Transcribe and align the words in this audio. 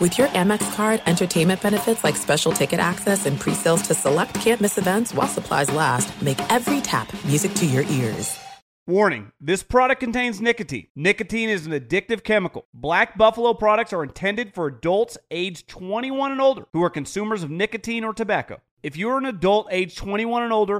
With 0.00 0.16
your 0.16 0.28
Amex 0.28 0.74
card, 0.74 1.02
entertainment 1.04 1.60
benefits 1.60 2.02
like 2.02 2.16
special 2.16 2.52
ticket 2.52 2.80
access 2.80 3.26
and 3.26 3.38
pre-sales 3.38 3.82
to 3.82 3.92
select 3.92 4.34
campus 4.36 4.78
events 4.78 5.12
while 5.12 5.28
supplies 5.28 5.70
last, 5.70 6.22
make 6.22 6.40
every 6.50 6.80
tap 6.80 7.12
music 7.26 7.52
to 7.56 7.66
your 7.66 7.82
ears. 7.82 8.38
Warning 8.86 9.30
this 9.42 9.62
product 9.62 10.00
contains 10.00 10.40
nicotine. 10.40 10.86
Nicotine 10.96 11.50
is 11.50 11.66
an 11.66 11.72
addictive 11.72 12.24
chemical. 12.24 12.66
Black 12.72 13.18
Buffalo 13.18 13.52
products 13.52 13.92
are 13.92 14.02
intended 14.02 14.54
for 14.54 14.68
adults 14.68 15.18
age 15.30 15.66
21 15.66 16.32
and 16.32 16.40
older 16.40 16.64
who 16.72 16.82
are 16.82 16.88
consumers 16.88 17.42
of 17.42 17.50
nicotine 17.50 18.02
or 18.02 18.14
tobacco. 18.14 18.62
If 18.82 18.96
you're 18.96 19.18
an 19.18 19.26
adult 19.26 19.68
age 19.70 19.96
21 19.96 20.44
and 20.44 20.52
older 20.54 20.79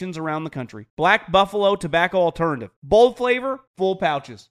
around 0.01 0.43
the 0.43 0.49
country. 0.49 0.87
Black 0.95 1.31
Buffalo 1.31 1.75
Tobacco 1.75 2.19
Alternative. 2.19 2.69
Bold 2.83 3.17
flavor, 3.17 3.59
full 3.77 3.95
pouches. 3.95 4.50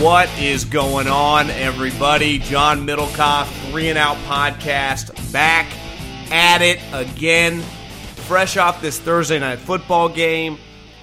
What 0.00 0.28
is 0.38 0.64
going 0.64 1.08
on, 1.08 1.50
everybody? 1.50 2.38
John 2.38 2.86
Middlekauff, 2.86 3.46
Three 3.68 3.88
and 3.88 3.98
Out 3.98 4.16
Podcast, 4.18 5.32
back 5.32 5.66
at 6.30 6.62
it 6.62 6.78
again. 6.92 7.62
Fresh 8.28 8.56
off 8.56 8.80
this 8.80 9.00
Thursday 9.00 9.40
night 9.40 9.58
football 9.58 10.08
game, 10.08 10.56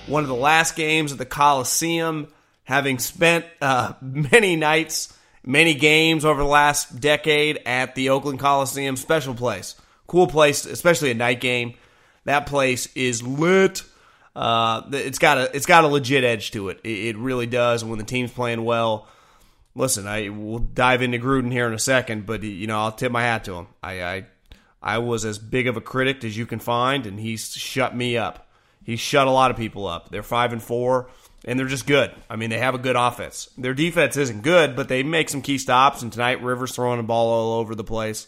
one 0.08 0.24
of 0.24 0.30
the 0.30 0.36
last 0.36 0.78
games 0.78 1.12
at 1.12 1.18
the 1.18 1.26
Coliseum, 1.26 2.30
having 2.64 2.98
spent 2.98 3.44
uh, 3.62 3.92
many 4.02 4.56
nights, 4.56 5.15
many 5.46 5.76
games 5.76 6.26
over 6.26 6.42
the 6.42 6.50
last 6.50 7.00
decade 7.00 7.62
at 7.66 7.96
the 7.96 8.10
Oakland 8.10 8.40
Coliseum. 8.40 8.98
Special 8.98 9.34
place, 9.34 9.76
cool 10.08 10.28
place, 10.28 10.66
especially 10.66 11.12
a 11.12 11.16
night 11.16 11.40
game. 11.40 11.76
That 12.26 12.48
place 12.48 12.88
is 12.96 13.22
lit. 13.22 13.84
Uh, 14.36 14.82
it's 14.92 15.20
got 15.20 15.38
a 15.38 15.56
it's 15.56 15.66
got 15.66 15.84
a 15.84 15.88
legit 15.88 16.24
edge 16.24 16.52
to 16.52 16.70
it. 16.70 16.82
It, 16.84 17.16
it 17.16 17.18
really 17.18 17.48
does. 17.48 17.86
When 17.86 18.00
the 18.00 18.04
team's 18.04 18.32
playing 18.32 18.66
well, 18.66 19.08
listen, 19.76 20.08
I 20.08 20.30
will 20.30 20.60
dive 20.60 21.02
into 21.02 21.20
Gruden 21.20 21.52
here 21.52 21.68
in 21.68 21.74
a 21.74 21.80
second, 21.80 22.26
but 22.26 22.44
you 22.44 22.68
know 22.68 22.80
I'll 22.80 22.92
tip 22.92 23.12
my 23.12 23.22
hat 23.22 23.46
to 23.46 23.54
him. 23.54 23.68
I, 23.82 24.04
I 24.04 24.26
I 24.82 24.98
was 24.98 25.24
as 25.26 25.40
big 25.40 25.68
of 25.68 25.78
a 25.78 25.82
critic 25.82 26.24
as 26.24 26.38
you 26.38 26.46
can 26.46 26.60
find, 26.60 27.06
and 27.06 27.20
he's 27.20 27.54
shut 27.54 27.96
me 27.96 28.18
up. 28.18 28.50
He's 28.84 29.00
shut 29.00 29.28
a 29.28 29.32
lot 29.32 29.52
of 29.52 29.58
people 29.58 29.88
up. 29.88 30.10
They're 30.10 30.22
five 30.22 30.54
and 30.54 30.62
four, 30.62 31.10
and 31.46 31.60
they're 31.60 31.68
just 31.68 31.88
good. 31.88 32.12
I 32.30 32.36
mean, 32.36 32.50
they 32.50 32.58
have 32.58 32.76
a 32.76 32.80
good 32.80 32.96
offense. 32.96 33.50
Their 33.58 33.76
defense 33.76 34.18
isn't 34.18 34.42
good, 34.42 34.76
but 34.76 34.90
they 34.90 35.04
make 35.04 35.30
some 35.30 35.44
key 35.44 35.60
stops. 35.60 36.02
And 36.02 36.12
tonight, 36.12 36.44
Rivers 36.44 36.76
throwing 36.76 36.98
the 36.98 37.04
ball 37.04 37.28
all 37.30 37.60
over 37.60 37.76
the 37.76 37.84
place. 37.84 38.28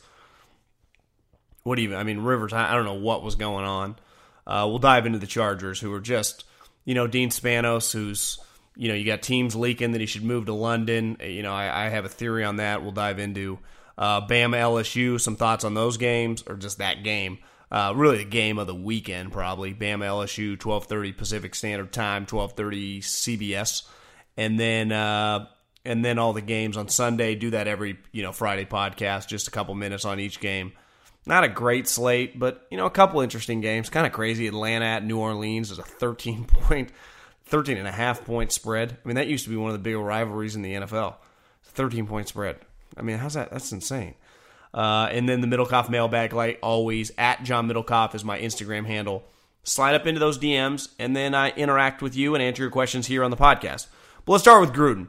What 1.63 1.75
do 1.75 1.81
you? 1.81 1.95
I 1.95 2.03
mean, 2.03 2.19
Rivers. 2.19 2.53
I 2.53 2.73
don't 2.73 2.85
know 2.85 2.93
what 2.93 3.23
was 3.23 3.35
going 3.35 3.65
on. 3.65 3.95
Uh, 4.45 4.65
we'll 4.69 4.79
dive 4.79 5.05
into 5.05 5.19
the 5.19 5.27
Chargers, 5.27 5.79
who 5.79 5.91
are 5.91 5.99
just, 5.99 6.45
you 6.85 6.93
know, 6.93 7.07
Dean 7.07 7.29
Spanos, 7.29 7.91
who's, 7.91 8.39
you 8.77 8.87
know, 8.87 8.93
you 8.93 9.03
got 9.03 9.21
teams 9.21 9.55
leaking 9.55 9.91
that 9.91 9.99
he 9.99 10.07
should 10.07 10.23
move 10.23 10.45
to 10.45 10.53
London. 10.53 11.17
You 11.21 11.43
know, 11.43 11.53
I, 11.53 11.87
I 11.87 11.89
have 11.89 12.05
a 12.05 12.09
theory 12.09 12.45
on 12.45 12.57
that. 12.57 12.81
We'll 12.81 12.93
dive 12.93 13.19
into 13.19 13.59
uh, 13.97 14.21
Bama 14.21 14.57
LSU, 14.57 15.19
some 15.19 15.35
thoughts 15.35 15.65
on 15.65 15.73
those 15.73 15.97
games 15.97 16.43
or 16.47 16.55
just 16.55 16.77
that 16.77 17.03
game. 17.03 17.39
Uh, 17.69 17.93
really, 17.95 18.17
the 18.17 18.25
game 18.25 18.57
of 18.59 18.67
the 18.67 18.75
weekend, 18.75 19.31
probably 19.31 19.73
Bama 19.73 20.05
LSU, 20.05 20.57
twelve 20.57 20.85
thirty 20.85 21.11
Pacific 21.11 21.53
Standard 21.53 21.91
Time, 21.91 22.25
twelve 22.25 22.53
thirty 22.53 23.01
CBS, 23.01 23.87
and 24.37 24.59
then 24.59 24.91
uh, 24.91 25.47
and 25.83 26.03
then 26.03 26.17
all 26.17 26.33
the 26.33 26.41
games 26.41 26.77
on 26.77 26.87
Sunday. 26.87 27.35
Do 27.35 27.51
that 27.51 27.67
every 27.67 27.97
you 28.11 28.23
know 28.23 28.31
Friday 28.31 28.65
podcast, 28.65 29.27
just 29.27 29.47
a 29.47 29.51
couple 29.51 29.75
minutes 29.75 30.05
on 30.05 30.19
each 30.19 30.39
game. 30.39 30.71
Not 31.25 31.43
a 31.43 31.49
great 31.49 31.89
slate, 31.89 32.39
but 32.39 32.65
you 32.71 32.77
know, 32.77 32.85
a 32.85 32.91
couple 32.91 33.19
interesting 33.19 33.59
games. 33.59 33.89
Kind 33.89 34.07
of 34.07 34.13
crazy. 34.13 34.47
Atlanta 34.47 34.85
at 34.85 35.03
New 35.03 35.19
Orleans 35.19 35.71
is 35.71 35.77
a 35.77 35.83
13 35.83 36.45
point, 36.47 36.91
13 37.47 37.77
and 37.77 37.87
a 37.87 37.91
half 37.91 38.23
point 38.23 38.53
spread. 38.53 38.97
I 39.03 39.07
mean, 39.07 39.15
that 39.15 39.27
used 39.27 39.43
to 39.43 39.49
be 39.49 39.57
one 39.57 39.69
of 39.69 39.73
the 39.73 39.83
bigger 39.83 39.99
rivalries 39.99 40.55
in 40.55 40.61
the 40.61 40.73
NFL. 40.73 41.15
13 41.63 42.07
point 42.07 42.29
spread. 42.29 42.57
I 42.95 43.01
mean, 43.01 43.17
how's 43.17 43.33
that? 43.33 43.51
That's 43.51 43.73
insane. 43.73 44.15
Uh, 44.73 45.07
and 45.11 45.27
then 45.27 45.41
the 45.41 45.47
Middlekauff 45.47 45.89
mailbag, 45.89 46.33
like 46.33 46.59
always, 46.61 47.11
at 47.17 47.43
John 47.43 47.67
Middlekauff 47.67 48.13
is 48.15 48.23
my 48.23 48.39
Instagram 48.39 48.85
handle. 48.85 49.23
Slide 49.63 49.95
up 49.95 50.07
into 50.07 50.19
those 50.19 50.37
DMs, 50.37 50.89
and 50.97 51.15
then 51.15 51.35
I 51.35 51.49
interact 51.49 52.01
with 52.01 52.15
you 52.15 52.35
and 52.35 52.41
answer 52.41 52.63
your 52.63 52.71
questions 52.71 53.07
here 53.07 53.23
on 53.23 53.31
the 53.31 53.37
podcast. 53.37 53.87
But 54.25 54.33
let's 54.33 54.43
start 54.43 54.61
with 54.61 54.73
Gruden. 54.73 55.07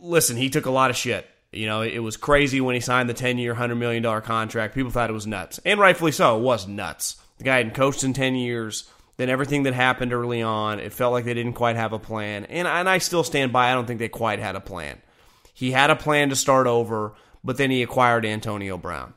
Listen, 0.00 0.36
he 0.36 0.48
took 0.48 0.66
a 0.66 0.70
lot 0.70 0.90
of 0.90 0.96
shit. 0.96 1.26
You 1.52 1.66
know, 1.66 1.82
it 1.82 1.98
was 1.98 2.16
crazy 2.16 2.60
when 2.60 2.76
he 2.76 2.80
signed 2.80 3.08
the 3.08 3.14
10 3.14 3.38
year, 3.38 3.54
$100 3.54 3.76
million 3.76 4.22
contract. 4.22 4.74
People 4.74 4.92
thought 4.92 5.10
it 5.10 5.14
was 5.14 5.26
nuts. 5.26 5.58
And 5.64 5.80
rightfully 5.80 6.12
so, 6.12 6.38
it 6.38 6.42
was 6.42 6.68
nuts. 6.68 7.16
The 7.38 7.44
guy 7.44 7.56
hadn't 7.56 7.74
coached 7.74 8.04
in 8.04 8.12
10 8.12 8.36
years. 8.36 8.88
Then 9.16 9.28
everything 9.28 9.64
that 9.64 9.74
happened 9.74 10.12
early 10.12 10.42
on, 10.42 10.78
it 10.78 10.92
felt 10.92 11.12
like 11.12 11.24
they 11.24 11.34
didn't 11.34 11.54
quite 11.54 11.76
have 11.76 11.92
a 11.92 11.98
plan. 11.98 12.44
And, 12.46 12.68
and 12.68 12.88
I 12.88 12.98
still 12.98 13.24
stand 13.24 13.52
by, 13.52 13.70
I 13.70 13.74
don't 13.74 13.86
think 13.86 13.98
they 13.98 14.08
quite 14.08 14.38
had 14.38 14.56
a 14.56 14.60
plan. 14.60 14.98
He 15.52 15.72
had 15.72 15.90
a 15.90 15.96
plan 15.96 16.30
to 16.30 16.36
start 16.36 16.66
over, 16.66 17.12
but 17.42 17.56
then 17.56 17.70
he 17.70 17.82
acquired 17.82 18.24
Antonio 18.24 18.76
Brown. 18.76 19.14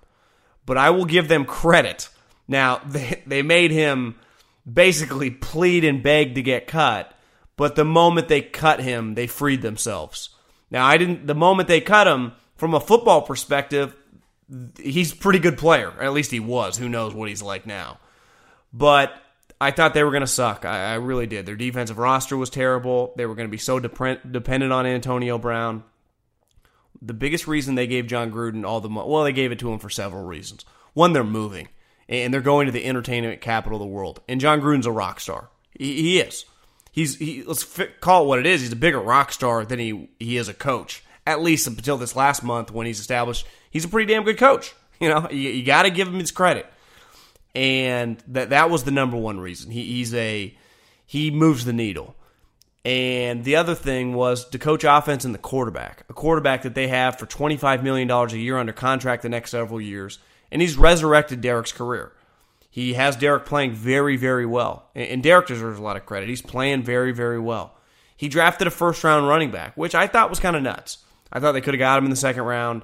But 0.66 0.78
I 0.78 0.90
will 0.92 1.06
give 1.06 1.28
them 1.28 1.46
credit. 1.46 2.10
Now, 2.48 2.78
they, 2.86 3.24
they 3.25 3.42
made 3.42 3.72
him 3.72 4.16
basically 4.72 5.30
plead 5.30 5.84
and 5.84 6.04
beg 6.04 6.36
to 6.36 6.42
get 6.42 6.68
cut, 6.68 7.14
but 7.58 7.75
the 7.75 7.86
moment 7.86 8.28
they 8.28 8.42
cut 8.42 8.80
him, 8.80 9.16
they 9.16 9.28
freed 9.28 9.62
themselves. 9.62 10.30
Now, 10.72 10.86
I 10.86 10.98
didn't. 10.98 11.28
The 11.28 11.36
moment 11.36 11.68
they 11.68 11.81
cut 11.81 12.08
him, 12.08 12.34
from 12.56 12.74
a 12.74 12.80
football 12.80 13.22
perspective, 13.22 13.96
he's 14.80 15.14
pretty 15.14 15.40
good 15.40 15.58
player. 15.58 15.94
At 16.02 16.14
least 16.14 16.31
he 16.31 16.40
was. 16.40 16.78
Who 16.78 16.90
knows 16.90 17.14
what 17.14 17.30
he's 17.30 17.42
like 17.42 17.66
now? 17.66 18.00
But 18.74 19.14
I 19.62 19.72
thought 19.72 19.94
they 19.94 20.04
were 20.04 20.12
going 20.12 20.22
to 20.22 20.28
suck. 20.28 20.66
I, 20.66 20.92
I, 20.92 20.96
really 20.96 21.28
did. 21.28 21.46
Their 21.46 21.56
defensive 21.56 21.98
roster 21.98 22.36
was 22.36 22.50
terrible. 22.50 23.14
They 23.16 23.26
were 23.26 23.36
going 23.36 23.48
to 23.48 23.52
be 23.52 23.58
so 23.58 23.80
depend- 23.80 24.19
dependent 24.31 24.74
on 24.74 24.86
Antonio 24.86 25.38
Brown. 25.38 25.84
The 27.06 27.14
biggest 27.14 27.48
reason 27.48 27.76
they 27.76 27.88
gave 27.88 28.08
Jon 28.08 28.32
Gruden 28.32 28.66
all 28.66 28.80
the 28.80 28.90
money, 28.90 29.10
well, 29.10 29.24
they 29.24 29.34
gave 29.34 29.52
it 29.52 29.60
to 29.60 29.72
him 29.72 29.80
for 29.80 29.90
several 29.90 30.24
reasons. 30.24 30.64
One, 30.94 31.14
they're 31.14 31.24
moving, 31.24 31.68
and 32.08 32.34
they're 32.34 32.42
going 32.42 32.66
to 32.68 32.72
the 32.72 32.86
entertainment 32.86 33.42
capital 33.42 33.78
of 33.78 33.82
the 33.82 33.94
world. 33.94 34.22
And 34.28 34.40
Jon 34.40 34.62
Gruden's 34.62 34.86
a 34.86 34.92
rock 34.92 35.20
star. 35.20 35.50
He, 35.78 36.02
he 36.02 36.20
is 36.20 36.46
he's 36.94 37.18
he 37.18 37.44
let's 37.44 37.66
call 38.00 38.24
it 38.24 38.28
what 38.28 38.40
it 38.40 38.46
is. 38.46 38.62
He's 38.62 38.72
a 38.72 38.78
bigger 38.78 39.02
rock 39.02 39.34
star 39.34 39.66
than 39.66 39.80
he 39.80 40.10
he 40.20 40.38
is 40.38 40.48
a 40.48 40.54
coach. 40.54 41.04
at 41.28 41.42
least 41.42 41.68
until 41.68 41.98
this 41.98 42.16
last 42.16 42.44
month 42.44 42.72
when 42.72 42.86
he's 42.88 43.00
established 43.00 43.46
he's 43.70 43.84
a 43.84 43.90
pretty 43.90 44.12
damn 44.14 44.24
good 44.24 44.38
coach. 44.38 44.74
You 45.00 45.10
know, 45.10 45.28
you, 45.30 45.50
you 45.50 45.66
got 45.66 45.84
to 45.84 45.90
give 45.90 46.08
him 46.08 46.20
his 46.20 46.32
credit, 46.32 46.66
and 47.54 48.24
that 48.28 48.52
that 48.52 48.70
was 48.70 48.86
the 48.86 48.92
number 48.92 49.18
one 49.18 49.38
reason. 49.38 49.70
He, 49.70 49.84
he's 49.84 50.14
a 50.14 50.56
he 51.06 51.30
moves 51.30 51.66
the 51.66 51.74
needle. 51.74 52.16
And 52.85 53.45
the 53.45 53.56
other 53.56 53.75
thing 53.75 54.13
was 54.13 54.45
to 54.50 54.59
coach 54.59 54.83
offense 54.83 55.24
and 55.24 55.33
the 55.33 55.39
quarterback, 55.39 56.03
a 56.09 56.13
quarterback 56.13 56.63
that 56.63 56.75
they 56.75 56.89
have 56.89 57.18
for 57.18 57.25
$25 57.25 57.81
million 57.81 58.09
a 58.12 58.27
year 58.35 58.57
under 58.57 58.74
contract 58.74 59.21
the 59.21 59.30
next 59.30 59.51
several 59.51 59.80
years. 59.80 60.19
And 60.51 60.62
he's 60.62 60.75
resurrected 60.75 61.39
Derek's 61.41 61.71
career. 61.71 62.12
He 62.69 62.94
has 62.94 63.15
Derek 63.15 63.45
playing 63.45 63.74
very, 63.74 64.18
very 64.18 64.45
well. 64.45 64.89
And 64.95 65.24
Derek 65.24 65.47
deserves 65.47 65.80
a 65.80 65.81
lot 65.81 65.95
of 65.95 66.06
credit. 66.06 66.27
He's 66.27 66.41
playing 66.41 66.83
very, 66.83 67.13
very 67.13 67.39
well. 67.39 67.75
He 68.18 68.27
drafted 68.27 68.68
a 68.68 68.71
first 68.71 69.03
round 69.03 69.27
running 69.27 69.51
back, 69.51 69.77
which 69.77 69.95
I 69.95 70.07
thought 70.07 70.30
was 70.30 70.39
kind 70.39 70.56
of 70.56 70.63
nuts. 70.63 70.97
I 71.31 71.39
thought 71.39 71.53
they 71.53 71.62
could 71.62 71.74
have 71.74 71.80
got 71.80 71.97
him 71.97 72.06
in 72.06 72.09
the 72.09 72.15
second 72.15 72.44
round 72.44 72.83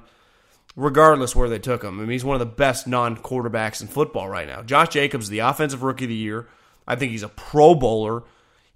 regardless 0.76 1.34
where 1.34 1.48
they 1.48 1.58
took 1.58 1.82
him. 1.82 1.98
I 1.98 2.02
mean, 2.02 2.10
he's 2.10 2.24
one 2.24 2.34
of 2.34 2.40
the 2.40 2.46
best 2.46 2.86
non 2.86 3.16
quarterbacks 3.16 3.80
in 3.80 3.88
football 3.88 4.28
right 4.28 4.46
now. 4.46 4.62
Josh 4.62 4.88
Jacobs, 4.88 5.28
the 5.28 5.40
offensive 5.40 5.82
rookie 5.82 6.04
of 6.04 6.08
the 6.08 6.14
year. 6.14 6.48
I 6.86 6.96
think 6.96 7.12
he's 7.12 7.22
a 7.22 7.28
pro 7.28 7.74
bowler. 7.74 8.22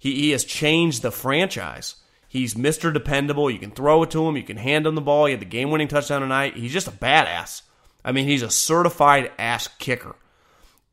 He, 0.05 0.13
he 0.13 0.31
has 0.31 0.45
changed 0.45 1.01
the 1.01 1.09
franchise. 1.09 1.95
He's 2.27 2.53
Mr. 2.53 2.93
Dependable. 2.93 3.49
You 3.49 3.57
can 3.57 3.71
throw 3.71 4.03
it 4.03 4.11
to 4.11 4.27
him. 4.27 4.37
You 4.37 4.43
can 4.43 4.57
hand 4.57 4.85
him 4.85 4.93
the 4.93 5.01
ball. 5.01 5.25
He 5.25 5.31
had 5.31 5.41
the 5.41 5.45
game 5.45 5.71
winning 5.71 5.87
touchdown 5.87 6.21
tonight. 6.21 6.55
He's 6.55 6.71
just 6.71 6.87
a 6.87 6.91
badass. 6.91 7.63
I 8.03 8.11
mean, 8.11 8.27
he's 8.27 8.43
a 8.43 8.51
certified 8.51 9.31
ass 9.39 9.67
kicker. 9.79 10.15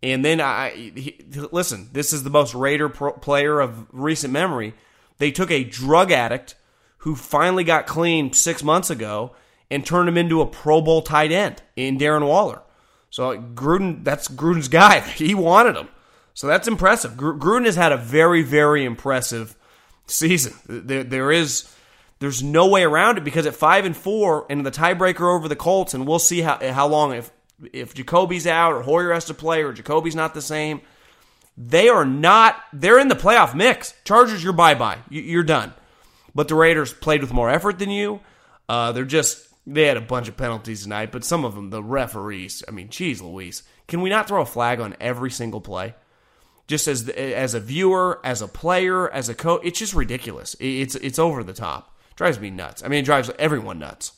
And 0.02 0.24
then 0.24 0.40
I 0.40 0.70
he, 0.70 1.22
listen. 1.30 1.90
This 1.92 2.14
is 2.14 2.22
the 2.22 2.30
most 2.30 2.54
Raider 2.54 2.88
pro, 2.88 3.12
player 3.12 3.60
of 3.60 3.86
recent 3.92 4.32
memory. 4.32 4.72
They 5.18 5.30
took 5.30 5.50
a 5.50 5.62
drug 5.62 6.10
addict 6.10 6.54
who 6.98 7.14
finally 7.14 7.64
got 7.64 7.86
clean 7.86 8.32
six 8.32 8.62
months 8.62 8.88
ago 8.88 9.36
and 9.70 9.84
turned 9.84 10.08
him 10.08 10.16
into 10.16 10.40
a 10.40 10.46
Pro 10.46 10.80
Bowl 10.80 11.02
tight 11.02 11.32
end 11.32 11.62
in 11.76 11.98
Darren 11.98 12.26
Waller. 12.26 12.62
So 13.10 13.36
Gruden, 13.38 14.04
that's 14.04 14.28
Gruden's 14.28 14.68
guy. 14.68 15.00
He 15.16 15.34
wanted 15.34 15.76
him. 15.76 15.88
So 16.34 16.46
that's 16.46 16.68
impressive. 16.68 17.12
Gruden 17.12 17.66
has 17.66 17.76
had 17.76 17.92
a 17.92 17.96
very, 17.96 18.42
very 18.42 18.84
impressive 18.84 19.56
season. 20.06 20.54
There, 20.66 21.04
there 21.04 21.32
is, 21.32 21.72
there's 22.20 22.42
no 22.42 22.68
way 22.68 22.84
around 22.84 23.18
it 23.18 23.24
because 23.24 23.46
at 23.46 23.54
five 23.54 23.84
and 23.84 23.96
four 23.96 24.46
and 24.48 24.64
the 24.64 24.70
tiebreaker 24.70 25.34
over 25.34 25.48
the 25.48 25.56
Colts, 25.56 25.94
and 25.94 26.06
we'll 26.06 26.18
see 26.18 26.40
how 26.40 26.58
how 26.72 26.86
long 26.86 27.12
if 27.12 27.30
if 27.72 27.94
Jacoby's 27.94 28.46
out 28.46 28.72
or 28.72 28.82
Hoyer 28.82 29.12
has 29.12 29.26
to 29.26 29.34
play 29.34 29.62
or 29.62 29.72
Jacoby's 29.72 30.16
not 30.16 30.34
the 30.34 30.42
same. 30.42 30.80
They 31.56 31.88
are 31.88 32.06
not. 32.06 32.56
They're 32.72 32.98
in 32.98 33.08
the 33.08 33.14
playoff 33.14 33.54
mix. 33.54 33.92
Chargers, 34.04 34.42
you're 34.42 34.54
bye 34.54 34.74
bye. 34.74 34.98
You're 35.10 35.42
done. 35.42 35.74
But 36.34 36.48
the 36.48 36.54
Raiders 36.54 36.94
played 36.94 37.20
with 37.20 37.32
more 37.32 37.50
effort 37.50 37.78
than 37.78 37.90
you. 37.90 38.20
Uh, 38.68 38.92
they're 38.92 39.04
just 39.04 39.48
they 39.66 39.84
had 39.84 39.96
a 39.96 40.00
bunch 40.00 40.28
of 40.28 40.36
penalties 40.36 40.82
tonight, 40.82 41.12
but 41.12 41.24
some 41.24 41.44
of 41.44 41.54
them, 41.54 41.70
the 41.70 41.82
referees, 41.82 42.64
I 42.66 42.70
mean, 42.70 42.88
geez 42.88 43.20
Louise. 43.20 43.62
Can 43.86 44.00
we 44.00 44.10
not 44.10 44.26
throw 44.26 44.42
a 44.42 44.46
flag 44.46 44.80
on 44.80 44.96
every 45.00 45.30
single 45.30 45.60
play? 45.60 45.94
Just 46.72 46.88
as 46.88 47.06
as 47.10 47.52
a 47.52 47.60
viewer, 47.60 48.18
as 48.24 48.40
a 48.40 48.48
player, 48.48 49.06
as 49.10 49.28
a 49.28 49.34
coach, 49.34 49.60
it's 49.62 49.78
just 49.78 49.92
ridiculous. 49.92 50.56
It's 50.58 50.94
it's 50.94 51.18
over 51.18 51.44
the 51.44 51.52
top. 51.52 51.94
It 52.12 52.16
drives 52.16 52.40
me 52.40 52.48
nuts. 52.48 52.82
I 52.82 52.88
mean, 52.88 53.00
it 53.00 53.04
drives 53.04 53.30
everyone 53.38 53.78
nuts. 53.78 54.12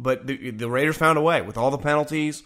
But 0.00 0.26
the, 0.26 0.52
the 0.52 0.70
Raiders 0.70 0.96
found 0.96 1.18
a 1.18 1.20
way 1.20 1.42
with 1.42 1.58
all 1.58 1.70
the 1.70 1.76
penalties, 1.76 2.42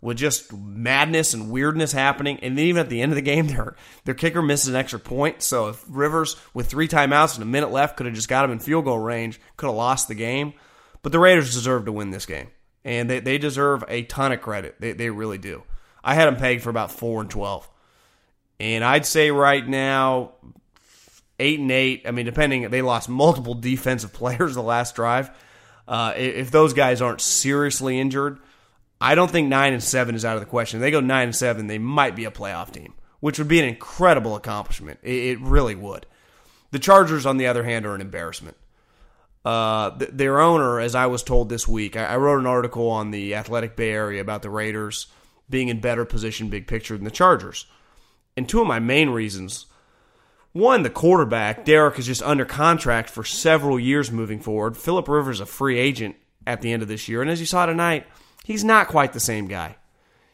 with 0.00 0.16
just 0.16 0.52
madness 0.52 1.32
and 1.32 1.48
weirdness 1.48 1.92
happening. 1.92 2.40
And 2.42 2.58
then 2.58 2.64
even 2.64 2.80
at 2.80 2.88
the 2.88 3.00
end 3.00 3.12
of 3.12 3.16
the 3.16 3.22
game, 3.22 3.46
their 3.54 3.76
their 4.04 4.14
kicker 4.14 4.42
misses 4.42 4.66
an 4.66 4.74
extra 4.74 4.98
point. 4.98 5.42
So 5.42 5.68
if 5.68 5.84
Rivers, 5.88 6.34
with 6.52 6.66
three 6.66 6.88
timeouts 6.88 7.34
and 7.34 7.44
a 7.44 7.46
minute 7.46 7.70
left, 7.70 7.96
could 7.96 8.06
have 8.06 8.16
just 8.16 8.28
got 8.28 8.44
him 8.44 8.50
in 8.50 8.58
field 8.58 8.84
goal 8.84 8.98
range, 8.98 9.40
could 9.56 9.66
have 9.66 9.76
lost 9.76 10.08
the 10.08 10.16
game. 10.16 10.54
But 11.02 11.12
the 11.12 11.20
Raiders 11.20 11.54
deserve 11.54 11.84
to 11.84 11.92
win 11.92 12.10
this 12.10 12.26
game, 12.26 12.48
and 12.84 13.08
they, 13.08 13.20
they 13.20 13.38
deserve 13.38 13.84
a 13.86 14.02
ton 14.02 14.32
of 14.32 14.40
credit. 14.40 14.74
They, 14.80 14.90
they 14.90 15.08
really 15.08 15.38
do. 15.38 15.62
I 16.02 16.14
had 16.14 16.26
them 16.26 16.34
pegged 16.34 16.62
for 16.62 16.70
about 16.70 16.90
four 16.90 17.20
and 17.20 17.30
twelve, 17.30 17.68
and 18.58 18.84
I'd 18.84 19.06
say 19.06 19.30
right 19.30 19.66
now 19.66 20.32
eight 21.38 21.60
and 21.60 21.70
eight. 21.70 22.02
I 22.06 22.10
mean, 22.10 22.26
depending, 22.26 22.68
they 22.70 22.82
lost 22.82 23.08
multiple 23.08 23.54
defensive 23.54 24.12
players 24.12 24.54
the 24.54 24.62
last 24.62 24.94
drive. 24.94 25.30
Uh, 25.88 26.12
if 26.16 26.50
those 26.50 26.72
guys 26.72 27.00
aren't 27.00 27.20
seriously 27.20 28.00
injured, 28.00 28.38
I 29.00 29.14
don't 29.14 29.30
think 29.30 29.48
nine 29.48 29.72
and 29.72 29.82
seven 29.82 30.14
is 30.14 30.24
out 30.24 30.34
of 30.34 30.40
the 30.40 30.46
question. 30.46 30.78
If 30.78 30.82
they 30.82 30.90
go 30.90 31.00
nine 31.00 31.28
and 31.28 31.36
seven, 31.36 31.66
they 31.66 31.78
might 31.78 32.16
be 32.16 32.24
a 32.24 32.30
playoff 32.30 32.72
team, 32.72 32.94
which 33.20 33.38
would 33.38 33.48
be 33.48 33.60
an 33.60 33.68
incredible 33.68 34.34
accomplishment. 34.34 34.98
It, 35.02 35.40
really 35.40 35.74
would. 35.74 36.06
The 36.72 36.78
Chargers, 36.78 37.26
on 37.26 37.36
the 37.36 37.46
other 37.46 37.62
hand, 37.62 37.86
are 37.86 37.94
an 37.94 38.00
embarrassment. 38.00 38.56
Uh, 39.44 39.96
th- 39.96 40.10
their 40.12 40.40
owner, 40.40 40.80
as 40.80 40.96
I 40.96 41.06
was 41.06 41.22
told 41.22 41.48
this 41.48 41.68
week, 41.68 41.96
I-, 41.96 42.06
I 42.06 42.16
wrote 42.16 42.40
an 42.40 42.46
article 42.46 42.90
on 42.90 43.12
the 43.12 43.36
Athletic 43.36 43.76
Bay 43.76 43.90
Area 43.90 44.20
about 44.20 44.42
the 44.42 44.50
Raiders 44.50 45.06
being 45.48 45.68
in 45.68 45.80
better 45.80 46.04
position, 46.04 46.48
big 46.48 46.66
picture, 46.66 46.96
than 46.96 47.04
the 47.04 47.10
Chargers. 47.12 47.66
And 48.36 48.48
two 48.48 48.60
of 48.60 48.66
my 48.66 48.78
main 48.78 49.10
reasons 49.10 49.66
one, 50.52 50.82
the 50.82 50.90
quarterback, 50.90 51.66
Derek, 51.66 51.98
is 51.98 52.06
just 52.06 52.22
under 52.22 52.46
contract 52.46 53.10
for 53.10 53.24
several 53.24 53.78
years 53.78 54.10
moving 54.10 54.40
forward. 54.40 54.76
Philip 54.76 55.06
Rivers 55.06 55.36
is 55.36 55.40
a 55.40 55.46
free 55.46 55.78
agent 55.78 56.16
at 56.46 56.62
the 56.62 56.72
end 56.72 56.82
of 56.82 56.88
this 56.88 57.08
year. 57.08 57.20
And 57.20 57.30
as 57.30 57.40
you 57.40 57.46
saw 57.46 57.66
tonight, 57.66 58.06
he's 58.42 58.64
not 58.64 58.88
quite 58.88 59.12
the 59.12 59.20
same 59.20 59.48
guy. 59.48 59.76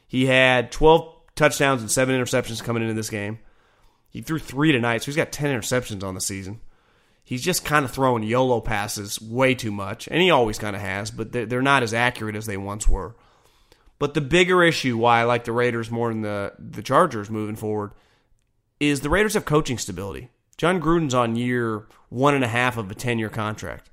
He 0.07 0.27
had 0.27 0.71
12 0.71 1.13
touchdowns 1.35 1.81
and 1.81 1.91
seven 1.91 2.15
interceptions 2.15 2.63
coming 2.63 2.83
into 2.83 2.95
this 2.95 3.11
game. 3.11 3.41
He 4.11 4.21
threw 4.21 4.39
three 4.39 4.71
tonight, 4.71 5.03
so 5.03 5.07
he's 5.07 5.17
got 5.17 5.33
10 5.33 5.59
interceptions 5.59 6.05
on 6.05 6.15
the 6.15 6.21
season 6.21 6.61
he's 7.25 7.43
just 7.43 7.65
kind 7.65 7.85
of 7.85 7.91
throwing 7.91 8.23
YOLO 8.23 8.61
passes 8.61 9.21
way 9.21 9.55
too 9.55 9.73
much, 9.73 10.09
and 10.09 10.21
he 10.21 10.31
always 10.31 10.59
kind 10.59 10.77
of 10.77 10.83
has, 10.83 11.11
but 11.11 11.33
they're 11.33 11.63
not 11.63 11.83
as 11.83 11.95
accurate 11.95 12.37
as 12.37 12.47
they 12.47 12.57
once 12.57 12.89
were. 12.89 13.15
But 13.99 14.15
the 14.15 14.21
bigger 14.21 14.63
issue 14.63 14.97
why 14.97 15.21
I 15.21 15.25
like 15.25 15.45
the 15.45 15.53
Raiders 15.53 15.91
more 15.91 16.09
than 16.09 16.23
the, 16.23 16.53
the 16.59 16.83
Chargers 16.83 17.31
moving 17.31 17.57
forward 17.57 17.93
is 18.81 19.01
the 19.01 19.11
Raiders 19.11 19.35
have 19.35 19.45
coaching 19.45 19.79
stability. 19.79 20.31
Jon 20.57 20.81
Gruden's 20.81 21.15
on 21.15 21.37
year 21.37 21.87
one 22.09 22.35
and 22.35 22.45
a 22.45 22.49
half 22.49 22.77
of 22.77 22.91
a 22.91 22.95
10 22.95 23.19
year 23.19 23.29
contract. 23.29 23.91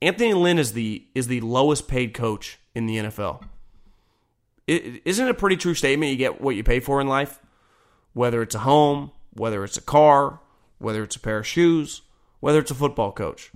Anthony 0.00 0.34
Lynn 0.34 0.58
is 0.58 0.72
the 0.72 1.06
is 1.14 1.26
the 1.26 1.40
lowest 1.40 1.88
paid 1.88 2.14
coach 2.14 2.58
in 2.74 2.86
the 2.86 2.96
NFL. 2.96 3.42
is 4.66 5.00
isn't 5.04 5.26
it 5.26 5.30
a 5.30 5.34
pretty 5.34 5.56
true 5.56 5.74
statement? 5.74 6.12
You 6.12 6.18
get 6.18 6.40
what 6.40 6.54
you 6.54 6.62
pay 6.62 6.80
for 6.80 7.00
in 7.00 7.08
life, 7.08 7.40
whether 8.12 8.42
it's 8.42 8.54
a 8.54 8.60
home, 8.60 9.10
whether 9.32 9.64
it's 9.64 9.76
a 9.76 9.82
car, 9.82 10.40
whether 10.78 11.02
it's 11.02 11.16
a 11.16 11.20
pair 11.20 11.38
of 11.38 11.46
shoes, 11.46 12.02
whether 12.40 12.58
it's 12.58 12.70
a 12.70 12.74
football 12.74 13.12
coach. 13.12 13.50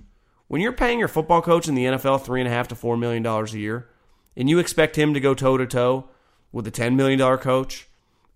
When 0.47 0.61
you're 0.61 0.73
paying 0.73 0.99
your 0.99 1.07
football 1.07 1.41
coach 1.41 1.67
in 1.67 1.75
the 1.75 1.85
NFL 1.85 2.25
three 2.25 2.41
and 2.41 2.47
a 2.47 2.51
half 2.51 2.67
to 2.69 2.75
four 2.75 2.97
million 2.97 3.23
dollars 3.23 3.53
a 3.53 3.59
year, 3.59 3.87
and 4.35 4.49
you 4.49 4.59
expect 4.59 4.95
him 4.95 5.13
to 5.13 5.19
go 5.19 5.33
toe 5.33 5.57
to 5.57 5.65
toe 5.65 6.05
with 6.51 6.67
a 6.67 6.71
ten 6.71 6.95
million 6.95 7.19
dollar 7.19 7.37
coach, 7.37 7.87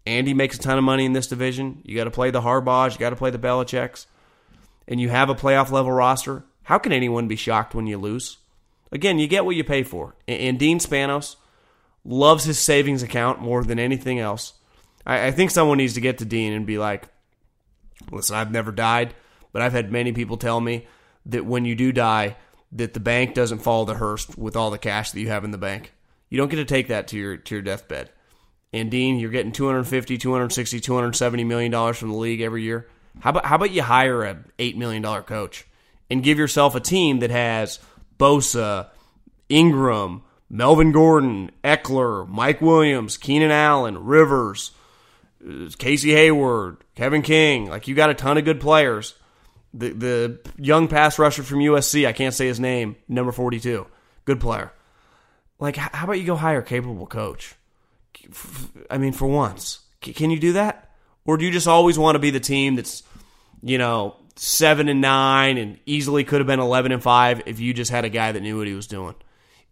and 0.05 0.27
he 0.27 0.33
makes 0.33 0.57
a 0.57 0.59
ton 0.59 0.77
of 0.77 0.83
money 0.83 1.05
in 1.05 1.13
this 1.13 1.27
division, 1.27 1.81
you 1.83 1.95
got 1.95 2.03
to 2.05 2.11
play 2.11 2.31
the 2.31 2.41
Harbaughs, 2.41 2.93
you 2.93 2.99
got 2.99 3.09
to 3.09 3.15
play 3.15 3.31
the 3.31 3.39
Belichick's, 3.39 4.07
and 4.87 5.01
you 5.01 5.09
have 5.09 5.29
a 5.29 5.35
playoff 5.35 5.71
level 5.71 5.91
roster. 5.91 6.43
How 6.63 6.77
can 6.77 6.91
anyone 6.91 7.27
be 7.27 7.35
shocked 7.35 7.75
when 7.75 7.87
you 7.87 7.97
lose? 7.97 8.37
Again, 8.91 9.19
you 9.19 9.27
get 9.27 9.45
what 9.45 9.55
you 9.55 9.63
pay 9.63 9.83
for. 9.83 10.15
And 10.27 10.57
Dean 10.57 10.79
Spanos 10.79 11.35
loves 12.03 12.43
his 12.43 12.59
savings 12.59 13.03
account 13.03 13.41
more 13.41 13.63
than 13.63 13.79
anything 13.79 14.19
else. 14.19 14.53
I 15.05 15.31
think 15.31 15.51
someone 15.51 15.77
needs 15.77 15.93
to 15.93 16.01
get 16.01 16.19
to 16.19 16.25
Dean 16.25 16.53
and 16.53 16.65
be 16.65 16.77
like, 16.77 17.07
listen, 18.11 18.35
I've 18.35 18.51
never 18.51 18.71
died. 18.71 19.13
But 19.51 19.61
I've 19.61 19.73
had 19.73 19.91
many 19.91 20.11
people 20.11 20.37
tell 20.37 20.59
me 20.59 20.87
that 21.27 21.45
when 21.45 21.65
you 21.65 21.75
do 21.75 21.91
die, 21.91 22.35
that 22.71 22.93
the 22.93 22.99
bank 22.99 23.33
doesn't 23.33 23.59
follow 23.59 23.85
the 23.85 23.95
hearse 23.95 24.27
with 24.37 24.55
all 24.55 24.71
the 24.71 24.77
cash 24.77 25.11
that 25.11 25.19
you 25.19 25.29
have 25.29 25.43
in 25.43 25.51
the 25.51 25.57
bank. 25.57 25.93
You 26.29 26.37
don't 26.37 26.49
get 26.49 26.57
to 26.57 26.65
take 26.65 26.87
that 26.89 27.07
to 27.09 27.17
your 27.17 27.37
to 27.37 27.55
your 27.55 27.61
deathbed. 27.61 28.09
And 28.73 28.91
Dean, 28.91 29.19
you're 29.19 29.31
getting 29.31 29.53
250, 29.53 30.17
260, 30.17 30.79
270 30.79 31.43
million 31.43 31.71
dollars 31.71 31.97
from 31.97 32.09
the 32.09 32.17
league 32.17 32.41
every 32.41 32.63
year. 32.63 32.87
How 33.19 33.29
about 33.29 33.45
how 33.45 33.55
about 33.55 33.71
you 33.71 33.81
hire 33.81 34.23
a 34.23 34.43
8 34.59 34.77
million 34.77 35.01
dollar 35.01 35.21
coach 35.21 35.65
and 36.09 36.23
give 36.23 36.37
yourself 36.37 36.75
a 36.75 36.79
team 36.79 37.19
that 37.19 37.31
has 37.31 37.79
Bosa, 38.19 38.89
Ingram, 39.49 40.23
Melvin 40.49 40.91
Gordon, 40.91 41.51
Ekeler, 41.63 42.27
Mike 42.27 42.61
Williams, 42.61 43.17
Keenan 43.17 43.51
Allen, 43.51 44.03
Rivers, 44.03 44.71
uh, 45.47 45.69
Casey 45.77 46.11
Hayward, 46.11 46.77
Kevin 46.95 47.21
King. 47.21 47.69
Like 47.69 47.87
you 47.87 47.95
got 47.95 48.09
a 48.09 48.13
ton 48.13 48.37
of 48.37 48.45
good 48.45 48.59
players 48.59 49.15
the 49.77 49.89
the 49.89 50.39
young 50.57 50.87
pass 50.87 51.19
rusher 51.19 51.43
from 51.43 51.59
USC. 51.59 52.07
I 52.07 52.13
can't 52.13 52.33
say 52.33 52.47
his 52.47 52.59
name. 52.59 52.95
Number 53.07 53.31
forty 53.31 53.59
two, 53.59 53.87
good 54.23 54.39
player. 54.39 54.71
Like, 55.59 55.75
how 55.75 56.03
about 56.03 56.19
you 56.19 56.25
go 56.25 56.35
hire 56.35 56.59
a 56.59 56.63
capable 56.63 57.07
coach? 57.07 57.55
I 58.89 58.97
mean, 58.97 59.13
for 59.13 59.27
once, 59.27 59.79
can 60.01 60.29
you 60.29 60.39
do 60.39 60.53
that, 60.53 60.91
or 61.25 61.37
do 61.37 61.45
you 61.45 61.51
just 61.51 61.67
always 61.67 61.97
want 61.97 62.15
to 62.15 62.19
be 62.19 62.29
the 62.29 62.39
team 62.39 62.75
that's, 62.75 63.03
you 63.61 63.77
know, 63.77 64.15
seven 64.35 64.89
and 64.89 65.01
nine 65.01 65.57
and 65.57 65.79
easily 65.85 66.23
could 66.23 66.39
have 66.39 66.47
been 66.47 66.59
eleven 66.59 66.91
and 66.91 67.03
five 67.03 67.43
if 67.45 67.59
you 67.59 67.73
just 67.73 67.91
had 67.91 68.05
a 68.05 68.09
guy 68.09 68.31
that 68.31 68.41
knew 68.41 68.57
what 68.57 68.67
he 68.67 68.73
was 68.73 68.87
doing? 68.87 69.15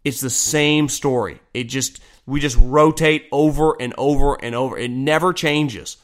It's 0.04 0.20
the 0.20 0.30
same 0.30 0.88
story. 0.88 1.40
It 1.54 1.64
just 1.64 2.00
we 2.26 2.40
just 2.40 2.56
rotate 2.58 3.26
over 3.32 3.80
and 3.80 3.94
over 3.96 4.42
and 4.42 4.54
over. 4.54 4.78
It 4.78 4.90
never 4.90 5.32
changes, 5.32 5.96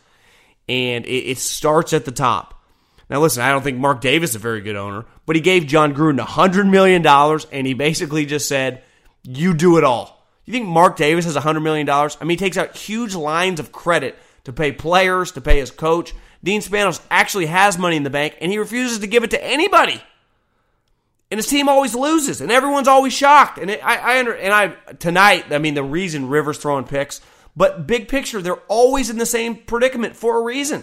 and 0.69 1.05
it, 1.05 1.31
it 1.31 1.39
starts 1.39 1.93
at 1.93 2.05
the 2.05 2.13
top 2.13 2.60
Now, 3.11 3.21
listen, 3.21 3.43
I 3.43 3.51
don't 3.51 3.63
think 3.63 3.77
Mark 3.77 4.01
Davis 4.01 4.31
is 4.31 4.37
a 4.37 4.39
very 4.39 4.61
good 4.61 4.77
owner, 4.77 5.05
but 5.27 5.35
he 5.35 5.43
gave 5.43 5.67
Jon 5.67 5.95
Gruden 5.95 6.25
$100 6.25 6.71
million 6.71 7.05
and 7.53 7.67
he 7.67 7.75
basically 7.75 8.25
just 8.25 8.47
said, 8.47 8.85
You 9.25 9.53
do 9.53 9.77
it 9.79 9.85
all. 9.85 10.25
You 10.45 10.53
think 10.53 10.67
Mark 10.67 10.97
Davis 10.97 11.25
has 11.25 11.37
$100 11.37 11.61
million? 11.61 11.89
I 11.91 12.09
mean, 12.21 12.31
he 12.31 12.37
takes 12.37 12.57
out 12.57 12.77
huge 12.77 13.17
lines 13.17 13.59
of 13.59 13.73
credit 13.73 14.17
to 14.45 14.53
pay 14.53 14.71
players, 14.71 15.33
to 15.33 15.41
pay 15.41 15.59
his 15.59 15.73
coach. 15.73 16.15
Dean 16.43 16.63
Spanos 16.63 17.01
actually 17.11 17.47
has 17.47 17.77
money 17.77 17.97
in 17.97 18.05
the 18.05 18.11
bank 18.11 18.37
and 18.41 18.51
he 18.51 18.59
refuses 18.59 19.01
to 19.01 19.09
give 19.09 19.25
it 19.25 19.33
to 19.33 19.45
anybody. 19.45 20.01
And 21.33 21.39
his 21.39 21.47
team 21.47 21.69
always 21.69 21.95
loses, 21.95 22.41
and 22.41 22.51
everyone's 22.51 22.89
always 22.89 23.13
shocked. 23.13 23.59
And 23.59 23.71
it, 23.71 23.85
I, 23.85 24.17
I 24.17 24.19
under, 24.19 24.35
and 24.35 24.53
I 24.53 24.69
tonight, 24.95 25.53
I 25.53 25.59
mean, 25.59 25.75
the 25.75 25.83
reason 25.85 26.29
Rivers 26.29 26.59
throwing 26.59 26.85
picks, 26.85 27.21
but 27.55 27.87
big 27.87 28.09
picture, 28.09 28.43
they're 28.43 28.57
always 28.67 29.11
in 29.11 29.19
the 29.19 29.27
same 29.27 29.55
predicament 29.55 30.17
for 30.17 30.39
a 30.39 30.43
reason. 30.43 30.83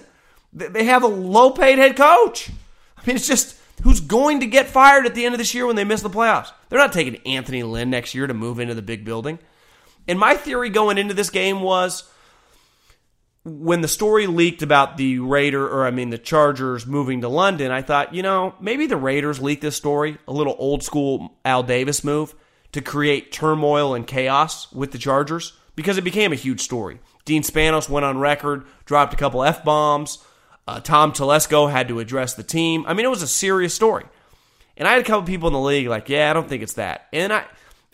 They 0.58 0.86
have 0.86 1.04
a 1.04 1.08
low 1.08 1.52
paid 1.52 1.78
head 1.78 1.96
coach. 1.96 2.50
I 2.98 3.06
mean, 3.06 3.16
it's 3.16 3.28
just 3.28 3.58
who's 3.84 4.00
going 4.00 4.40
to 4.40 4.48
get 4.48 4.68
fired 4.68 5.06
at 5.06 5.14
the 5.14 5.26
end 5.26 5.36
of 5.36 5.40
this 5.40 5.54
year 5.54 5.68
when 5.68 5.76
they 5.76 5.84
miss 5.84 6.02
the 6.02 6.10
playoffs. 6.10 6.52
They're 6.70 6.80
not 6.80 6.94
taking 6.94 7.18
Anthony 7.28 7.64
Lynn 7.64 7.90
next 7.90 8.16
year 8.16 8.28
to 8.28 8.34
move 8.34 8.60
into 8.60 8.74
the 8.74 8.82
big 8.82 9.06
building. 9.06 9.40
And 10.08 10.18
my 10.18 10.36
theory 10.36 10.70
going 10.70 10.98
into 10.98 11.14
this 11.14 11.30
game 11.30 11.62
was 11.62 12.10
when 13.44 13.82
the 13.82 13.88
story 13.88 14.28
leaked 14.28 14.62
about 14.62 14.98
the 14.98 15.20
Raider, 15.20 15.66
or 15.68 15.86
I 15.86 15.92
mean 15.92 16.10
the 16.10 16.18
Chargers 16.18 16.86
moving 16.86 17.22
to 17.22 17.30
London, 17.30 17.72
I 17.72 17.82
thought, 17.82 18.14
you 18.14 18.24
know, 18.24 18.56
maybe 18.60 18.88
the 18.88 18.98
Raiders 18.98 19.42
leaked 19.42 19.62
this 19.62 19.76
story, 19.76 20.18
a 20.28 20.34
little 20.34 20.56
old 20.58 20.84
school 20.84 21.38
Al 21.46 21.64
Davis 21.64 22.04
move 22.04 22.34
to 22.74 22.82
create 22.82 23.32
turmoil 23.32 23.94
and 23.94 24.06
chaos 24.06 24.72
with 24.74 24.92
the 24.92 24.98
Chargers 24.98 25.54
because 25.76 25.98
it 25.98 26.04
became 26.04 26.34
a 26.34 26.38
huge 26.38 26.62
story. 26.62 27.00
Dean 27.24 27.44
Spanos 27.44 27.90
went 27.90 28.06
on 28.06 28.18
record, 28.18 28.66
dropped 28.86 29.14
a 29.14 29.18
couple 29.18 29.44
F 29.44 29.64
bombs. 29.64 30.20
Uh, 30.68 30.80
Tom 30.82 31.14
Telesco 31.14 31.72
had 31.72 31.88
to 31.88 32.00
address 32.00 32.34
the 32.34 32.44
team. 32.44 32.86
I 32.88 32.94
mean, 32.94 33.06
it 33.06 33.10
was 33.10 33.22
a 33.22 33.28
serious 33.28 33.74
story. 33.74 34.06
And 34.76 34.88
I 34.88 34.92
had 34.92 35.02
a 35.02 35.06
couple 35.06 35.26
people 35.26 35.48
in 35.48 35.54
the 35.54 35.60
league 35.60 35.88
like, 35.88 36.10
yeah, 36.10 36.30
I 36.30 36.34
don't 36.34 36.48
think 36.48 36.62
it's 36.62 36.74
that. 36.74 37.08
And 37.14 37.32
I, 37.32 37.46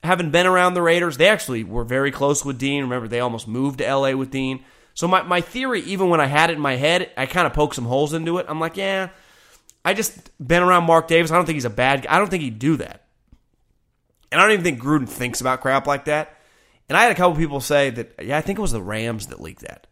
having 0.04 0.32
been 0.32 0.48
around 0.48 0.74
the 0.74 0.82
Raiders, 0.82 1.18
they 1.18 1.30
actually 1.30 1.64
were 1.64 1.84
very 1.84 2.12
close 2.12 2.44
with 2.44 2.58
Dean. 2.58 2.84
Remember, 2.84 3.08
they 3.08 3.20
almost 3.20 3.48
moved 3.48 3.78
to 3.78 3.96
LA 3.96 4.14
with 4.14 4.32
Dean. 4.32 4.64
So 4.96 5.08
my, 5.08 5.22
my 5.22 5.42
theory, 5.42 5.82
even 5.82 6.10
when 6.10 6.20
I 6.20 6.26
had 6.26 6.50
it 6.50 6.54
in 6.54 6.60
my 6.60 6.76
head, 6.76 7.12
I 7.16 7.26
kind 7.26 7.48
of 7.48 7.54
poked 7.54 7.76
some 7.76 7.86
holes 7.86 8.14
into 8.14 8.38
it. 8.38 8.46
I'm 8.50 8.60
like, 8.60 8.76
yeah, 8.76 9.10
I 9.86 9.94
just 9.94 10.30
been 10.46 10.64
around 10.64 10.86
Mark 10.86 11.08
Davis. 11.08 11.32
I 11.32 11.36
don't 11.36 11.46
think 11.46 11.56
he's 11.56 11.66
a 11.66 11.70
bad 11.70 12.04
guy. 12.04 12.16
I 12.16 12.20
don't 12.20 12.30
think 12.30 12.44
he'd 12.44 12.60
do 12.60 12.78
that. 12.78 13.06
And 14.32 14.42
I 14.42 14.44
don't 14.44 14.54
even 14.54 14.64
think 14.64 14.82
Gruden 14.82 15.08
thinks 15.08 15.42
about 15.42 15.62
crap 15.62 15.88
like 15.88 16.06
that. 16.06 16.38
And 16.90 16.98
I 16.98 17.04
had 17.04 17.12
a 17.12 17.16
couple 17.16 17.38
people 17.38 17.62
say 17.62 17.90
that, 17.92 18.16
yeah, 18.22 18.38
I 18.38 18.42
think 18.42 18.60
it 18.60 18.62
was 18.62 18.72
the 18.72 18.82
Rams 18.82 19.28
that 19.28 19.40
leaked 19.40 19.62
that. 19.62 19.88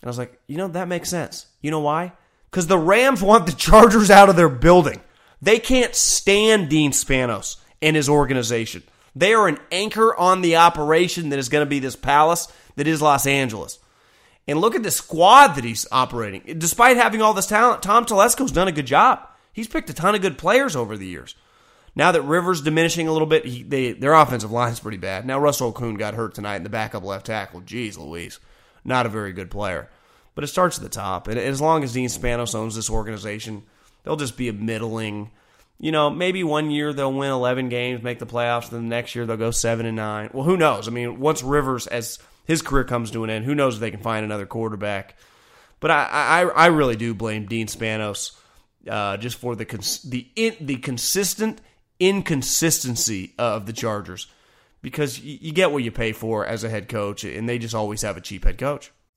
And 0.00 0.08
I 0.08 0.10
was 0.10 0.18
like, 0.18 0.40
you 0.46 0.56
know, 0.56 0.68
that 0.68 0.88
makes 0.88 1.08
sense. 1.08 1.46
You 1.60 1.70
know 1.70 1.80
why? 1.80 2.12
Because 2.50 2.66
the 2.66 2.78
Rams 2.78 3.22
want 3.22 3.46
the 3.46 3.52
Chargers 3.52 4.10
out 4.10 4.28
of 4.28 4.36
their 4.36 4.48
building. 4.48 5.00
They 5.40 5.58
can't 5.58 5.94
stand 5.94 6.68
Dean 6.68 6.92
Spanos 6.92 7.56
and 7.80 7.94
his 7.94 8.08
organization. 8.08 8.82
They 9.14 9.34
are 9.34 9.48
an 9.48 9.58
anchor 9.70 10.14
on 10.16 10.42
the 10.42 10.56
operation 10.56 11.30
that 11.30 11.38
is 11.38 11.48
going 11.48 11.64
to 11.64 11.68
be 11.70 11.78
this 11.78 11.96
palace 11.96 12.48
that 12.76 12.86
is 12.86 13.02
Los 13.02 13.26
Angeles. 13.26 13.78
And 14.46 14.60
look 14.60 14.74
at 14.74 14.82
the 14.82 14.90
squad 14.90 15.48
that 15.54 15.64
he's 15.64 15.86
operating. 15.92 16.58
Despite 16.58 16.96
having 16.96 17.20
all 17.20 17.34
this 17.34 17.46
talent, 17.46 17.82
Tom 17.82 18.04
Telesco's 18.04 18.52
done 18.52 18.68
a 18.68 18.72
good 18.72 18.86
job. 18.86 19.20
He's 19.52 19.68
picked 19.68 19.90
a 19.90 19.94
ton 19.94 20.14
of 20.14 20.22
good 20.22 20.38
players 20.38 20.76
over 20.76 20.96
the 20.96 21.06
years. 21.06 21.34
Now 21.94 22.12
that 22.12 22.22
Rivers 22.22 22.62
diminishing 22.62 23.08
a 23.08 23.12
little 23.12 23.26
bit, 23.26 23.44
he, 23.44 23.62
they, 23.62 23.92
their 23.92 24.14
offensive 24.14 24.52
line's 24.52 24.80
pretty 24.80 24.98
bad. 24.98 25.26
Now 25.26 25.40
Russell 25.40 25.72
Okung 25.72 25.98
got 25.98 26.14
hurt 26.14 26.34
tonight 26.34 26.56
in 26.56 26.62
the 26.62 26.68
backup 26.68 27.02
left 27.02 27.26
tackle. 27.26 27.60
Jeez 27.60 27.98
Louise. 27.98 28.38
Not 28.84 29.04
a 29.04 29.10
very 29.10 29.32
good 29.32 29.50
player. 29.50 29.90
But 30.38 30.44
it 30.44 30.46
starts 30.46 30.76
at 30.76 30.84
the 30.84 30.88
top. 30.88 31.26
And 31.26 31.36
as 31.36 31.60
long 31.60 31.82
as 31.82 31.94
Dean 31.94 32.08
Spanos 32.08 32.54
owns 32.54 32.76
this 32.76 32.88
organization, 32.88 33.64
they'll 34.04 34.14
just 34.14 34.36
be 34.36 34.48
a 34.48 34.52
middling. 34.52 35.32
You 35.80 35.90
know, 35.90 36.10
maybe 36.10 36.44
one 36.44 36.70
year 36.70 36.92
they'll 36.92 37.12
win 37.12 37.32
11 37.32 37.70
games, 37.70 38.04
make 38.04 38.20
the 38.20 38.24
playoffs, 38.24 38.70
then 38.70 38.82
the 38.82 38.88
next 38.88 39.16
year 39.16 39.26
they'll 39.26 39.36
go 39.36 39.50
7 39.50 39.84
and 39.84 39.96
9. 39.96 40.30
Well, 40.32 40.44
who 40.44 40.56
knows? 40.56 40.86
I 40.86 40.92
mean, 40.92 41.18
once 41.18 41.42
Rivers, 41.42 41.88
as 41.88 42.20
his 42.44 42.62
career 42.62 42.84
comes 42.84 43.10
to 43.10 43.24
an 43.24 43.30
end. 43.30 43.46
Who 43.46 43.54
knows 43.56 43.74
if 43.74 43.80
they 43.80 43.90
can 43.90 43.98
find 43.98 44.24
another 44.24 44.46
quarterback? 44.46 45.16
But 45.80 45.90
I, 45.90 46.04
I, 46.06 46.40
I 46.42 46.66
really 46.66 46.94
do 46.94 47.14
blame 47.14 47.46
Dean 47.46 47.66
Spanos 47.66 48.38
uh, 48.88 49.16
just 49.16 49.38
for 49.38 49.56
the 49.56 49.64
cons- 49.64 50.04
the 50.04 50.28
in, 50.36 50.54
the 50.60 50.76
consistent 50.76 51.60
inconsistency 51.98 53.34
of 53.40 53.66
the 53.66 53.72
Chargers 53.72 54.28
because 54.82 55.18
you, 55.18 55.36
you 55.40 55.52
get 55.52 55.72
what 55.72 55.82
you 55.82 55.90
pay 55.90 56.12
for 56.12 56.46
as 56.46 56.62
a 56.62 56.68
head 56.68 56.88
coach, 56.88 57.24
and 57.24 57.48
they 57.48 57.58
just 57.58 57.74
always 57.74 58.02
have 58.02 58.16
a 58.16 58.20
cheap 58.20 58.44
head 58.44 58.56
coach. 58.56 58.92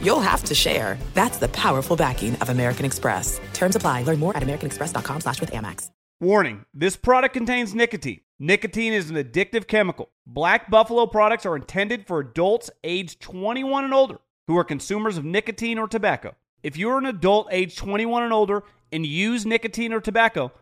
you'll 0.00 0.20
have 0.20 0.42
to 0.44 0.54
share. 0.54 0.98
That's 1.14 1.38
the 1.38 1.48
powerful 1.48 1.96
backing 1.96 2.34
of 2.36 2.48
American 2.48 2.84
Express. 2.84 3.40
Terms 3.52 3.76
apply. 3.76 4.02
Learn 4.02 4.18
more 4.18 4.36
at 4.36 4.42
americanexpress.com 4.42 5.20
slash 5.20 5.40
with 5.40 5.52
Amex. 5.52 5.90
Warning, 6.18 6.64
this 6.72 6.96
product 6.96 7.34
contains 7.34 7.74
nicotine. 7.74 8.20
Nicotine 8.38 8.94
is 8.94 9.10
an 9.10 9.16
addictive 9.16 9.66
chemical. 9.66 10.08
Black 10.26 10.70
Buffalo 10.70 11.06
products 11.06 11.44
are 11.44 11.56
intended 11.56 12.06
for 12.06 12.20
adults 12.20 12.70
age 12.84 13.18
21 13.18 13.84
and 13.84 13.92
older 13.92 14.18
who 14.46 14.56
are 14.56 14.64
consumers 14.64 15.18
of 15.18 15.24
nicotine 15.24 15.78
or 15.78 15.86
tobacco. 15.86 16.34
If 16.62 16.76
you're 16.76 16.98
an 16.98 17.06
adult 17.06 17.48
age 17.50 17.76
21 17.76 18.22
and 18.22 18.32
older 18.32 18.62
and 18.90 19.04
use 19.04 19.44
nicotine 19.44 19.92
or 19.92 20.00
tobacco, 20.00 20.52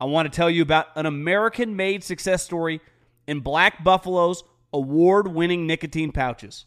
I 0.00 0.04
want 0.04 0.30
to 0.30 0.36
tell 0.36 0.48
you 0.48 0.62
about 0.62 0.86
an 0.94 1.06
American 1.06 1.76
made 1.76 2.04
success 2.04 2.44
story 2.44 2.80
in 3.26 3.40
Black 3.40 3.82
Buffalo's 3.82 4.44
award 4.72 5.28
winning 5.28 5.66
nicotine 5.66 6.12
pouches. 6.12 6.66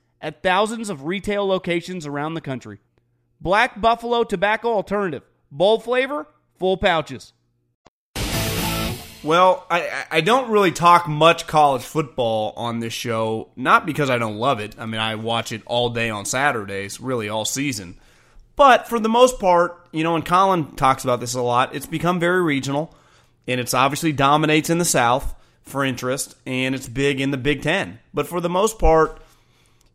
at 0.21 0.43
thousands 0.43 0.89
of 0.89 1.05
retail 1.05 1.47
locations 1.47 2.05
around 2.05 2.35
the 2.35 2.41
country. 2.41 2.79
Black 3.39 3.81
Buffalo 3.81 4.23
Tobacco 4.23 4.69
Alternative. 4.69 5.23
Bold 5.51 5.83
flavor, 5.83 6.27
full 6.57 6.77
pouches. 6.77 7.33
Well, 9.23 9.67
I, 9.69 10.05
I 10.09 10.21
don't 10.21 10.49
really 10.49 10.71
talk 10.71 11.07
much 11.07 11.45
college 11.45 11.83
football 11.83 12.53
on 12.55 12.79
this 12.79 12.93
show, 12.93 13.49
not 13.55 13.85
because 13.85 14.09
I 14.09 14.17
don't 14.17 14.37
love 14.37 14.59
it. 14.59 14.75
I 14.79 14.87
mean, 14.87 14.99
I 14.99 15.13
watch 15.15 15.51
it 15.51 15.61
all 15.67 15.89
day 15.89 16.09
on 16.09 16.25
Saturdays, 16.25 16.99
really 16.99 17.29
all 17.29 17.45
season. 17.45 17.99
But 18.55 18.87
for 18.87 18.99
the 18.99 19.09
most 19.09 19.39
part, 19.39 19.87
you 19.91 20.03
know, 20.03 20.15
and 20.15 20.25
Colin 20.25 20.75
talks 20.75 21.03
about 21.03 21.19
this 21.19 21.35
a 21.35 21.41
lot, 21.41 21.75
it's 21.75 21.85
become 21.85 22.19
very 22.19 22.41
regional, 22.41 22.95
and 23.47 23.59
it's 23.59 23.75
obviously 23.75 24.11
dominates 24.11 24.71
in 24.71 24.79
the 24.79 24.85
South 24.85 25.35
for 25.61 25.85
interest, 25.85 26.35
and 26.47 26.73
it's 26.73 26.89
big 26.89 27.21
in 27.21 27.29
the 27.29 27.37
Big 27.37 27.61
Ten. 27.61 27.99
But 28.15 28.27
for 28.27 28.41
the 28.41 28.49
most 28.49 28.79
part, 28.79 29.20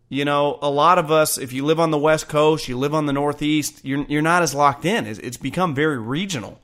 you 0.08 0.24
know, 0.24 0.58
a 0.62 0.70
lot 0.70 0.98
of 0.98 1.10
us, 1.10 1.36
if 1.36 1.52
you 1.52 1.64
live 1.64 1.80
on 1.80 1.90
the 1.90 1.98
West 1.98 2.28
Coast, 2.28 2.68
you 2.68 2.78
live 2.78 2.94
on 2.94 3.06
the 3.06 3.12
Northeast, 3.12 3.84
you're, 3.84 4.04
you're 4.04 4.22
not 4.22 4.42
as 4.42 4.54
locked 4.54 4.84
in. 4.84 5.06
It's, 5.06 5.18
it's 5.18 5.36
become 5.36 5.74
very 5.74 5.98
regional. 5.98 6.60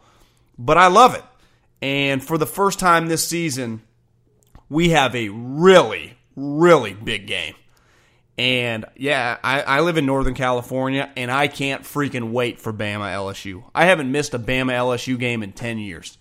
But 0.59 0.79
I 0.79 0.87
love 0.87 1.15
it. 1.15 1.25
And 1.81 2.23
for 2.23 2.39
the 2.39 2.47
first 2.47 2.79
time 2.79 3.09
this 3.09 3.27
season, 3.27 3.83
we 4.69 4.91
have 4.91 5.17
a 5.17 5.29
really, 5.31 6.17
really 6.37 6.95
big 6.95 7.27
game. 7.27 7.55
And 8.39 8.85
yeah, 8.97 9.37
I, 9.43 9.61
I, 9.63 9.81
live 9.81 9.99
in 9.99 10.07
Northern 10.07 10.35
California, 10.35 11.11
and 11.17 11.31
I 11.31 11.49
can't 11.49 11.83
freaking 11.83 12.33
wait 12.33 12.59
for 12.61 12.73
Bama 12.73 13.13
LSU. 13.13 13.63
I 13.75 13.85
haven't 13.85 14.11
missed 14.11 14.33
a 14.33 14.39
Bama 14.39 14.73
LSU 14.73 15.19
game 15.19 15.43
in 15.43 15.53
10 15.53 15.79
years. 15.79 16.17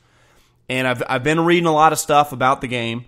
And 0.67 0.87
I've, 0.87 1.03
I've 1.07 1.23
been 1.23 1.39
reading 1.39 1.67
a 1.67 1.73
lot 1.73 1.93
of 1.93 1.99
stuff 1.99 2.33
about 2.33 2.59
the 2.59 2.67
game. 2.67 3.05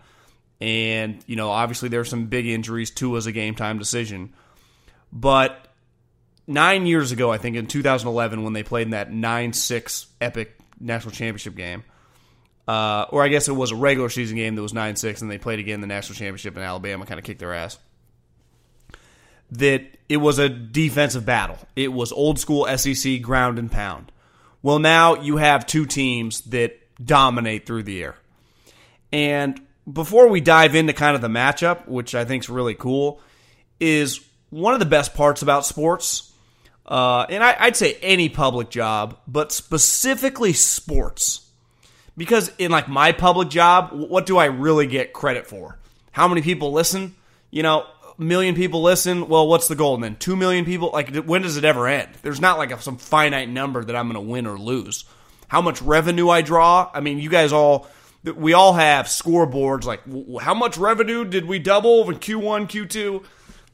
And, 0.63 1.21
you 1.27 1.35
know, 1.35 1.49
obviously 1.49 1.89
there's 1.89 2.09
some 2.09 2.27
big 2.27 2.47
injuries. 2.47 2.89
too 2.89 3.17
as 3.17 3.25
a 3.25 3.33
game 3.33 3.53
time 3.53 3.79
decision. 3.79 4.33
But 5.11 5.67
nine 6.47 6.85
years 6.85 7.11
ago, 7.11 7.29
I 7.29 7.37
think 7.37 7.57
in 7.57 7.67
2011, 7.67 8.43
when 8.43 8.53
they 8.53 8.63
played 8.63 8.87
in 8.87 8.91
that 8.91 9.11
9 9.11 9.51
6 9.51 10.07
epic 10.21 10.57
national 10.79 11.11
championship 11.11 11.55
game, 11.55 11.83
uh, 12.65 13.07
or 13.09 13.21
I 13.21 13.27
guess 13.27 13.49
it 13.49 13.51
was 13.51 13.71
a 13.71 13.75
regular 13.75 14.07
season 14.07 14.37
game 14.37 14.55
that 14.55 14.61
was 14.61 14.73
9 14.73 14.95
6, 14.95 15.21
and 15.21 15.29
they 15.29 15.37
played 15.37 15.59
again 15.59 15.75
in 15.75 15.81
the 15.81 15.87
national 15.87 16.15
championship, 16.15 16.55
and 16.55 16.63
Alabama 16.63 17.05
kind 17.05 17.19
of 17.19 17.25
kicked 17.25 17.41
their 17.41 17.53
ass. 17.53 17.77
That 19.51 19.83
it 20.07 20.17
was 20.17 20.39
a 20.39 20.47
defensive 20.47 21.25
battle. 21.25 21.57
It 21.75 21.91
was 21.91 22.13
old 22.13 22.39
school 22.39 22.65
SEC 22.77 23.21
ground 23.21 23.59
and 23.59 23.69
pound. 23.69 24.13
Well, 24.61 24.79
now 24.79 25.15
you 25.15 25.35
have 25.35 25.67
two 25.67 25.85
teams 25.85 26.39
that 26.43 26.79
dominate 27.05 27.65
through 27.65 27.83
the 27.83 28.01
air. 28.01 28.15
And 29.11 29.59
before 29.91 30.27
we 30.27 30.41
dive 30.41 30.75
into 30.75 30.93
kind 30.93 31.15
of 31.15 31.21
the 31.21 31.27
matchup, 31.27 31.87
which 31.87 32.15
I 32.15 32.25
think 32.25 32.43
is 32.43 32.49
really 32.49 32.75
cool, 32.75 33.19
is 33.79 34.21
one 34.49 34.73
of 34.73 34.79
the 34.79 34.85
best 34.85 35.13
parts 35.13 35.41
about 35.41 35.65
sports. 35.65 36.31
Uh, 36.85 37.25
and 37.29 37.43
I, 37.43 37.55
I'd 37.59 37.75
say 37.75 37.97
any 38.01 38.29
public 38.29 38.69
job, 38.69 39.17
but 39.27 39.51
specifically 39.51 40.53
sports 40.53 41.43
because 42.17 42.51
in 42.57 42.71
like 42.71 42.87
my 42.87 43.11
public 43.11 43.49
job, 43.49 43.91
what 43.93 44.25
do 44.25 44.37
I 44.37 44.45
really 44.45 44.87
get 44.87 45.13
credit 45.13 45.47
for? 45.47 45.77
How 46.11 46.27
many 46.27 46.41
people 46.41 46.71
listen? 46.71 47.15
You 47.49 47.63
know, 47.63 47.85
million 48.17 48.55
people 48.55 48.81
listen. 48.81 49.27
Well, 49.27 49.47
what's 49.47 49.67
the 49.67 49.75
goal? 49.75 49.95
And 49.95 50.03
then 50.03 50.15
two 50.17 50.35
million 50.35 50.65
people. 50.65 50.91
Like, 50.91 51.15
when 51.15 51.41
does 51.41 51.57
it 51.57 51.63
ever 51.63 51.87
end? 51.87 52.09
There's 52.21 52.41
not 52.41 52.57
like 52.57 52.71
a, 52.71 52.81
some 52.81 52.97
finite 52.97 53.49
number 53.49 53.83
that 53.83 53.95
I'm 53.95 54.11
going 54.11 54.23
to 54.23 54.31
win 54.31 54.45
or 54.45 54.57
lose. 54.57 55.05
How 55.47 55.61
much 55.61 55.81
revenue 55.81 56.29
I 56.29 56.41
draw? 56.41 56.89
I 56.93 56.99
mean, 56.99 57.19
you 57.19 57.29
guys 57.29 57.51
all, 57.51 57.87
we 58.23 58.53
all 58.53 58.73
have 58.73 59.07
scoreboards. 59.07 59.85
Like, 59.85 60.01
how 60.41 60.53
much 60.53 60.77
revenue 60.77 61.25
did 61.25 61.45
we 61.45 61.59
double 61.59 62.09
in 62.09 62.17
Q1, 62.17 62.69
Q2? 62.69 63.23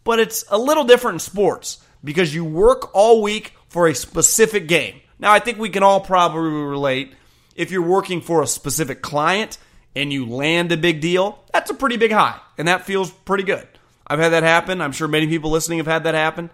But 0.04 0.20
it's 0.20 0.44
a 0.50 0.58
little 0.58 0.84
different 0.84 1.16
in 1.16 1.20
sports 1.20 1.84
because 2.04 2.34
you 2.34 2.46
work 2.46 2.94
all 2.96 3.22
week 3.22 3.54
for 3.68 3.88
a 3.88 3.96
specific 3.96 4.68
game. 4.68 5.02
Now, 5.20 5.32
I 5.32 5.40
think 5.40 5.58
we 5.58 5.70
can 5.70 5.84
all 5.84 6.00
probably 6.00 6.50
relate 6.50 7.14
if 7.56 7.72
you're 7.72 7.82
working 7.82 8.22
for 8.22 8.42
a 8.42 8.48
specific 8.48 9.02
client 9.02 9.58
and 9.96 10.14
you 10.14 10.26
land 10.26 10.72
a 10.72 10.78
big 10.78 11.02
deal, 11.02 11.44
that's 11.52 11.70
a 11.70 11.74
pretty 11.74 11.98
big 11.98 12.12
high. 12.12 12.40
And 12.58 12.68
that 12.70 12.86
feels 12.86 13.12
pretty 13.12 13.44
good. 13.44 13.68
I've 14.08 14.20
had 14.20 14.30
that 14.30 14.44
happen. 14.44 14.82
I'm 14.82 14.94
sure 14.94 15.08
many 15.08 15.28
people 15.28 15.52
listening 15.52 15.80
have 15.80 15.88
had 15.88 16.06
that 16.06 16.16
happen. 16.16 16.50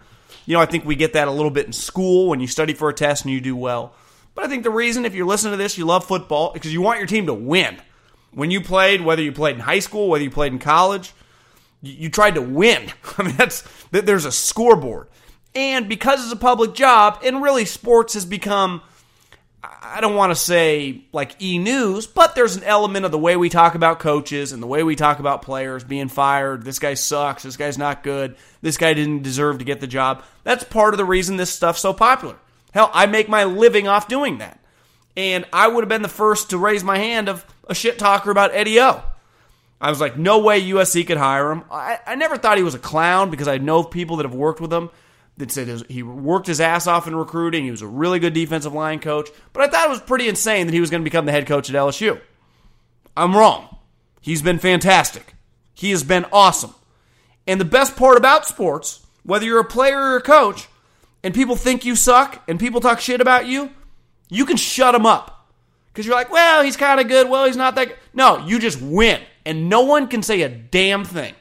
You 0.45 0.55
know, 0.55 0.61
I 0.61 0.65
think 0.65 0.83
we 0.83 0.95
get 0.95 1.13
that 1.13 1.27
a 1.27 1.31
little 1.31 1.51
bit 1.51 1.67
in 1.67 1.73
school 1.73 2.29
when 2.29 2.39
you 2.39 2.47
study 2.47 2.73
for 2.73 2.89
a 2.89 2.93
test 2.93 3.23
and 3.23 3.33
you 3.33 3.39
do 3.39 3.55
well. 3.55 3.93
But 4.35 4.43
I 4.43 4.47
think 4.47 4.63
the 4.63 4.69
reason, 4.69 5.05
if 5.05 5.15
you're 5.15 5.25
listening 5.25 5.53
to 5.53 5.57
this, 5.57 5.77
you 5.77 5.85
love 5.85 6.05
football 6.05 6.51
because 6.53 6.73
you 6.73 6.81
want 6.81 6.99
your 6.99 7.07
team 7.07 7.25
to 7.27 7.33
win. 7.33 7.77
When 8.31 8.51
you 8.51 8.61
played, 8.61 9.01
whether 9.01 9.21
you 9.21 9.31
played 9.31 9.55
in 9.55 9.61
high 9.61 9.79
school, 9.79 10.09
whether 10.09 10.23
you 10.23 10.29
played 10.29 10.51
in 10.51 10.59
college, 10.59 11.13
you, 11.81 11.93
you 11.93 12.09
tried 12.09 12.35
to 12.35 12.41
win. 12.41 12.91
I 13.17 13.23
mean, 13.23 13.35
that's 13.37 13.63
that 13.91 14.05
there's 14.05 14.25
a 14.25 14.31
scoreboard. 14.31 15.07
And 15.55 15.87
because 15.87 16.21
it's 16.21 16.33
a 16.33 16.37
public 16.37 16.73
job, 16.73 17.21
and 17.23 17.41
really 17.41 17.63
sports 17.63 18.13
has 18.13 18.25
become 18.25 18.81
I 19.81 20.01
don't 20.01 20.15
want 20.15 20.31
to 20.31 20.35
say 20.35 21.03
like 21.11 21.41
e 21.41 21.57
news, 21.57 22.07
but 22.07 22.35
there's 22.35 22.55
an 22.55 22.63
element 22.63 23.05
of 23.05 23.11
the 23.11 23.17
way 23.17 23.37
we 23.37 23.49
talk 23.49 23.75
about 23.75 23.99
coaches 23.99 24.51
and 24.51 24.61
the 24.61 24.67
way 24.67 24.83
we 24.83 24.95
talk 24.95 25.19
about 25.19 25.41
players 25.41 25.83
being 25.83 26.07
fired. 26.07 26.63
This 26.63 26.79
guy 26.79 26.95
sucks. 26.95 27.43
This 27.43 27.57
guy's 27.57 27.77
not 27.77 28.03
good. 28.03 28.35
This 28.61 28.77
guy 28.77 28.93
didn't 28.93 29.23
deserve 29.23 29.59
to 29.59 29.65
get 29.65 29.79
the 29.79 29.87
job. 29.87 30.23
That's 30.43 30.63
part 30.63 30.93
of 30.93 30.97
the 30.97 31.05
reason 31.05 31.37
this 31.37 31.51
stuff's 31.51 31.81
so 31.81 31.93
popular. 31.93 32.35
Hell, 32.75 32.91
I 32.93 33.05
make 33.05 33.29
my 33.29 33.45
living 33.45 33.87
off 33.87 34.09
doing 34.09 34.39
that. 34.39 34.59
And 35.15 35.45
I 35.53 35.69
would 35.69 35.81
have 35.81 35.89
been 35.89 36.01
the 36.01 36.09
first 36.09 36.49
to 36.49 36.57
raise 36.57 36.83
my 36.83 36.97
hand 36.97 37.29
of 37.29 37.45
a 37.69 37.73
shit 37.73 37.97
talker 37.97 38.29
about 38.29 38.53
Eddie 38.53 38.81
O. 38.81 39.01
I 39.79 39.89
was 39.89 40.01
like, 40.01 40.17
no 40.17 40.39
way 40.39 40.61
USC 40.61 41.07
could 41.07 41.15
hire 41.15 41.51
him. 41.51 41.63
I, 41.71 41.99
I 42.05 42.15
never 42.15 42.35
thought 42.35 42.57
he 42.57 42.63
was 42.63 42.75
a 42.75 42.79
clown 42.79 43.29
because 43.29 43.47
I 43.47 43.59
know 43.59 43.81
people 43.81 44.17
that 44.17 44.25
have 44.25 44.35
worked 44.35 44.59
with 44.59 44.73
him 44.73 44.89
that 45.37 45.51
said 45.51 45.83
he 45.87 46.03
worked 46.03 46.47
his 46.47 46.59
ass 46.59 46.85
off 46.85 47.07
in 47.07 47.15
recruiting. 47.15 47.63
He 47.63 47.71
was 47.71 47.81
a 47.81 47.87
really 47.87 48.19
good 48.19 48.33
defensive 48.33 48.73
line 48.73 48.99
coach, 48.99 49.29
but 49.53 49.63
I 49.63 49.67
thought 49.67 49.87
it 49.87 49.91
was 49.91 50.01
pretty 50.01 50.27
insane 50.27 50.67
that 50.67 50.73
he 50.73 50.81
was 50.81 50.89
going 50.89 51.01
to 51.01 51.09
become 51.09 51.25
the 51.25 51.31
head 51.31 51.47
coach 51.47 51.69
at 51.69 51.75
LSU. 51.75 52.19
I'm 53.15 53.35
wrong. 53.35 53.77
He's 54.19 54.41
been 54.41 54.59
fantastic. 54.59 55.33
He 55.73 55.91
has 55.91 56.03
been 56.03 56.25
awesome. 56.33 56.75
And 57.47 57.61
the 57.61 57.65
best 57.65 57.95
part 57.95 58.17
about 58.17 58.45
sports, 58.45 59.05
whether 59.23 59.45
you're 59.45 59.59
a 59.61 59.65
player 59.65 59.97
or 59.97 60.17
a 60.17 60.21
coach, 60.21 60.67
and 61.25 61.33
people 61.33 61.55
think 61.55 61.85
you 61.85 61.95
suck 61.95 62.43
and 62.47 62.59
people 62.59 62.79
talk 62.79 62.99
shit 62.99 63.19
about 63.19 63.47
you, 63.47 63.71
you 64.29 64.45
can 64.45 64.57
shut 64.57 64.93
them 64.93 65.07
up. 65.07 65.49
Because 65.87 66.05
you're 66.05 66.13
like, 66.13 66.29
well, 66.29 66.61
he's 66.63 66.77
kind 66.77 66.99
of 66.99 67.07
good. 67.07 67.27
Well, 67.27 67.47
he's 67.47 67.57
not 67.57 67.73
that 67.75 67.87
good. 67.87 67.97
No, 68.13 68.45
you 68.45 68.59
just 68.59 68.79
win. 68.79 69.23
And 69.43 69.67
no 69.67 69.81
one 69.81 70.07
can 70.07 70.21
say 70.21 70.43
a 70.43 70.49
damn 70.49 71.03
thing 71.03 71.33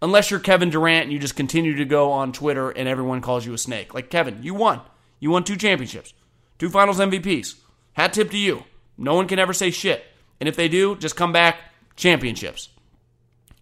unless 0.00 0.30
you're 0.30 0.40
Kevin 0.40 0.70
Durant 0.70 1.04
and 1.04 1.12
you 1.12 1.18
just 1.18 1.36
continue 1.36 1.76
to 1.76 1.84
go 1.84 2.10
on 2.10 2.32
Twitter 2.32 2.70
and 2.70 2.88
everyone 2.88 3.20
calls 3.20 3.44
you 3.44 3.52
a 3.52 3.58
snake. 3.58 3.92
Like, 3.92 4.08
Kevin, 4.08 4.42
you 4.42 4.54
won. 4.54 4.80
You 5.20 5.30
won 5.30 5.44
two 5.44 5.56
championships, 5.56 6.14
two 6.58 6.70
finals 6.70 6.98
MVPs. 6.98 7.56
Hat 7.92 8.14
tip 8.14 8.30
to 8.30 8.38
you. 8.38 8.64
No 8.96 9.14
one 9.14 9.28
can 9.28 9.38
ever 9.38 9.52
say 9.52 9.70
shit. 9.70 10.06
And 10.40 10.48
if 10.48 10.56
they 10.56 10.68
do, 10.68 10.96
just 10.96 11.16
come 11.16 11.32
back 11.32 11.58
championships. 11.96 12.70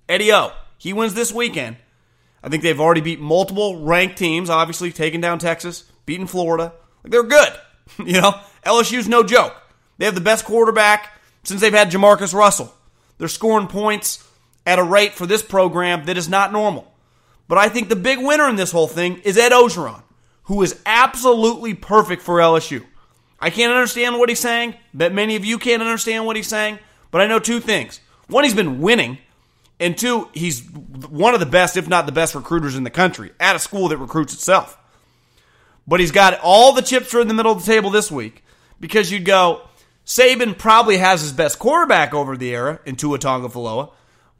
Eddie 0.09 0.33
O, 0.33 0.52
he 0.79 0.92
wins 0.92 1.14
this 1.14 1.33
weekend. 1.33 1.79
I 2.46 2.48
think 2.48 2.62
they've 2.62 2.80
already 2.80 3.00
beat 3.00 3.18
multiple 3.18 3.80
ranked 3.80 4.16
teams, 4.16 4.48
obviously, 4.48 4.92
taking 4.92 5.20
down 5.20 5.40
Texas, 5.40 5.82
beating 6.06 6.28
Florida. 6.28 6.72
Like, 7.02 7.11
they're 7.11 7.24
good. 7.24 7.52
you 7.98 8.20
know, 8.20 8.40
LSU's 8.64 9.09
no 9.09 9.24
joke. 9.24 9.52
They 9.98 10.04
have 10.04 10.14
the 10.14 10.20
best 10.20 10.44
quarterback 10.44 11.12
since 11.42 11.61
they've 11.61 11.72
had 11.72 11.90
JaMarcus 11.90 12.32
Russell. 12.32 12.72
They're 13.18 13.26
scoring 13.26 13.66
points 13.66 14.24
at 14.64 14.78
a 14.78 14.85
rate 14.85 15.14
for 15.14 15.26
this 15.26 15.42
program 15.42 16.04
that 16.04 16.16
is 16.16 16.28
not 16.28 16.52
normal. 16.52 16.94
But 17.48 17.59
I 17.59 17.68
think 17.68 17.88
the 17.88 17.96
big 17.96 18.20
winner 18.20 18.48
in 18.48 18.54
this 18.54 18.70
whole 18.70 18.87
thing 18.87 19.18
is 19.24 19.37
Ed 19.37 19.50
Orgeron, 19.50 20.04
who 20.44 20.62
is 20.62 20.80
absolutely 20.87 21.74
perfect 21.74 22.22
for 22.22 22.38
LSU. 22.38 22.85
I 23.40 23.50
can't 23.50 23.72
understand 23.72 24.20
what 24.20 24.28
he's 24.28 24.38
saying, 24.38 24.74
but 24.94 25.12
many 25.12 25.35
of 25.35 25.44
you 25.44 25.59
can't 25.59 25.82
understand 25.82 26.24
what 26.24 26.37
he's 26.37 26.46
saying, 26.46 26.78
but 27.11 27.20
I 27.20 27.26
know 27.26 27.40
two 27.40 27.59
things. 27.59 28.00
One, 28.28 28.44
he's 28.44 28.54
been 28.54 28.80
winning, 28.80 29.18
And 29.79 29.97
two, 29.97 30.29
he's 30.33 30.62
one 30.62 31.35
of 31.35 31.41
the 31.41 31.47
best, 31.47 31.77
if 31.77 31.89
not 31.89 32.07
the 32.07 32.12
best 32.12 32.35
recruiters 32.35 32.77
in 32.77 32.85
the 32.85 32.91
country 32.91 33.33
at 33.39 33.57
a 33.57 33.59
school 33.59 33.89
that 33.89 33.99
recruits 33.99 34.33
itself. 34.33 34.79
But 35.87 36.01
he's 36.01 36.12
got 36.12 36.41
all 36.43 36.73
the 36.73 36.83
chips 36.83 37.15
are 37.15 37.21
in 37.21 37.29
the 37.29 37.35
middle 37.35 37.53
of 37.53 37.65
the 37.65 37.73
table 37.73 37.91
this 37.91 38.11
week 38.11 38.43
because 38.81 39.11
you'd 39.11 39.25
go, 39.25 39.62
Saban 40.05 40.57
probably 40.57 40.99
has 40.99 41.21
his 41.21 41.33
best 41.33 41.59
quarterback 41.59 42.15
over 42.15 42.37
the 42.37 42.55
era 42.55 42.81
in 42.87 42.97
Tua 42.97 43.19
Tagovailoa, 43.19 43.93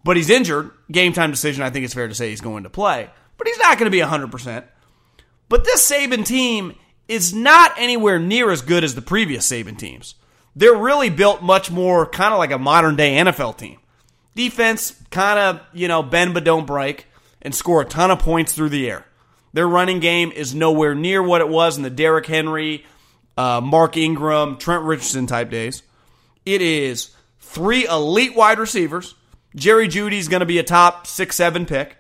but 0.05 0.17
he's 0.17 0.31
injured. 0.31 0.71
Game 0.91 1.13
time 1.13 1.31
decision, 1.31 1.63
I 1.63 1.71
think 1.71 1.85
it's 1.85 1.95
fair 1.95 2.09
to 2.09 2.15
say 2.15 2.31
he's 2.31 2.41
going 2.41 2.63
to 2.63 2.71
play, 2.71 3.11
but 3.37 3.47
he's 3.47 3.59
not 3.59 3.79
going 3.79 3.91
to 3.91 3.97
be 3.97 4.03
100%. 4.03 4.65
But 5.49 5.65
this 5.65 5.89
Saban 5.91 6.25
team 6.25 6.75
is 7.09 7.35
not 7.35 7.73
anywhere 7.77 8.19
near 8.19 8.51
as 8.51 8.63
good 8.63 8.85
as 8.85 8.95
the 8.95 9.03
previous 9.03 9.49
Saban 9.49 9.79
teams. 9.79 10.15
They're 10.57 10.75
really 10.75 11.11
built 11.11 11.43
much 11.43 11.71
more 11.71 12.07
kind 12.07 12.33
of 12.33 12.39
like 12.39 12.51
a 12.51 12.59
modern 12.59 12.97
day 12.97 13.17
NFL 13.17 13.59
team. 13.59 13.79
Defense 14.37 14.95
kind 15.11 15.39
of, 15.39 15.61
you 15.73 15.89
know, 15.89 16.03
bend 16.03 16.35
but 16.35 16.45
don't 16.45 16.67
break 16.67 17.07
and 17.41 17.55
score 17.55 17.81
a 17.81 17.85
ton 17.87 18.11
of 18.11 18.19
points 18.19 18.53
through 18.53 18.69
the 18.69 18.89
air. 18.89 19.07
Their 19.55 19.67
running 19.67 19.99
game 19.99 20.31
is 20.31 20.55
nowhere 20.55 20.95
near 20.95 21.23
what 21.23 21.41
it 21.41 21.49
was 21.49 21.79
in 21.79 21.83
the 21.83 21.91
Derrick 21.91 22.27
Henry, 22.27 22.85
uh, 23.39 23.63
Mark 23.63 23.97
Ingram, 23.97 24.59
Trent 24.59 24.85
Richardson 24.85 25.27
type 25.27 25.49
days. 25.49 25.83
It 26.45 26.61
is 26.61 27.11
three 27.41 27.87
elite 27.87 28.37
wide 28.37 28.59
receivers. 28.59 29.15
Jerry 29.55 29.89
Jeudy's 29.89 30.29
going 30.29 30.41
to 30.41 30.47
be 30.47 30.59
a 30.59 30.63
top 30.63 31.07
six, 31.07 31.37
seven 31.37 31.65
pick. 31.65 31.97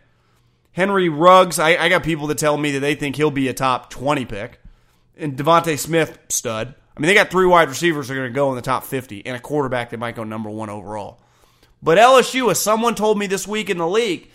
Henry 0.72 1.08
Ruggs, 1.08 1.58
I, 1.58 1.76
I, 1.76 1.88
got 1.88 2.02
people 2.02 2.26
that 2.26 2.36
tell 2.36 2.58
me 2.58 2.72
that 2.72 2.80
they 2.80 2.94
think 2.94 3.16
he'll 3.16 3.30
be 3.30 3.48
a 3.48 3.54
top 3.54 3.88
20 3.88 4.26
pick. 4.26 4.60
And 5.16 5.38
DeVonta 5.38 5.78
Smith, 5.78 6.18
stud. 6.28 6.74
I 6.94 7.00
mean, 7.00 7.06
they 7.06 7.14
got 7.14 7.30
three 7.30 7.46
wide 7.46 7.70
receivers 7.70 8.08
that 8.08 8.14
are 8.14 8.16
going 8.18 8.28
to 8.28 8.34
go 8.34 8.50
in 8.50 8.56
the 8.56 8.62
top 8.62 8.84
50 8.84 9.24
and 9.24 9.34
a 9.34 9.40
quarterback 9.40 9.88
that 9.90 9.98
might 9.98 10.16
go 10.16 10.24
number 10.24 10.50
one 10.50 10.68
overall. 10.68 11.22
But 11.82 11.98
LSU, 11.98 12.50
as 12.50 12.60
someone 12.60 12.94
told 12.94 13.18
me 13.18 13.26
this 13.26 13.46
week 13.46 13.70
in 13.70 13.78
the 13.78 13.86
league, 13.86 14.30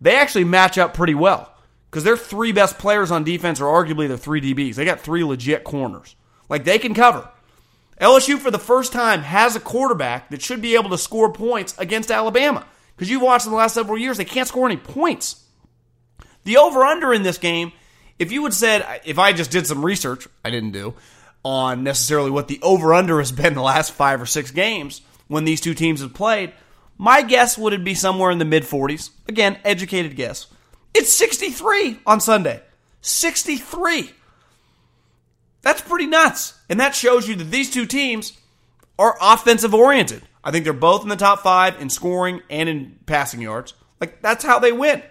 they 0.00 0.16
actually 0.16 0.44
match 0.44 0.78
up 0.78 0.94
pretty 0.94 1.14
well 1.14 1.52
because 1.90 2.04
their 2.04 2.16
three 2.16 2.52
best 2.52 2.78
players 2.78 3.10
on 3.10 3.24
defense 3.24 3.60
are 3.60 3.64
arguably 3.64 4.08
their 4.08 4.16
three 4.16 4.40
DBs. 4.40 4.74
They 4.74 4.84
got 4.84 5.00
three 5.00 5.24
legit 5.24 5.64
corners. 5.64 6.16
Like 6.48 6.64
they 6.64 6.78
can 6.78 6.94
cover. 6.94 7.28
LSU, 8.00 8.38
for 8.38 8.50
the 8.50 8.58
first 8.58 8.92
time, 8.92 9.22
has 9.22 9.56
a 9.56 9.60
quarterback 9.60 10.30
that 10.30 10.42
should 10.42 10.62
be 10.62 10.76
able 10.76 10.90
to 10.90 10.98
score 10.98 11.32
points 11.32 11.76
against 11.78 12.10
Alabama. 12.10 12.64
Because 12.94 13.10
you've 13.10 13.22
watched 13.22 13.46
in 13.46 13.52
the 13.52 13.58
last 13.58 13.74
several 13.74 13.98
years, 13.98 14.16
they 14.16 14.24
can't 14.24 14.48
score 14.48 14.66
any 14.66 14.76
points. 14.76 15.44
The 16.44 16.56
over 16.56 16.84
under 16.84 17.12
in 17.12 17.22
this 17.22 17.38
game, 17.38 17.72
if 18.18 18.32
you 18.32 18.42
had 18.44 18.54
said, 18.54 19.00
if 19.04 19.18
I 19.18 19.32
just 19.32 19.50
did 19.50 19.66
some 19.66 19.84
research, 19.84 20.28
I 20.44 20.50
didn't 20.50 20.72
do, 20.72 20.94
on 21.44 21.82
necessarily 21.82 22.30
what 22.30 22.48
the 22.48 22.60
over 22.62 22.94
under 22.94 23.18
has 23.18 23.32
been 23.32 23.54
the 23.54 23.62
last 23.62 23.92
five 23.92 24.20
or 24.20 24.26
six 24.26 24.50
games 24.50 25.00
when 25.26 25.44
these 25.44 25.60
two 25.60 25.74
teams 25.74 26.00
have 26.00 26.14
played, 26.14 26.52
my 26.98 27.22
guess 27.22 27.56
would 27.56 27.84
be 27.84 27.94
somewhere 27.94 28.30
in 28.30 28.38
the 28.38 28.44
mid 28.44 28.64
40s. 28.64 29.10
Again, 29.28 29.58
educated 29.64 30.16
guess. 30.16 30.48
It's 30.94 31.12
63 31.12 32.00
on 32.04 32.20
Sunday. 32.20 32.60
63. 33.00 34.10
That's 35.62 35.80
pretty 35.80 36.06
nuts. 36.06 36.58
And 36.68 36.80
that 36.80 36.94
shows 36.94 37.28
you 37.28 37.36
that 37.36 37.50
these 37.50 37.70
two 37.70 37.86
teams 37.86 38.36
are 38.98 39.16
offensive 39.20 39.74
oriented. 39.74 40.22
I 40.42 40.50
think 40.50 40.64
they're 40.64 40.72
both 40.72 41.02
in 41.02 41.08
the 41.08 41.16
top 41.16 41.40
five 41.40 41.80
in 41.80 41.90
scoring 41.90 42.42
and 42.50 42.68
in 42.68 42.98
passing 43.06 43.40
yards. 43.40 43.74
Like, 44.00 44.22
that's 44.22 44.44
how 44.44 44.58
they 44.58 44.72
win. 44.72 45.02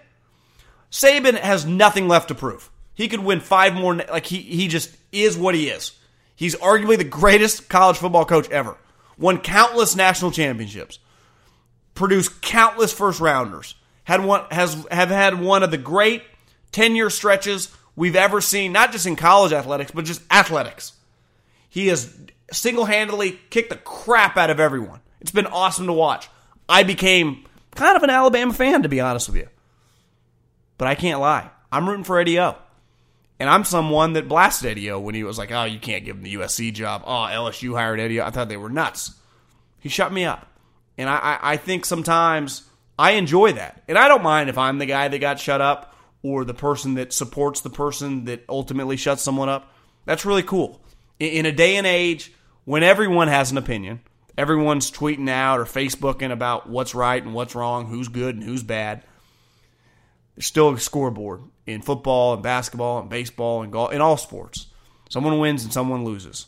Saban 0.90 1.38
has 1.38 1.66
nothing 1.66 2.08
left 2.08 2.28
to 2.28 2.34
prove. 2.34 2.70
He 2.94 3.08
could 3.08 3.20
win 3.20 3.40
five 3.40 3.74
more. 3.74 3.94
Like, 3.94 4.26
he, 4.26 4.38
he 4.38 4.68
just 4.68 4.96
is 5.12 5.36
what 5.36 5.54
he 5.54 5.68
is. 5.68 5.92
He's 6.34 6.56
arguably 6.56 6.98
the 6.98 7.04
greatest 7.04 7.68
college 7.68 7.96
football 7.96 8.24
coach 8.24 8.48
ever. 8.50 8.76
Won 9.18 9.38
countless 9.38 9.96
national 9.96 10.30
championships, 10.30 10.98
produced 11.98 12.40
countless 12.40 12.92
first 12.92 13.20
rounders, 13.20 13.74
had 14.04 14.24
one 14.24 14.44
has 14.50 14.86
have 14.90 15.10
had 15.10 15.40
one 15.40 15.62
of 15.62 15.70
the 15.70 15.76
great 15.76 16.22
10 16.72 16.96
year 16.96 17.10
stretches 17.10 17.74
we've 17.96 18.16
ever 18.16 18.40
seen, 18.40 18.72
not 18.72 18.92
just 18.92 19.06
in 19.06 19.16
college 19.16 19.52
athletics, 19.52 19.90
but 19.90 20.04
just 20.04 20.22
athletics. 20.32 20.92
He 21.68 21.88
has 21.88 22.16
single 22.52 22.86
handedly 22.86 23.38
kicked 23.50 23.70
the 23.70 23.76
crap 23.76 24.36
out 24.36 24.48
of 24.48 24.60
everyone. 24.60 25.00
It's 25.20 25.32
been 25.32 25.46
awesome 25.46 25.86
to 25.86 25.92
watch. 25.92 26.28
I 26.68 26.84
became 26.84 27.44
kind 27.74 27.96
of 27.96 28.02
an 28.02 28.10
Alabama 28.10 28.52
fan, 28.52 28.82
to 28.84 28.88
be 28.88 29.00
honest 29.00 29.28
with 29.28 29.36
you. 29.36 29.48
But 30.78 30.88
I 30.88 30.94
can't 30.94 31.20
lie. 31.20 31.50
I'm 31.72 31.88
rooting 31.88 32.04
for 32.04 32.18
Eddie 32.18 32.38
O. 32.38 32.56
And 33.40 33.50
I'm 33.50 33.64
someone 33.64 34.14
that 34.14 34.28
blasted 34.28 34.70
Eddie 34.70 34.90
O 34.90 35.00
when 35.00 35.14
he 35.14 35.24
was 35.24 35.38
like, 35.38 35.52
oh, 35.52 35.64
you 35.64 35.78
can't 35.78 36.04
give 36.04 36.16
him 36.16 36.22
the 36.22 36.34
USC 36.34 36.72
job. 36.72 37.02
Oh, 37.04 37.28
LSU 37.30 37.74
hired 37.74 38.00
Eddie 38.00 38.20
O. 38.20 38.24
I 38.24 38.30
thought 38.30 38.48
they 38.48 38.56
were 38.56 38.70
nuts. 38.70 39.14
He 39.80 39.88
shut 39.88 40.12
me 40.12 40.24
up. 40.24 40.47
And 40.98 41.08
I, 41.08 41.38
I, 41.40 41.56
think 41.56 41.84
sometimes 41.84 42.64
I 42.98 43.12
enjoy 43.12 43.52
that. 43.52 43.84
And 43.86 43.96
I 43.96 44.08
don't 44.08 44.22
mind 44.22 44.50
if 44.50 44.58
I'm 44.58 44.78
the 44.78 44.86
guy 44.86 45.06
that 45.06 45.18
got 45.20 45.38
shut 45.38 45.60
up 45.60 45.94
or 46.22 46.44
the 46.44 46.54
person 46.54 46.94
that 46.94 47.12
supports 47.12 47.60
the 47.60 47.70
person 47.70 48.24
that 48.24 48.44
ultimately 48.48 48.96
shuts 48.96 49.22
someone 49.22 49.48
up. 49.48 49.72
That's 50.04 50.26
really 50.26 50.42
cool. 50.42 50.82
In 51.20 51.46
a 51.46 51.52
day 51.52 51.76
and 51.76 51.86
age 51.86 52.32
when 52.64 52.82
everyone 52.82 53.28
has 53.28 53.52
an 53.52 53.58
opinion, 53.58 54.00
everyone's 54.36 54.90
tweeting 54.90 55.30
out 55.30 55.60
or 55.60 55.64
Facebooking 55.64 56.32
about 56.32 56.68
what's 56.68 56.94
right 56.94 57.22
and 57.22 57.32
what's 57.32 57.54
wrong, 57.54 57.86
who's 57.86 58.08
good 58.08 58.34
and 58.34 58.44
who's 58.44 58.64
bad. 58.64 59.04
There's 60.34 60.46
still 60.46 60.70
a 60.70 60.80
scoreboard 60.80 61.42
in 61.66 61.82
football 61.82 62.34
and 62.34 62.42
basketball 62.42 63.00
and 63.00 63.08
baseball 63.08 63.62
and 63.62 63.72
golf 63.72 63.92
in 63.92 64.00
all 64.00 64.16
sports. 64.16 64.66
Someone 65.10 65.38
wins 65.38 65.64
and 65.64 65.72
someone 65.72 66.04
loses. 66.04 66.46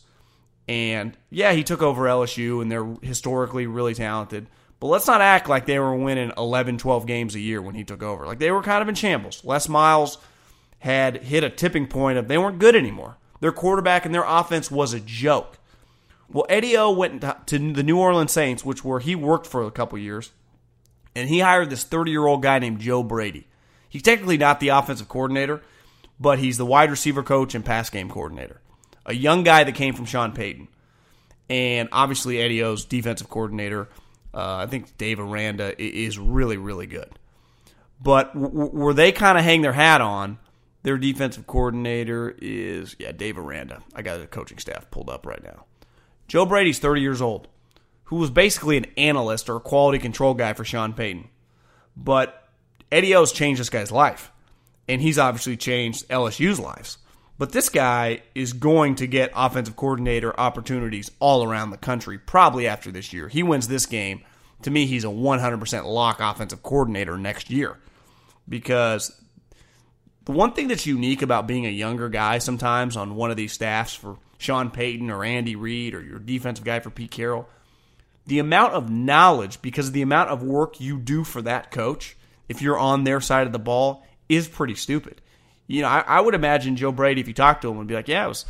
And 0.70 1.16
yeah, 1.30 1.50
he 1.52 1.64
took 1.64 1.82
over 1.82 2.04
LSU 2.04 2.62
and 2.62 2.70
they're 2.70 2.94
historically 3.02 3.66
really 3.66 3.92
talented. 3.92 4.46
But 4.78 4.86
let's 4.86 5.08
not 5.08 5.20
act 5.20 5.48
like 5.48 5.66
they 5.66 5.80
were 5.80 5.96
winning 5.96 6.30
11, 6.38 6.78
12 6.78 7.06
games 7.08 7.34
a 7.34 7.40
year 7.40 7.60
when 7.60 7.74
he 7.74 7.82
took 7.82 8.04
over. 8.04 8.24
Like 8.24 8.38
they 8.38 8.52
were 8.52 8.62
kind 8.62 8.80
of 8.80 8.88
in 8.88 8.94
shambles. 8.94 9.44
Les 9.44 9.68
Miles 9.68 10.18
had 10.78 11.24
hit 11.24 11.42
a 11.42 11.50
tipping 11.50 11.88
point 11.88 12.18
of 12.18 12.28
they 12.28 12.38
weren't 12.38 12.60
good 12.60 12.76
anymore. 12.76 13.16
Their 13.40 13.50
quarterback 13.50 14.06
and 14.06 14.14
their 14.14 14.22
offense 14.24 14.70
was 14.70 14.94
a 14.94 15.00
joke. 15.00 15.58
Well, 16.32 16.46
Eddie 16.48 16.76
O 16.76 16.92
went 16.92 17.24
to 17.48 17.58
the 17.58 17.82
New 17.82 17.98
Orleans 17.98 18.30
Saints, 18.30 18.64
which 18.64 18.84
where 18.84 19.00
he 19.00 19.16
worked 19.16 19.48
for 19.48 19.64
a 19.64 19.72
couple 19.72 19.98
years, 19.98 20.30
and 21.16 21.28
he 21.28 21.40
hired 21.40 21.70
this 21.70 21.82
30 21.82 22.12
year 22.12 22.28
old 22.28 22.42
guy 22.44 22.60
named 22.60 22.78
Joe 22.78 23.02
Brady. 23.02 23.48
He's 23.88 24.02
technically 24.02 24.38
not 24.38 24.60
the 24.60 24.68
offensive 24.68 25.08
coordinator, 25.08 25.62
but 26.20 26.38
he's 26.38 26.58
the 26.58 26.66
wide 26.66 26.92
receiver 26.92 27.24
coach 27.24 27.56
and 27.56 27.64
pass 27.64 27.90
game 27.90 28.08
coordinator. 28.08 28.60
A 29.10 29.14
young 29.14 29.42
guy 29.42 29.64
that 29.64 29.74
came 29.74 29.94
from 29.94 30.06
Sean 30.06 30.32
Payton. 30.32 30.68
And 31.48 31.88
obviously, 31.90 32.40
Eddie 32.40 32.62
O's 32.62 32.84
defensive 32.84 33.28
coordinator 33.28 33.88
uh, 34.32 34.56
I 34.56 34.66
think 34.66 34.96
Dave 34.96 35.18
Aranda 35.18 35.80
is 35.80 36.18
really, 36.18 36.56
really 36.56 36.86
good. 36.86 37.18
But 38.00 38.32
w- 38.34 38.68
where 38.68 38.94
they 38.94 39.12
kind 39.12 39.36
of 39.36 39.44
hang 39.44 39.62
their 39.62 39.72
hat 39.72 40.00
on, 40.00 40.38
their 40.82 40.96
defensive 40.98 41.46
coordinator 41.46 42.34
is, 42.40 42.96
yeah, 42.98 43.12
Dave 43.12 43.38
Aranda. 43.38 43.82
I 43.94 44.02
got 44.02 44.20
the 44.20 44.26
coaching 44.26 44.58
staff 44.58 44.90
pulled 44.90 45.10
up 45.10 45.26
right 45.26 45.42
now. 45.42 45.64
Joe 46.28 46.46
Brady's 46.46 46.78
30 46.78 47.00
years 47.00 47.20
old, 47.20 47.48
who 48.04 48.16
was 48.16 48.30
basically 48.30 48.76
an 48.76 48.86
analyst 48.96 49.50
or 49.50 49.56
a 49.56 49.60
quality 49.60 49.98
control 49.98 50.34
guy 50.34 50.52
for 50.52 50.64
Sean 50.64 50.92
Payton. 50.92 51.28
But 51.96 52.48
Eddie 52.90 53.14
O's 53.14 53.32
changed 53.32 53.60
this 53.60 53.68
guy's 53.68 53.92
life. 53.92 54.30
And 54.88 55.02
he's 55.02 55.18
obviously 55.18 55.56
changed 55.56 56.08
LSU's 56.08 56.58
lives. 56.58 56.98
But 57.40 57.52
this 57.52 57.70
guy 57.70 58.20
is 58.34 58.52
going 58.52 58.96
to 58.96 59.06
get 59.06 59.32
offensive 59.34 59.74
coordinator 59.74 60.38
opportunities 60.38 61.10
all 61.20 61.42
around 61.42 61.70
the 61.70 61.78
country, 61.78 62.18
probably 62.18 62.66
after 62.66 62.92
this 62.92 63.14
year. 63.14 63.28
He 63.28 63.42
wins 63.42 63.66
this 63.66 63.86
game. 63.86 64.20
To 64.64 64.70
me, 64.70 64.84
he's 64.84 65.04
a 65.04 65.06
100% 65.06 65.86
lock 65.86 66.20
offensive 66.20 66.62
coordinator 66.62 67.16
next 67.16 67.48
year. 67.48 67.78
Because 68.46 69.18
the 70.26 70.32
one 70.32 70.52
thing 70.52 70.68
that's 70.68 70.84
unique 70.84 71.22
about 71.22 71.46
being 71.46 71.64
a 71.64 71.70
younger 71.70 72.10
guy 72.10 72.36
sometimes 72.36 72.94
on 72.94 73.14
one 73.14 73.30
of 73.30 73.38
these 73.38 73.54
staffs 73.54 73.94
for 73.94 74.18
Sean 74.36 74.70
Payton 74.70 75.08
or 75.08 75.24
Andy 75.24 75.56
Reid 75.56 75.94
or 75.94 76.02
your 76.02 76.18
defensive 76.18 76.66
guy 76.66 76.80
for 76.80 76.90
Pete 76.90 77.10
Carroll, 77.10 77.48
the 78.26 78.38
amount 78.38 78.74
of 78.74 78.90
knowledge, 78.90 79.62
because 79.62 79.86
of 79.88 79.94
the 79.94 80.02
amount 80.02 80.28
of 80.28 80.42
work 80.42 80.78
you 80.78 80.98
do 80.98 81.24
for 81.24 81.40
that 81.40 81.70
coach, 81.70 82.18
if 82.50 82.60
you're 82.60 82.78
on 82.78 83.04
their 83.04 83.22
side 83.22 83.46
of 83.46 83.54
the 83.54 83.58
ball, 83.58 84.04
is 84.28 84.46
pretty 84.46 84.74
stupid 84.74 85.22
you 85.70 85.82
know, 85.82 85.88
I, 85.88 86.00
I, 86.00 86.20
would 86.20 86.34
imagine 86.34 86.74
Joe 86.74 86.90
Brady, 86.90 87.20
if 87.20 87.28
you 87.28 87.34
talk 87.34 87.60
to 87.60 87.70
him, 87.70 87.78
would 87.78 87.86
be 87.86 87.94
like, 87.94 88.08
yeah, 88.08 88.24
I 88.24 88.26
was, 88.26 88.44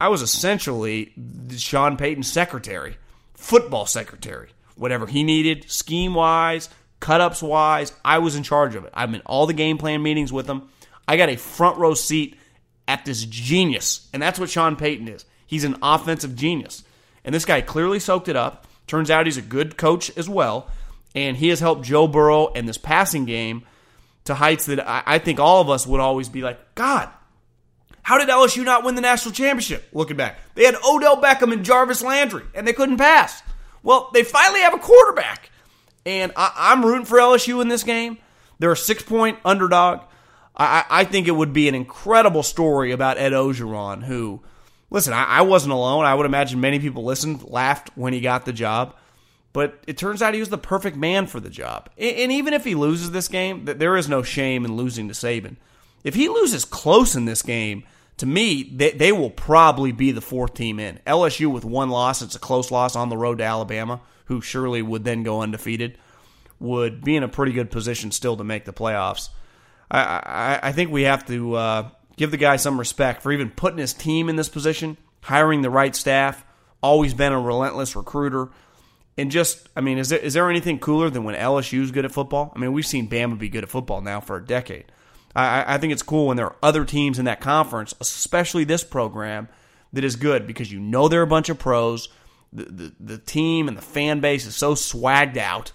I 0.00 0.08
was 0.08 0.20
essentially 0.20 1.12
Sean 1.56 1.96
Payton's 1.96 2.30
secretary, 2.30 2.96
football 3.34 3.86
secretary. 3.86 4.48
Whatever 4.74 5.06
he 5.06 5.22
needed, 5.22 5.70
scheme 5.70 6.12
wise, 6.12 6.68
cut 6.98 7.20
ups 7.20 7.40
wise, 7.40 7.92
I 8.04 8.18
was 8.18 8.34
in 8.34 8.42
charge 8.42 8.74
of 8.74 8.84
it. 8.84 8.90
I'm 8.94 9.14
in 9.14 9.20
all 9.26 9.46
the 9.46 9.52
game 9.52 9.78
plan 9.78 10.02
meetings 10.02 10.32
with 10.32 10.48
him. 10.48 10.68
I 11.06 11.16
got 11.16 11.28
a 11.28 11.36
front 11.36 11.78
row 11.78 11.94
seat 11.94 12.36
at 12.88 13.04
this 13.04 13.24
genius. 13.24 14.08
And 14.12 14.20
that's 14.20 14.40
what 14.40 14.50
Sean 14.50 14.74
Payton 14.74 15.06
is. 15.06 15.26
He's 15.46 15.64
an 15.64 15.76
offensive 15.82 16.34
genius. 16.34 16.82
And 17.24 17.32
this 17.32 17.44
guy 17.44 17.60
clearly 17.60 18.00
soaked 18.00 18.28
it 18.28 18.36
up. 18.36 18.66
Turns 18.88 19.10
out 19.10 19.26
he's 19.26 19.36
a 19.36 19.42
good 19.42 19.76
coach 19.76 20.10
as 20.16 20.28
well. 20.28 20.68
And 21.14 21.36
he 21.36 21.48
has 21.48 21.60
helped 21.60 21.84
Joe 21.84 22.08
Burrow 22.08 22.52
and 22.54 22.68
this 22.68 22.78
passing 22.78 23.24
game 23.24 23.64
to 24.24 24.34
heights 24.34 24.66
that 24.66 24.86
I, 24.86 25.02
I 25.06 25.18
think 25.18 25.40
all 25.40 25.60
of 25.60 25.70
us 25.70 25.86
would 25.86 26.00
always 26.00 26.28
be 26.28 26.42
like, 26.42 26.74
God, 26.74 27.08
how 28.02 28.18
did 28.18 28.28
LSU 28.28 28.64
not 28.64 28.84
win 28.84 28.94
the 28.94 29.00
national 29.00 29.34
championship? 29.34 29.88
Looking 29.92 30.16
back, 30.16 30.38
they 30.54 30.64
had 30.64 30.76
Odell 30.84 31.20
Beckham 31.20 31.52
and 31.52 31.64
Jarvis 31.64 32.02
Landry, 32.02 32.44
and 32.54 32.66
they 32.66 32.72
couldn't 32.72 32.96
pass. 32.96 33.42
Well, 33.82 34.10
they 34.12 34.22
finally 34.24 34.60
have 34.60 34.74
a 34.74 34.78
quarterback 34.78 35.50
And 36.04 36.32
I, 36.36 36.72
am 36.72 36.84
rooting 36.84 37.06
for 37.06 37.18
LSU 37.18 37.62
in 37.62 37.68
this 37.68 37.82
game. 37.82 38.18
They're 38.58 38.72
a 38.72 38.76
six 38.76 39.02
point 39.02 39.38
underdog. 39.44 40.02
I, 40.56 40.84
I 40.90 41.04
think 41.04 41.28
it 41.28 41.32
would 41.32 41.52
be 41.52 41.68
an 41.68 41.74
incredible 41.74 42.42
story 42.42 42.92
about 42.92 43.16
Ed 43.16 43.32
Orgeron, 43.32 44.02
who, 44.02 44.42
listen, 44.90 45.14
I, 45.14 45.24
I 45.24 45.40
wasn't 45.42 45.72
alone. 45.72 46.04
I 46.04 46.14
would 46.14 46.26
imagine 46.26 46.60
many 46.60 46.78
people 46.78 47.04
listened, 47.04 47.44
laughed 47.44 47.90
when 47.94 48.12
he 48.12 48.20
got 48.20 48.44
the 48.44 48.52
job. 48.52 48.94
But 49.52 49.82
it 49.86 49.98
turns 49.98 50.22
out 50.22 50.34
he 50.34 50.40
was 50.40 50.48
the 50.48 50.58
perfect 50.58 50.96
man 50.96 51.26
for 51.26 51.40
the 51.40 51.50
job. 51.50 51.90
And 51.98 52.30
even 52.30 52.54
if 52.54 52.64
he 52.64 52.74
loses 52.74 53.10
this 53.10 53.28
game, 53.28 53.64
there 53.64 53.96
is 53.96 54.08
no 54.08 54.22
shame 54.22 54.64
in 54.64 54.76
losing 54.76 55.08
to 55.08 55.14
Saban. 55.14 55.56
If 56.04 56.14
he 56.14 56.28
loses 56.28 56.64
close 56.64 57.16
in 57.16 57.24
this 57.24 57.42
game, 57.42 57.82
to 58.18 58.26
me, 58.26 58.62
they, 58.62 58.92
they 58.92 59.12
will 59.12 59.30
probably 59.30 59.92
be 59.92 60.12
the 60.12 60.20
fourth 60.20 60.54
team 60.54 60.78
in. 60.78 61.00
LSU 61.06 61.52
with 61.52 61.64
one 61.64 61.90
loss, 61.90 62.22
it's 62.22 62.36
a 62.36 62.40
close 62.40 62.70
loss 62.70 62.94
on 62.94 63.08
the 63.08 63.16
road 63.16 63.38
to 63.38 63.44
Alabama, 63.44 64.00
who 64.26 64.40
surely 64.40 64.82
would 64.82 65.04
then 65.04 65.22
go 65.22 65.42
undefeated, 65.42 65.98
would 66.60 67.02
be 67.02 67.16
in 67.16 67.22
a 67.22 67.28
pretty 67.28 67.52
good 67.52 67.70
position 67.70 68.12
still 68.12 68.36
to 68.36 68.44
make 68.44 68.66
the 68.66 68.72
playoffs. 68.72 69.30
I, 69.90 70.00
I, 70.00 70.68
I 70.68 70.72
think 70.72 70.90
we 70.90 71.02
have 71.02 71.26
to 71.26 71.54
uh, 71.54 71.90
give 72.16 72.30
the 72.30 72.36
guy 72.36 72.56
some 72.56 72.78
respect 72.78 73.22
for 73.22 73.32
even 73.32 73.50
putting 73.50 73.78
his 73.78 73.94
team 73.94 74.28
in 74.28 74.36
this 74.36 74.48
position, 74.48 74.96
hiring 75.22 75.62
the 75.62 75.70
right 75.70 75.96
staff, 75.96 76.44
always 76.82 77.14
been 77.14 77.32
a 77.32 77.40
relentless 77.40 77.96
recruiter 77.96 78.50
and 79.20 79.30
just, 79.30 79.68
I 79.76 79.80
mean, 79.80 79.98
is 79.98 80.08
there, 80.08 80.18
is 80.18 80.34
there 80.34 80.48
anything 80.48 80.78
cooler 80.78 81.10
than 81.10 81.24
when 81.24 81.34
LSU 81.34 81.82
is 81.82 81.90
good 81.90 82.04
at 82.04 82.12
football? 82.12 82.52
I 82.56 82.58
mean, 82.58 82.72
we've 82.72 82.86
seen 82.86 83.08
Bama 83.08 83.38
be 83.38 83.48
good 83.48 83.64
at 83.64 83.70
football 83.70 84.00
now 84.00 84.20
for 84.20 84.36
a 84.36 84.44
decade. 84.44 84.86
I, 85.36 85.74
I 85.74 85.78
think 85.78 85.92
it's 85.92 86.02
cool 86.02 86.28
when 86.28 86.36
there 86.36 86.46
are 86.46 86.56
other 86.62 86.84
teams 86.84 87.18
in 87.18 87.26
that 87.26 87.40
conference, 87.40 87.94
especially 88.00 88.64
this 88.64 88.82
program, 88.82 89.48
that 89.92 90.04
is 90.04 90.16
good 90.16 90.46
because 90.46 90.72
you 90.72 90.80
know 90.80 91.08
they're 91.08 91.22
a 91.22 91.26
bunch 91.26 91.48
of 91.48 91.58
pros. 91.58 92.08
The, 92.52 92.64
the, 92.64 92.92
the 93.00 93.18
team 93.18 93.68
and 93.68 93.76
the 93.76 93.82
fan 93.82 94.20
base 94.20 94.46
is 94.46 94.56
so 94.56 94.74
swagged 94.74 95.36
out. 95.36 95.72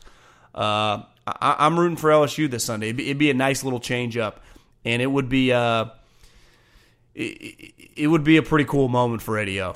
Uh, 0.54 1.04
I, 1.28 1.66
am 1.66 1.80
rooting 1.80 1.98
for 1.98 2.10
LSU 2.10 2.50
this 2.50 2.64
Sunday. 2.64 2.88
It'd 2.88 2.98
be, 2.98 3.06
it'd 3.06 3.18
be, 3.18 3.30
a 3.30 3.34
nice 3.34 3.64
little 3.64 3.80
change 3.80 4.18
up, 4.18 4.42
and 4.84 5.02
it 5.02 5.08
would 5.08 5.28
be 5.28 5.52
uh, 5.52 5.86
it, 7.14 7.74
it 7.96 8.08
would 8.08 8.24
be 8.24 8.38
a 8.38 8.44
pretty 8.44 8.66
cool 8.66 8.88
moment 8.88 9.22
for 9.22 9.38
Eddie 9.38 9.62
O. 9.62 9.76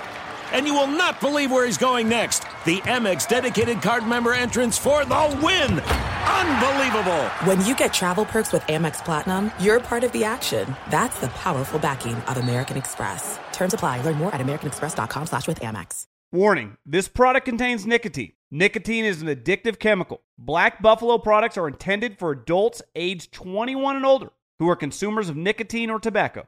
And 0.51 0.65
you 0.65 0.73
will 0.73 0.87
not 0.87 1.19
believe 1.21 1.51
where 1.51 1.65
he's 1.65 1.77
going 1.77 2.09
next. 2.09 2.43
The 2.65 2.77
Amex 2.81 3.27
dedicated 3.27 3.81
card 3.81 4.05
member 4.05 4.33
entrance 4.33 4.77
for 4.77 5.05
the 5.05 5.39
win! 5.41 5.79
Unbelievable! 5.79 7.23
When 7.45 7.65
you 7.65 7.75
get 7.75 7.93
travel 7.93 8.25
perks 8.25 8.51
with 8.51 8.63
Amex 8.63 9.03
Platinum, 9.03 9.51
you're 9.59 9.79
part 9.79 10.03
of 10.03 10.11
the 10.11 10.23
action. 10.23 10.75
That's 10.89 11.19
the 11.19 11.27
powerful 11.29 11.79
backing 11.79 12.15
of 12.15 12.37
American 12.37 12.77
Express. 12.77 13.39
Terms 13.51 13.73
apply. 13.73 14.01
Learn 14.01 14.15
more 14.15 14.33
at 14.33 14.41
americanexpress.com 14.41 15.27
slash 15.27 15.47
with 15.47 15.59
Amex. 15.59 16.07
Warning, 16.33 16.77
this 16.85 17.09
product 17.09 17.45
contains 17.45 17.85
nicotine. 17.85 18.31
Nicotine 18.49 19.05
is 19.05 19.21
an 19.21 19.27
addictive 19.27 19.79
chemical. 19.79 20.21
Black 20.37 20.81
Buffalo 20.81 21.17
products 21.17 21.57
are 21.57 21.67
intended 21.67 22.17
for 22.17 22.31
adults 22.31 22.81
aged 22.95 23.33
21 23.33 23.97
and 23.97 24.05
older 24.05 24.31
who 24.59 24.69
are 24.69 24.75
consumers 24.75 25.27
of 25.27 25.35
nicotine 25.35 25.89
or 25.89 25.99
tobacco. 25.99 26.47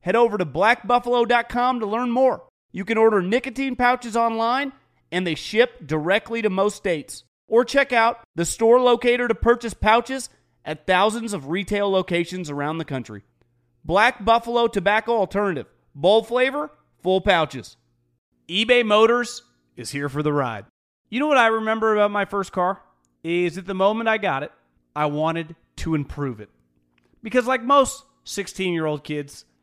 head 0.00 0.16
over 0.16 0.38
to 0.38 0.46
blackbuffalo.com 0.46 1.80
to 1.80 1.86
learn 1.86 2.10
more. 2.10 2.44
You 2.72 2.84
can 2.84 2.98
order 2.98 3.22
nicotine 3.22 3.76
pouches 3.76 4.16
online, 4.16 4.72
and 5.10 5.26
they 5.26 5.34
ship 5.34 5.86
directly 5.86 6.42
to 6.42 6.50
most 6.50 6.76
states. 6.76 7.24
Or 7.46 7.64
check 7.64 7.92
out 7.92 8.20
the 8.34 8.44
store 8.44 8.78
locator 8.78 9.26
to 9.26 9.34
purchase 9.34 9.74
pouches 9.74 10.28
at 10.64 10.86
thousands 10.86 11.32
of 11.32 11.48
retail 11.48 11.90
locations 11.90 12.50
around 12.50 12.78
the 12.78 12.84
country. 12.84 13.22
Black 13.84 14.24
Buffalo 14.24 14.66
Tobacco 14.66 15.16
Alternative. 15.16 15.66
Bold 15.94 16.28
flavor, 16.28 16.70
full 17.02 17.22
pouches. 17.22 17.76
eBay 18.48 18.84
Motors 18.84 19.42
is 19.76 19.90
here 19.90 20.10
for 20.10 20.22
the 20.22 20.32
ride. 20.32 20.66
You 21.08 21.20
know 21.20 21.26
what 21.26 21.38
I 21.38 21.46
remember 21.46 21.94
about 21.94 22.10
my 22.10 22.26
first 22.26 22.52
car? 22.52 22.82
Is 23.24 23.56
at 23.56 23.66
the 23.66 23.74
moment 23.74 24.08
I 24.08 24.18
got 24.18 24.42
it, 24.42 24.52
I 24.94 25.06
wanted 25.06 25.56
to 25.76 25.94
improve 25.94 26.40
it. 26.40 26.50
Because, 27.22 27.46
like 27.46 27.62
most 27.62 28.04
16 28.24 28.72
year 28.72 28.86
old 28.86 29.02
kids, 29.02 29.44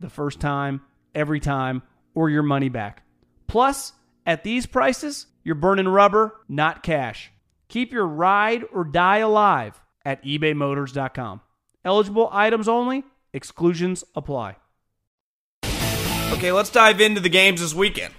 the 0.00 0.10
first 0.10 0.40
time, 0.40 0.82
every 1.14 1.40
time, 1.40 1.82
or 2.14 2.30
your 2.30 2.42
money 2.42 2.68
back. 2.68 3.02
Plus, 3.46 3.92
at 4.26 4.44
these 4.44 4.66
prices, 4.66 5.26
you're 5.44 5.54
burning 5.54 5.88
rubber, 5.88 6.34
not 6.48 6.82
cash. 6.82 7.30
Keep 7.68 7.92
your 7.92 8.06
ride 8.06 8.64
or 8.72 8.84
die 8.84 9.18
alive 9.18 9.80
at 10.04 10.22
ebaymotors.com. 10.24 11.40
Eligible 11.84 12.28
items 12.32 12.68
only, 12.68 13.04
exclusions 13.32 14.04
apply. 14.14 14.56
Okay, 16.32 16.52
let's 16.52 16.70
dive 16.70 17.00
into 17.00 17.20
the 17.20 17.28
games 17.28 17.60
this 17.60 17.74
weekend. 17.74 18.14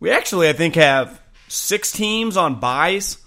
We 0.00 0.10
actually, 0.10 0.48
I 0.48 0.52
think, 0.52 0.74
have 0.74 1.20
six 1.48 1.92
teams 1.92 2.36
on 2.36 2.60
buys. 2.60 3.18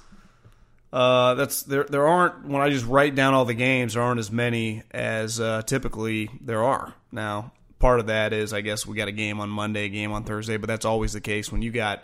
Uh, 0.93 1.33
that's 1.33 1.63
there. 1.63 1.83
There 1.83 2.07
aren't 2.07 2.45
when 2.45 2.61
I 2.61 2.69
just 2.69 2.85
write 2.85 3.15
down 3.15 3.33
all 3.33 3.45
the 3.45 3.53
games. 3.53 3.93
There 3.93 4.03
aren't 4.03 4.19
as 4.19 4.31
many 4.31 4.83
as 4.91 5.39
uh, 5.39 5.61
typically 5.63 6.29
there 6.41 6.63
are. 6.63 6.93
Now, 7.11 7.51
part 7.79 7.99
of 7.99 8.07
that 8.07 8.33
is 8.33 8.53
I 8.53 8.61
guess 8.61 8.85
we 8.85 8.95
got 8.95 9.07
a 9.07 9.13
game 9.13 9.39
on 9.39 9.49
Monday, 9.49 9.85
a 9.85 9.89
game 9.89 10.11
on 10.11 10.23
Thursday, 10.23 10.57
but 10.57 10.67
that's 10.67 10.85
always 10.85 11.13
the 11.13 11.21
case 11.21 11.51
when 11.51 11.61
you 11.61 11.71
got, 11.71 12.03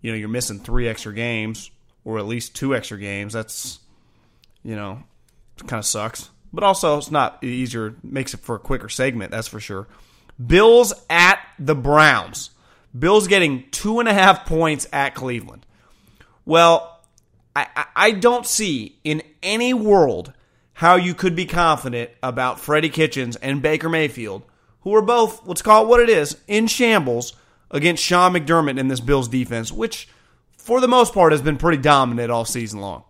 you 0.00 0.10
know, 0.10 0.16
you're 0.16 0.28
missing 0.28 0.58
three 0.58 0.88
extra 0.88 1.14
games 1.14 1.70
or 2.04 2.18
at 2.18 2.26
least 2.26 2.54
two 2.56 2.74
extra 2.74 2.98
games. 2.98 3.32
That's, 3.32 3.78
you 4.62 4.76
know, 4.76 5.02
kind 5.66 5.78
of 5.78 5.86
sucks. 5.86 6.30
But 6.52 6.64
also, 6.64 6.98
it's 6.98 7.10
not 7.10 7.42
easier. 7.44 7.94
Makes 8.02 8.34
it 8.34 8.40
for 8.40 8.56
a 8.56 8.58
quicker 8.58 8.88
segment. 8.88 9.30
That's 9.30 9.48
for 9.48 9.60
sure. 9.60 9.86
Bills 10.44 10.92
at 11.08 11.38
the 11.58 11.74
Browns. 11.74 12.50
Bills 12.98 13.28
getting 13.28 13.70
two 13.70 14.00
and 14.00 14.08
a 14.08 14.12
half 14.12 14.46
points 14.46 14.88
at 14.92 15.14
Cleveland. 15.14 15.64
Well, 16.44 17.00
I, 17.54 17.86
I 17.94 18.10
don't 18.12 18.46
see 18.46 18.98
in 19.04 19.22
any 19.42 19.74
world 19.74 20.32
how 20.72 20.96
you 20.96 21.14
could 21.14 21.36
be 21.36 21.46
confident 21.46 22.10
about 22.22 22.58
Freddie 22.58 22.88
Kitchens 22.88 23.36
and 23.36 23.60
Baker 23.62 23.88
Mayfield, 23.88 24.42
who 24.82 24.94
are 24.94 25.02
both, 25.02 25.46
let's 25.46 25.62
call 25.62 25.84
it 25.84 25.88
what 25.88 26.00
it 26.00 26.08
is, 26.08 26.36
in 26.46 26.66
shambles 26.66 27.34
against 27.70 28.02
Sean 28.02 28.32
McDermott 28.32 28.78
in 28.78 28.88
this 28.88 29.00
Bills 29.00 29.28
defense, 29.28 29.70
which 29.70 30.08
for 30.56 30.80
the 30.80 30.88
most 30.88 31.14
part 31.14 31.32
has 31.32 31.42
been 31.42 31.56
pretty 31.56 31.80
dominant 31.80 32.30
all 32.30 32.44
season 32.44 32.80
long. 32.80 33.04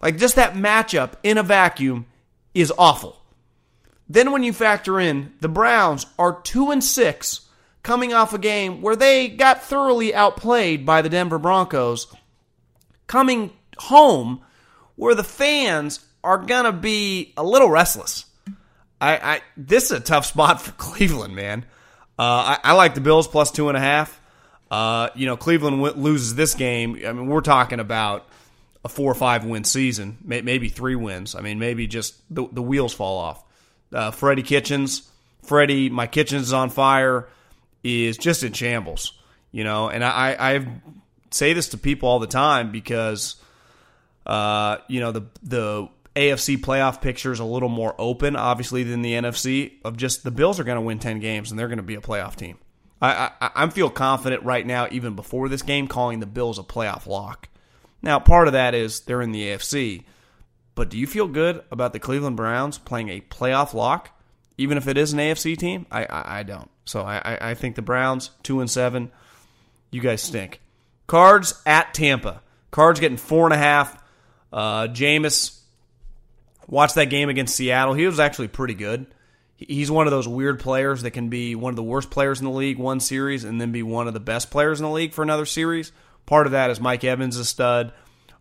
Like 0.00 0.18
just 0.18 0.36
that 0.36 0.54
matchup 0.54 1.14
in 1.22 1.38
a 1.38 1.42
vacuum 1.42 2.06
is 2.54 2.72
awful. 2.76 3.22
Then 4.08 4.32
when 4.32 4.42
you 4.42 4.52
factor 4.52 5.00
in 5.00 5.32
the 5.40 5.48
Browns 5.48 6.06
are 6.18 6.40
2 6.42 6.70
and 6.70 6.82
6 6.84 7.48
coming 7.82 8.12
off 8.12 8.34
a 8.34 8.38
game 8.38 8.82
where 8.82 8.96
they 8.96 9.28
got 9.28 9.62
thoroughly 9.62 10.14
outplayed 10.14 10.84
by 10.84 11.02
the 11.02 11.08
Denver 11.08 11.38
Broncos, 11.38 12.06
coming 13.06 13.52
home 13.78 14.40
where 14.96 15.14
the 15.14 15.24
fans 15.24 16.00
are 16.22 16.38
going 16.38 16.64
to 16.64 16.72
be 16.72 17.32
a 17.36 17.42
little 17.42 17.70
restless. 17.70 18.26
I, 19.02 19.34
I 19.34 19.40
this 19.56 19.86
is 19.86 19.92
a 19.92 20.00
tough 20.00 20.26
spot 20.26 20.62
for 20.62 20.72
Cleveland, 20.78 21.34
man. 21.34 21.66
Uh, 22.18 22.56
I, 22.56 22.58
I, 22.64 22.72
like 22.74 22.94
the 22.94 23.00
Bills 23.00 23.26
plus 23.26 23.50
two 23.50 23.68
and 23.68 23.76
a 23.76 23.80
half. 23.80 24.20
Uh, 24.70 25.08
you 25.14 25.26
know, 25.26 25.36
Cleveland 25.36 25.82
w- 25.82 26.00
loses 26.00 26.34
this 26.34 26.54
game. 26.54 27.00
I 27.04 27.12
mean, 27.12 27.26
we're 27.26 27.40
talking 27.40 27.80
about 27.80 28.28
a 28.84 28.88
four 28.88 29.10
or 29.10 29.14
five 29.14 29.44
win 29.44 29.64
season, 29.64 30.18
may- 30.22 30.42
maybe 30.42 30.68
three 30.68 30.94
wins. 30.94 31.34
I 31.34 31.40
mean, 31.40 31.58
maybe 31.58 31.86
just 31.86 32.14
the, 32.34 32.46
the 32.52 32.62
wheels 32.62 32.94
fall 32.94 33.18
off 33.18 33.44
uh, 33.92 34.10
Freddie 34.12 34.42
Kitchens. 34.42 35.10
Freddie, 35.42 35.90
my 35.90 36.06
Kitchens 36.06 36.42
is 36.44 36.52
on 36.52 36.70
fire, 36.70 37.28
is 37.82 38.16
just 38.16 38.44
in 38.44 38.52
shambles. 38.52 39.14
You 39.50 39.64
know, 39.64 39.88
and 39.90 40.04
I, 40.04 40.36
I 40.38 40.66
say 41.30 41.52
this 41.52 41.70
to 41.70 41.78
people 41.78 42.08
all 42.08 42.20
the 42.20 42.26
time 42.26 42.70
because, 42.70 43.36
uh, 44.24 44.78
you 44.88 45.00
know, 45.00 45.12
the 45.12 45.22
the 45.42 45.88
AFC 46.14 46.58
playoff 46.58 47.00
picture 47.00 47.32
is 47.32 47.40
a 47.40 47.44
little 47.44 47.68
more 47.68 47.94
open, 47.98 48.36
obviously, 48.36 48.82
than 48.82 49.02
the 49.02 49.14
NFC. 49.14 49.72
Of 49.84 49.96
just 49.96 50.24
the 50.24 50.30
Bills 50.30 50.60
are 50.60 50.64
going 50.64 50.76
to 50.76 50.82
win 50.82 50.98
ten 50.98 51.20
games 51.20 51.50
and 51.50 51.58
they're 51.58 51.68
going 51.68 51.78
to 51.78 51.82
be 51.82 51.94
a 51.94 52.00
playoff 52.00 52.36
team. 52.36 52.58
I, 53.00 53.30
I 53.40 53.50
I 53.54 53.68
feel 53.70 53.90
confident 53.90 54.44
right 54.44 54.66
now, 54.66 54.88
even 54.90 55.16
before 55.16 55.48
this 55.48 55.62
game, 55.62 55.88
calling 55.88 56.20
the 56.20 56.26
Bills 56.26 56.58
a 56.58 56.62
playoff 56.62 57.06
lock. 57.06 57.48
Now, 58.02 58.18
part 58.18 58.46
of 58.46 58.52
that 58.52 58.74
is 58.74 59.00
they're 59.00 59.22
in 59.22 59.32
the 59.32 59.48
AFC, 59.48 60.04
but 60.74 60.90
do 60.90 60.98
you 60.98 61.06
feel 61.06 61.28
good 61.28 61.62
about 61.70 61.92
the 61.92 61.98
Cleveland 61.98 62.36
Browns 62.36 62.78
playing 62.78 63.08
a 63.08 63.20
playoff 63.20 63.74
lock, 63.74 64.10
even 64.58 64.76
if 64.76 64.88
it 64.88 64.98
is 64.98 65.12
an 65.12 65.18
AFC 65.18 65.56
team? 65.56 65.86
I 65.90 66.04
I, 66.04 66.38
I 66.38 66.42
don't. 66.42 66.70
So 66.84 67.02
I, 67.02 67.50
I 67.50 67.54
think 67.54 67.76
the 67.76 67.82
Browns 67.82 68.30
two 68.42 68.60
and 68.60 68.70
seven. 68.70 69.10
You 69.90 70.00
guys 70.00 70.22
stink. 70.22 70.60
Cards 71.06 71.60
at 71.66 71.94
Tampa. 71.94 72.42
Cards 72.70 73.00
getting 73.00 73.18
four 73.18 73.44
and 73.44 73.52
a 73.54 73.58
half. 73.58 74.02
Uh, 74.52 74.88
Jameis 74.88 75.61
watched 76.66 76.94
that 76.96 77.10
game 77.10 77.28
against 77.28 77.54
Seattle. 77.54 77.94
He 77.94 78.06
was 78.06 78.20
actually 78.20 78.48
pretty 78.48 78.74
good. 78.74 79.06
He's 79.56 79.90
one 79.90 80.06
of 80.06 80.10
those 80.10 80.26
weird 80.26 80.58
players 80.58 81.02
that 81.02 81.12
can 81.12 81.28
be 81.28 81.54
one 81.54 81.70
of 81.70 81.76
the 81.76 81.82
worst 81.82 82.10
players 82.10 82.40
in 82.40 82.44
the 82.44 82.50
league 82.50 82.78
one 82.78 83.00
series 83.00 83.44
and 83.44 83.60
then 83.60 83.70
be 83.70 83.82
one 83.82 84.08
of 84.08 84.14
the 84.14 84.20
best 84.20 84.50
players 84.50 84.80
in 84.80 84.84
the 84.84 84.90
league 84.90 85.12
for 85.12 85.22
another 85.22 85.46
series. 85.46 85.92
Part 86.26 86.46
of 86.46 86.52
that 86.52 86.70
is 86.70 86.80
Mike 86.80 87.04
Evans 87.04 87.36
a 87.36 87.44
stud. 87.44 87.92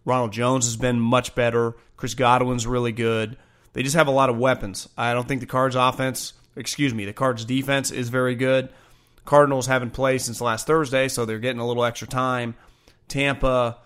Ronald 0.04 0.32
Jones 0.32 0.66
has 0.66 0.78
been 0.78 1.00
much 1.00 1.36
better. 1.36 1.76
Chris 1.96 2.16
Godwin's 2.16 2.66
really 2.66 2.92
good. 2.92 3.38
They 3.74 3.84
just 3.84 3.96
have 3.96 4.08
a 4.08 4.12
lot 4.12 4.30
of 4.30 4.38
weapons. 4.38 4.90
I 4.98 5.14
don't 5.14 5.28
think 5.28 5.42
the 5.42 5.48
Cards 5.48 5.76
offense, 5.76 6.34
excuse 6.56 6.94
me, 6.94 7.06
the 7.06 7.14
Cards 7.14 7.46
defense 7.46 7.92
is 7.92 8.10
very 8.10 8.36
good. 8.36 8.70
Cardinals 9.24 9.68
haven't 9.68 9.92
played 9.92 10.22
since 10.22 10.42
last 10.42 10.66
Thursday, 10.66 11.08
so 11.08 11.26
they're 11.26 11.40
getting 11.40 11.62
a 11.62 11.68
little 11.68 11.86
extra 11.86 12.08
time. 12.08 12.56
Tampa, 13.08 13.78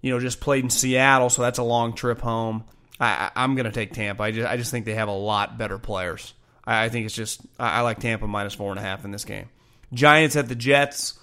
you 0.00 0.12
know, 0.12 0.20
just 0.20 0.40
played 0.40 0.62
in 0.62 0.70
Seattle, 0.70 1.28
so 1.28 1.42
that's 1.42 1.58
a 1.58 1.64
long 1.64 1.92
trip 1.92 2.20
home. 2.20 2.64
I, 2.98 3.30
am 3.36 3.54
going 3.54 3.66
to 3.66 3.72
take 3.72 3.92
Tampa. 3.92 4.22
I 4.22 4.30
just, 4.30 4.48
I 4.48 4.56
just 4.56 4.70
think 4.70 4.86
they 4.86 4.94
have 4.94 5.08
a 5.08 5.12
lot 5.12 5.58
better 5.58 5.78
players. 5.78 6.32
I, 6.64 6.84
I 6.84 6.88
think 6.88 7.06
it's 7.06 7.14
just, 7.14 7.40
I, 7.58 7.78
I 7.78 7.80
like 7.80 8.00
Tampa 8.00 8.26
minus 8.26 8.54
four 8.54 8.70
and 8.70 8.78
a 8.78 8.82
half 8.82 9.04
in 9.04 9.10
this 9.10 9.24
game. 9.24 9.48
Giants 9.92 10.36
at 10.36 10.48
the 10.48 10.54
Jets. 10.54 11.18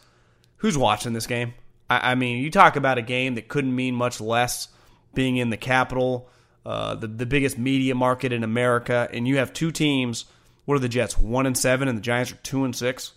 Who's 0.58 0.78
watching 0.78 1.14
this 1.14 1.28
game? 1.28 1.54
I, 1.90 2.12
I 2.12 2.16
mean, 2.16 2.44
you 2.44 2.52
talk 2.52 2.76
about 2.76 2.98
a 2.98 3.02
game 3.02 3.36
that 3.36 3.48
couldn't 3.48 3.76
mean 3.76 3.96
much 3.96 4.22
less 4.22 4.70
being 5.14 5.38
in 5.38 5.50
the 5.50 5.58
capital, 5.58 6.30
uh, 6.66 6.96
the 6.96 7.08
the 7.08 7.26
biggest 7.26 7.58
media 7.58 7.94
market 7.96 8.32
in 8.32 8.44
America, 8.44 9.08
and 9.12 9.28
you 9.28 9.38
have 9.38 9.54
two 9.54 9.72
teams. 9.72 10.26
What 10.66 10.76
are 10.76 10.80
the 10.80 10.90
Jets? 10.90 11.18
One 11.18 11.46
and 11.46 11.58
seven, 11.58 11.88
and 11.88 11.98
the 11.98 12.02
Giants 12.02 12.32
are 12.32 12.38
two 12.38 12.64
and 12.64 12.76
six. 12.76 13.12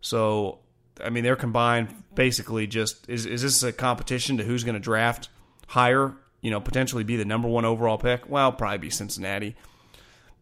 So, 0.00 0.58
I 1.02 1.10
mean, 1.10 1.22
they're 1.22 1.36
combined 1.36 1.94
basically. 2.14 2.66
Just 2.66 3.08
is 3.08 3.24
is 3.24 3.42
this 3.42 3.62
a 3.62 3.72
competition 3.72 4.38
to 4.38 4.44
who's 4.44 4.64
going 4.64 4.74
to 4.74 4.80
draft 4.80 5.28
higher? 5.68 6.14
You 6.42 6.50
know, 6.50 6.60
potentially 6.60 7.04
be 7.04 7.16
the 7.16 7.24
number 7.24 7.48
one 7.48 7.64
overall 7.64 7.96
pick. 7.96 8.28
Well, 8.28 8.52
probably 8.52 8.78
be 8.78 8.90
Cincinnati, 8.90 9.56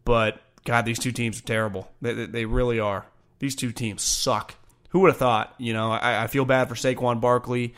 but 0.03 0.41
God, 0.65 0.85
these 0.85 0.99
two 0.99 1.11
teams 1.11 1.39
are 1.39 1.43
terrible. 1.43 1.91
They, 2.01 2.25
they 2.25 2.45
really 2.45 2.79
are. 2.79 3.05
These 3.39 3.55
two 3.55 3.71
teams 3.71 4.01
suck. 4.01 4.55
Who 4.89 4.99
would 4.99 5.11
have 5.11 5.17
thought? 5.17 5.55
You 5.57 5.73
know, 5.73 5.91
I, 5.91 6.23
I 6.23 6.27
feel 6.27 6.45
bad 6.45 6.69
for 6.69 6.75
Saquon 6.75 7.21
Barkley. 7.21 7.75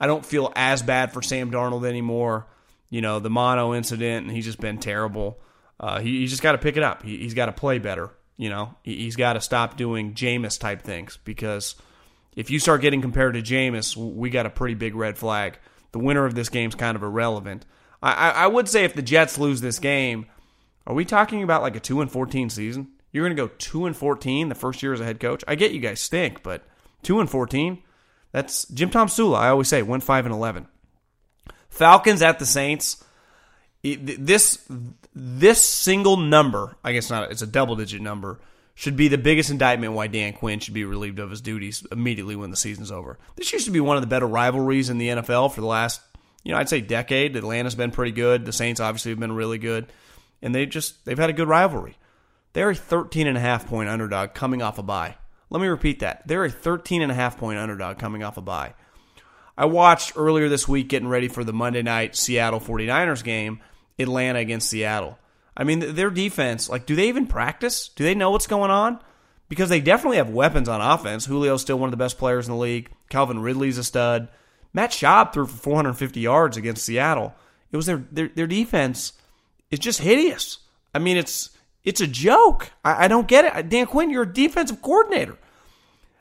I 0.00 0.06
don't 0.06 0.24
feel 0.24 0.52
as 0.56 0.82
bad 0.82 1.12
for 1.12 1.22
Sam 1.22 1.50
Darnold 1.50 1.86
anymore. 1.86 2.46
You 2.90 3.00
know, 3.00 3.20
the 3.20 3.30
mono 3.30 3.74
incident, 3.74 4.26
and 4.26 4.34
he's 4.34 4.44
just 4.44 4.60
been 4.60 4.78
terrible. 4.78 5.40
Uh, 5.78 6.00
he, 6.00 6.20
he's 6.20 6.30
just 6.30 6.42
got 6.42 6.52
to 6.52 6.58
pick 6.58 6.76
it 6.76 6.82
up. 6.82 7.02
He, 7.02 7.24
has 7.24 7.34
got 7.34 7.46
to 7.46 7.52
play 7.52 7.78
better. 7.78 8.10
You 8.36 8.50
know, 8.50 8.74
he, 8.82 9.04
has 9.06 9.16
got 9.16 9.34
to 9.34 9.40
stop 9.40 9.76
doing 9.76 10.14
Jameis 10.14 10.58
type 10.58 10.82
things 10.82 11.18
because 11.24 11.74
if 12.36 12.50
you 12.50 12.58
start 12.58 12.80
getting 12.80 13.02
compared 13.02 13.34
to 13.34 13.42
Jameis, 13.42 13.96
we 13.96 14.30
got 14.30 14.46
a 14.46 14.50
pretty 14.50 14.74
big 14.74 14.94
red 14.94 15.18
flag. 15.18 15.58
The 15.92 15.98
winner 15.98 16.24
of 16.24 16.34
this 16.34 16.48
game 16.48 16.68
is 16.68 16.74
kind 16.74 16.96
of 16.96 17.02
irrelevant. 17.02 17.64
I, 18.02 18.12
I, 18.12 18.30
I 18.30 18.46
would 18.46 18.68
say 18.68 18.84
if 18.84 18.94
the 18.94 19.02
Jets 19.02 19.38
lose 19.38 19.60
this 19.60 19.78
game, 19.78 20.26
are 20.86 20.94
we 20.94 21.04
talking 21.04 21.42
about 21.42 21.62
like 21.62 21.76
a 21.76 21.80
two 21.80 22.00
and 22.00 22.10
fourteen 22.10 22.50
season? 22.50 22.88
You're 23.12 23.24
going 23.24 23.36
to 23.36 23.42
go 23.42 23.52
two 23.58 23.86
and 23.86 23.96
fourteen 23.96 24.48
the 24.48 24.54
first 24.54 24.82
year 24.82 24.92
as 24.92 25.00
a 25.00 25.04
head 25.04 25.20
coach. 25.20 25.44
I 25.46 25.54
get 25.54 25.72
you 25.72 25.80
guys 25.80 26.00
stink, 26.00 26.42
but 26.42 26.64
two 27.02 27.20
and 27.20 27.30
fourteen. 27.30 27.82
That's 28.32 28.66
Jim 28.68 28.90
Tomsula. 28.90 29.36
I 29.36 29.50
always 29.50 29.68
say 29.68 29.82
went 29.82 30.02
five 30.02 30.24
and 30.24 30.34
eleven. 30.34 30.66
Falcons 31.68 32.22
at 32.22 32.38
the 32.38 32.46
Saints. 32.46 33.04
This 33.82 34.66
this 35.14 35.62
single 35.62 36.16
number, 36.16 36.76
I 36.82 36.92
guess 36.92 37.10
not. 37.10 37.30
It's 37.30 37.42
a 37.42 37.46
double 37.46 37.76
digit 37.76 38.00
number. 38.00 38.40
Should 38.82 38.96
be 38.96 39.06
the 39.06 39.16
biggest 39.16 39.48
indictment 39.48 39.92
why 39.92 40.08
Dan 40.08 40.32
Quinn 40.32 40.58
should 40.58 40.74
be 40.74 40.84
relieved 40.84 41.20
of 41.20 41.30
his 41.30 41.40
duties 41.40 41.86
immediately 41.92 42.34
when 42.34 42.50
the 42.50 42.56
season's 42.56 42.90
over. 42.90 43.16
This 43.36 43.52
used 43.52 43.66
to 43.66 43.70
be 43.70 43.78
one 43.78 43.96
of 43.96 44.02
the 44.02 44.08
better 44.08 44.26
rivalries 44.26 44.90
in 44.90 44.98
the 44.98 45.06
NFL 45.06 45.52
for 45.52 45.60
the 45.60 45.68
last, 45.68 46.00
you 46.42 46.50
know, 46.50 46.58
I'd 46.58 46.68
say 46.68 46.80
decade. 46.80 47.36
Atlanta's 47.36 47.76
been 47.76 47.92
pretty 47.92 48.10
good. 48.10 48.44
The 48.44 48.52
Saints 48.52 48.80
obviously 48.80 49.12
have 49.12 49.20
been 49.20 49.30
really 49.30 49.58
good, 49.58 49.86
and 50.42 50.52
they 50.52 50.66
just 50.66 51.04
they've 51.04 51.16
had 51.16 51.30
a 51.30 51.32
good 51.32 51.46
rivalry. 51.46 51.96
They're 52.54 52.70
a 52.70 52.74
13 52.74 53.28
and 53.28 53.36
a 53.36 53.40
half 53.40 53.68
point 53.68 53.88
underdog 53.88 54.34
coming 54.34 54.62
off 54.62 54.80
a 54.80 54.82
bye. 54.82 55.14
Let 55.48 55.62
me 55.62 55.68
repeat 55.68 56.00
that. 56.00 56.26
They're 56.26 56.46
a 56.46 56.50
13 56.50 57.02
and 57.02 57.12
a 57.12 57.14
half 57.14 57.38
point 57.38 57.60
underdog 57.60 58.00
coming 58.00 58.24
off 58.24 58.36
a 58.36 58.42
bye. 58.42 58.74
I 59.56 59.66
watched 59.66 60.14
earlier 60.16 60.48
this 60.48 60.66
week 60.66 60.88
getting 60.88 61.06
ready 61.06 61.28
for 61.28 61.44
the 61.44 61.52
Monday 61.52 61.82
night 61.82 62.16
Seattle 62.16 62.58
49ers 62.58 63.22
game, 63.22 63.60
Atlanta 63.96 64.40
against 64.40 64.68
Seattle. 64.68 65.20
I 65.56 65.64
mean, 65.64 65.94
their 65.94 66.10
defense, 66.10 66.68
like, 66.68 66.86
do 66.86 66.96
they 66.96 67.08
even 67.08 67.26
practice? 67.26 67.88
Do 67.88 68.04
they 68.04 68.14
know 68.14 68.30
what's 68.30 68.46
going 68.46 68.70
on? 68.70 69.00
Because 69.48 69.68
they 69.68 69.80
definitely 69.80 70.16
have 70.16 70.30
weapons 70.30 70.68
on 70.68 70.80
offense. 70.80 71.26
Julio's 71.26 71.60
still 71.60 71.78
one 71.78 71.88
of 71.88 71.90
the 71.90 71.98
best 71.98 72.16
players 72.16 72.46
in 72.46 72.54
the 72.54 72.58
league. 72.58 72.90
Calvin 73.10 73.40
Ridley's 73.40 73.76
a 73.76 73.84
stud. 73.84 74.28
Matt 74.72 74.90
Schaub 74.90 75.32
threw 75.32 75.46
for 75.46 75.56
450 75.56 76.20
yards 76.20 76.56
against 76.56 76.84
Seattle. 76.84 77.34
It 77.70 77.76
was 77.76 77.86
their 77.86 78.04
their, 78.10 78.28
their 78.28 78.46
defense 78.46 79.12
is 79.70 79.78
just 79.78 80.00
hideous. 80.00 80.58
I 80.94 80.98
mean, 80.98 81.16
it's 81.16 81.50
it's 81.84 82.00
a 82.00 82.06
joke. 82.06 82.70
I, 82.84 83.04
I 83.04 83.08
don't 83.08 83.28
get 83.28 83.44
it. 83.44 83.68
Dan 83.68 83.86
Quinn, 83.86 84.10
you're 84.10 84.22
a 84.22 84.32
defensive 84.32 84.80
coordinator. 84.80 85.36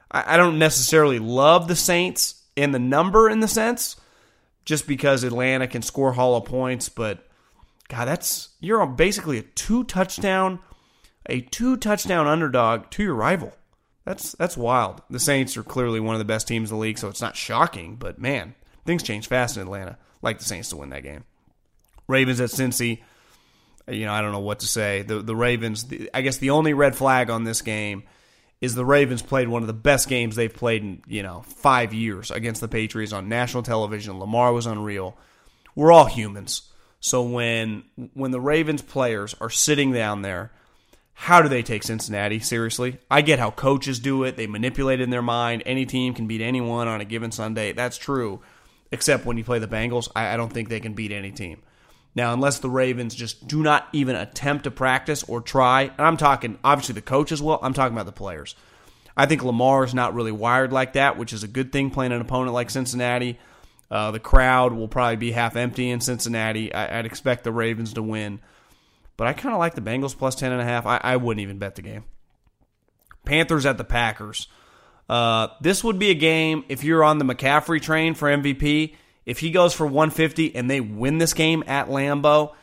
I, 0.10 0.34
I 0.34 0.38
don't 0.38 0.60
necessarily 0.60 1.20
love 1.20 1.68
the 1.68 1.76
Saints 1.76 2.42
in 2.56 2.72
the 2.72 2.80
number 2.80 3.30
in 3.30 3.40
the 3.40 3.48
sense, 3.48 3.96
just 4.66 4.88
because 4.88 5.24
Atlanta 5.24 5.68
can 5.68 5.82
score 5.82 6.14
hollow 6.14 6.42
points, 6.42 6.90
but 6.90 7.26
God, 7.92 8.06
that's 8.06 8.50
you're 8.62 8.86
basically 8.86 9.38
a 9.38 9.42
two 9.42 9.84
touchdown, 9.84 10.60
a 11.26 11.42
two 11.42 11.76
touchdown 11.76 12.26
underdog 12.26 12.90
to 12.92 13.04
your 13.04 13.16
rival. 13.16 13.54
That's 14.06 14.32
that's 14.34 14.56
wild. 14.56 15.02
The 15.10 15.20
Saints 15.20 15.58
are 15.58 15.64
clearly 15.64 16.00
one 16.00 16.16
of 16.16 16.20
the 16.20 16.26
best 16.26 16.48
teams 16.48 16.72
in 16.72 16.78
the 16.78 16.82
league, 16.82 16.98
so 16.98 17.10
it's 17.10 17.22
not 17.22 17.36
shocking. 17.36 17.98
But 17.98 18.18
man, 18.18 18.56
things 18.86 19.04
change 19.04 19.28
fast 19.28 19.58
in 19.58 19.64
Atlanta. 19.64 19.98
Like 20.22 20.40
the 20.40 20.46
Saints 20.46 20.70
to 20.70 20.78
win 20.78 20.90
that 20.92 21.04
game. 21.04 21.26
Ravens 22.08 22.40
at 22.40 22.50
Cincy. 22.50 23.02
You 23.90 24.06
know, 24.06 24.14
I 24.14 24.22
don't 24.22 24.32
know 24.32 24.40
what 24.40 24.60
to 24.60 24.68
say. 24.68 25.02
The 25.02 25.22
the 25.22 25.36
Ravens. 25.36 25.84
The, 25.86 26.10
I 26.14 26.22
guess 26.22 26.38
the 26.38 26.52
only 26.52 26.74
red 26.74 26.96
flag 26.96 27.30
on 27.30 27.44
this 27.44 27.62
game 27.62 28.04
is 28.62 28.74
the 28.74 28.86
Ravens 28.86 29.22
played 29.22 29.50
one 29.50 29.64
of 29.64 29.68
the 29.68 29.74
best 29.74 30.08
games 30.08 30.38
they've 30.38 30.54
played 30.54 30.82
in 30.82 31.02
you 31.08 31.24
know 31.24 31.42
five 31.42 31.94
years 31.94 32.32
against 32.32 32.62
the 32.62 32.70
Patriots 32.70 33.12
on 33.12 33.28
national 33.28 33.64
television. 33.64 34.18
Lamar 34.18 34.54
was 34.54 34.66
unreal. 34.66 35.18
We're 35.76 35.92
all 35.92 36.06
humans, 36.06 36.71
so 37.02 37.22
when 37.22 37.84
when 38.14 38.32
the 38.32 38.40
Ravens 38.40 38.82
players 38.82 39.36
are 39.42 39.50
sitting 39.50 39.92
down 39.92 40.22
there 40.22 40.52
how 41.22 41.44
do 41.44 41.50
they 41.50 41.62
take 41.62 41.84
Cincinnati 41.84 42.40
seriously? 42.40 42.98
I 43.12 43.22
get 43.22 43.38
how 43.38 43.52
coaches 43.52 44.00
do 44.00 44.24
it. 44.24 44.38
They 44.38 44.48
manipulate 44.48 45.02
in 45.02 45.12
their 45.12 45.22
mind. 45.22 45.62
Any 45.68 45.86
team 45.86 46.16
can 46.16 46.26
beat 46.26 46.42
anyone 46.42 46.88
on 46.88 47.00
a 47.00 47.06
given 47.06 47.32
Sunday. 47.32 47.74
That's 47.74 48.00
true, 48.00 48.42
except 48.92 49.24
when 49.24 49.38
you 49.38 49.44
play 49.44 49.60
the 49.60 49.68
Bengals. 49.68 50.10
I, 50.16 50.34
I 50.34 50.38
don't 50.38 50.52
think 50.52 50.68
they 50.68 50.80
can 50.80 50.94
beat 50.94 51.12
any 51.12 51.30
team. 51.30 51.62
Now, 52.16 52.34
unless 52.34 52.58
the 52.58 52.72
Ravens 52.72 53.14
just 53.14 53.48
do 53.48 53.62
not 53.62 53.88
even 53.94 54.16
attempt 54.16 54.64
to 54.64 54.72
practice 54.72 55.22
or 55.22 55.42
try, 55.42 55.84
and 55.84 56.02
I'm 56.02 56.18
talking 56.18 56.58
obviously 56.64 56.96
the 56.96 57.04
coaches 57.04 57.40
will, 57.40 57.60
I'm 57.62 57.74
talking 57.74 57.94
about 57.96 58.08
the 58.08 58.12
players. 58.12 58.56
I 59.16 59.28
think 59.28 59.44
Lamar 59.44 59.84
is 59.84 59.94
not 59.94 60.16
really 60.16 60.32
wired 60.32 60.74
like 60.74 60.94
that, 60.94 61.20
which 61.20 61.34
is 61.34 61.44
a 61.44 61.48
good 61.48 61.72
thing 61.72 61.92
playing 61.92 62.14
an 62.14 62.22
opponent 62.22 62.56
like 62.56 62.72
Cincinnati. 62.72 63.38
Uh, 63.92 64.10
the 64.12 64.20
crowd 64.22 64.72
will 64.72 64.88
probably 64.88 65.18
be 65.18 65.32
half 65.32 65.58
empty 65.58 65.90
in 65.90 66.00
Cincinnati. 66.00 66.74
I, 66.74 66.96
would 66.96 67.06
expect 67.06 67.44
the 67.44 67.52
Ravens 67.52 67.94
to 67.94 68.02
win. 68.02 68.40
But 69.18 69.28
I 69.28 69.34
kind 69.34 69.54
of 69.54 69.60
like 69.60 69.76
the 69.76 69.82
Bengals 69.82 70.18
plus 70.18 70.36
10.5. 70.36 70.86
I, 70.86 71.02
I 71.04 71.18
wouldn't 71.18 71.42
even 71.42 71.60
bet 71.60 71.76
the 71.76 71.82
game. 71.82 72.06
Panthers 73.26 73.66
at 73.66 73.78
the 73.78 73.84
Packers. 73.84 74.48
Uh, 75.10 75.50
this 75.60 75.84
would 75.84 76.00
be 76.00 76.10
a 76.10 76.16
game 76.16 76.64
if 76.70 76.86
you're 76.86 77.04
on 77.04 77.18
the 77.18 77.26
McCaffrey 77.26 77.82
train 77.82 78.14
for 78.14 78.30
MVP. 78.30 78.96
If 79.26 79.40
he 79.40 79.52
goes 79.52 79.74
for 79.74 79.86
150 79.86 80.56
and 80.56 80.72
they 80.72 80.80
win 80.80 81.18
this 81.18 81.34
game 81.34 81.62
at 81.68 81.90
Lambeau, 81.90 82.54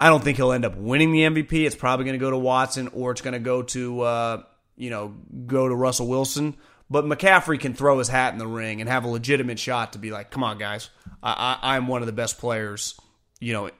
I 0.00 0.08
don't 0.08 0.24
think 0.24 0.38
he'll 0.38 0.52
end 0.52 0.64
up 0.64 0.76
winning 0.76 1.12
the 1.12 1.20
MVP. 1.20 1.66
It's 1.66 1.76
probably 1.76 2.06
going 2.06 2.18
to 2.18 2.24
go 2.24 2.30
to 2.30 2.38
Watson 2.38 2.88
or 2.88 3.12
it's 3.12 3.20
going 3.20 3.34
to 3.34 3.40
go 3.40 3.62
to 3.62 4.00
uh, 4.00 4.42
you 4.74 4.88
know 4.88 5.14
go 5.46 5.68
to 5.68 5.74
Russell 5.74 6.08
Wilson. 6.08 6.56
But 6.88 7.04
McCaffrey 7.04 7.58
can 7.58 7.74
throw 7.74 7.98
his 7.98 8.08
hat 8.08 8.32
in 8.32 8.38
the 8.38 8.46
ring 8.46 8.80
and 8.80 8.88
have 8.88 9.04
a 9.04 9.08
legitimate 9.08 9.58
shot 9.58 9.92
to 9.94 9.98
be 9.98 10.10
like, 10.10 10.30
"Come 10.30 10.44
on, 10.44 10.58
guys, 10.58 10.90
I, 11.22 11.58
I'm 11.62 11.88
one 11.88 12.02
of 12.02 12.06
the 12.06 12.12
best 12.12 12.38
players, 12.38 12.98
you 13.40 13.52
know, 13.52 13.70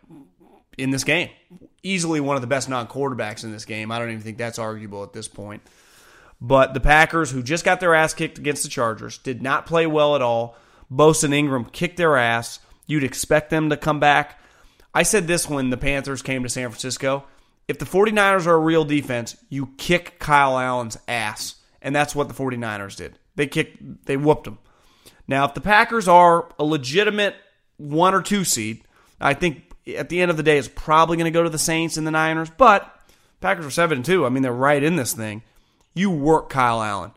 in 0.77 0.91
this 0.91 1.05
game 1.05 1.31
easily 1.87 2.21
one 2.21 2.37
of 2.37 2.43
the 2.43 2.49
best 2.49 2.69
non 2.69 2.87
quarterbacks 2.87 3.45
in 3.45 3.53
this 3.53 3.65
game. 3.65 3.91
I 3.91 3.99
don't 3.99 4.11
even 4.11 4.23
think 4.23 4.39
that's 4.39 4.59
arguable 4.59 5.03
at 5.03 5.13
this 5.13 5.29
point. 5.29 5.63
But 6.41 6.75
the 6.75 6.81
Packers, 6.81 7.31
who 7.31 7.43
just 7.43 7.65
got 7.65 7.81
their 7.81 7.95
ass 7.95 8.13
kicked 8.13 8.39
against 8.39 8.63
the 8.63 8.69
Chargers, 8.69 9.19
did 9.19 9.41
not 9.41 9.65
play 9.65 9.87
well 9.87 10.17
at 10.17 10.23
all. 10.23 10.57
Bosa 10.93 11.25
and 11.25 11.35
Ingram 11.35 11.65
kicked 11.65 11.97
their 11.97 12.17
ass. 12.17 12.59
You'd 12.87 13.05
expect 13.05 13.51
them 13.51 13.71
to 13.71 13.77
come 13.77 14.01
back. 14.01 14.39
I 14.95 15.03
said 15.03 15.27
this 15.27 15.49
when 15.49 15.71
the 15.71 15.77
Panthers 15.77 16.23
came 16.23 16.43
to 16.43 16.49
San 16.49 16.69
Francisco. 16.69 17.25
If 17.69 17.79
the 17.79 17.85
49ers 17.85 18.47
are 18.47 18.55
a 18.55 18.59
real 18.59 18.85
defense, 18.85 19.37
you 19.49 19.71
kick 19.79 20.19
Kyle 20.19 20.59
Allen's 20.59 20.99
ass. 21.09 21.57
And 21.87 21.95
that's 21.95 22.17
what 22.17 22.27
the 22.27 22.35
49ers 22.35 22.97
did. 22.97 23.17
They 23.37 23.47
kicked 23.47 24.07
they 24.07 24.17
whooped 24.17 24.43
them. 24.43 24.59
Now, 25.29 25.45
if 25.45 25.55
the 25.55 25.61
Packers 25.61 26.09
are 26.09 26.49
a 26.59 26.65
legitimate 26.65 27.37
one 27.77 28.13
or 28.13 28.23
two 28.23 28.43
seed, 28.43 28.83
I 29.21 29.35
think 29.35 29.63
at 29.97 30.09
the 30.09 30.21
end 30.21 30.33
of 30.33 30.37
the 30.37 30.43
day, 30.43 30.59
it's 30.59 30.67
probably 30.67 31.17
going 31.17 31.33
to 31.33 31.39
go 31.39 31.45
to 31.45 31.49
the 31.49 31.61
Saints 31.61 31.97
and 31.97 32.05
the 32.05 32.11
Niners. 32.11 32.51
But 32.51 32.93
Packers 33.41 33.67
are 33.67 33.71
seven 33.71 33.99
and 33.99 34.05
two. 34.05 34.27
I 34.27 34.31
mean, 34.31 34.43
they're 34.43 34.53
right 34.53 34.83
in 34.83 34.97
this 34.97 35.13
thing. 35.13 35.45
You 35.95 36.11
work 36.11 36.51
Kyle 36.51 36.83
Allen. 36.83 37.13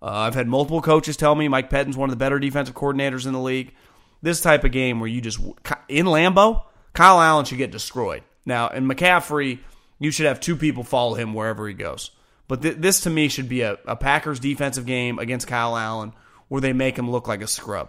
Uh, 0.00 0.10
I've 0.10 0.36
had 0.36 0.46
multiple 0.46 0.82
coaches 0.82 1.16
tell 1.16 1.34
me 1.34 1.48
Mike 1.48 1.68
Pettine's 1.68 1.96
one 1.96 2.08
of 2.08 2.12
the 2.12 2.24
better 2.24 2.38
defensive 2.38 2.76
coordinators 2.76 3.26
in 3.26 3.32
the 3.32 3.40
league. 3.40 3.74
This 4.22 4.40
type 4.40 4.62
of 4.62 4.70
game 4.70 5.00
where 5.00 5.08
you 5.08 5.20
just 5.20 5.40
in 5.88 6.06
Lambeau, 6.06 6.62
Kyle 6.92 7.20
Allen 7.20 7.44
should 7.44 7.58
get 7.58 7.72
destroyed. 7.72 8.22
Now, 8.46 8.68
in 8.68 8.86
McCaffrey, 8.86 9.58
you 9.98 10.12
should 10.12 10.26
have 10.26 10.38
two 10.38 10.54
people 10.54 10.84
follow 10.84 11.14
him 11.14 11.34
wherever 11.34 11.66
he 11.66 11.74
goes. 11.74 12.12
But 12.52 12.60
th- 12.60 12.76
this 12.76 13.00
to 13.00 13.10
me 13.10 13.28
should 13.28 13.48
be 13.48 13.62
a, 13.62 13.78
a 13.86 13.96
Packers 13.96 14.38
defensive 14.38 14.84
game 14.84 15.18
against 15.18 15.46
Kyle 15.46 15.74
Allen 15.74 16.12
where 16.48 16.60
they 16.60 16.74
make 16.74 16.98
him 16.98 17.10
look 17.10 17.26
like 17.26 17.40
a 17.40 17.46
scrub. 17.46 17.88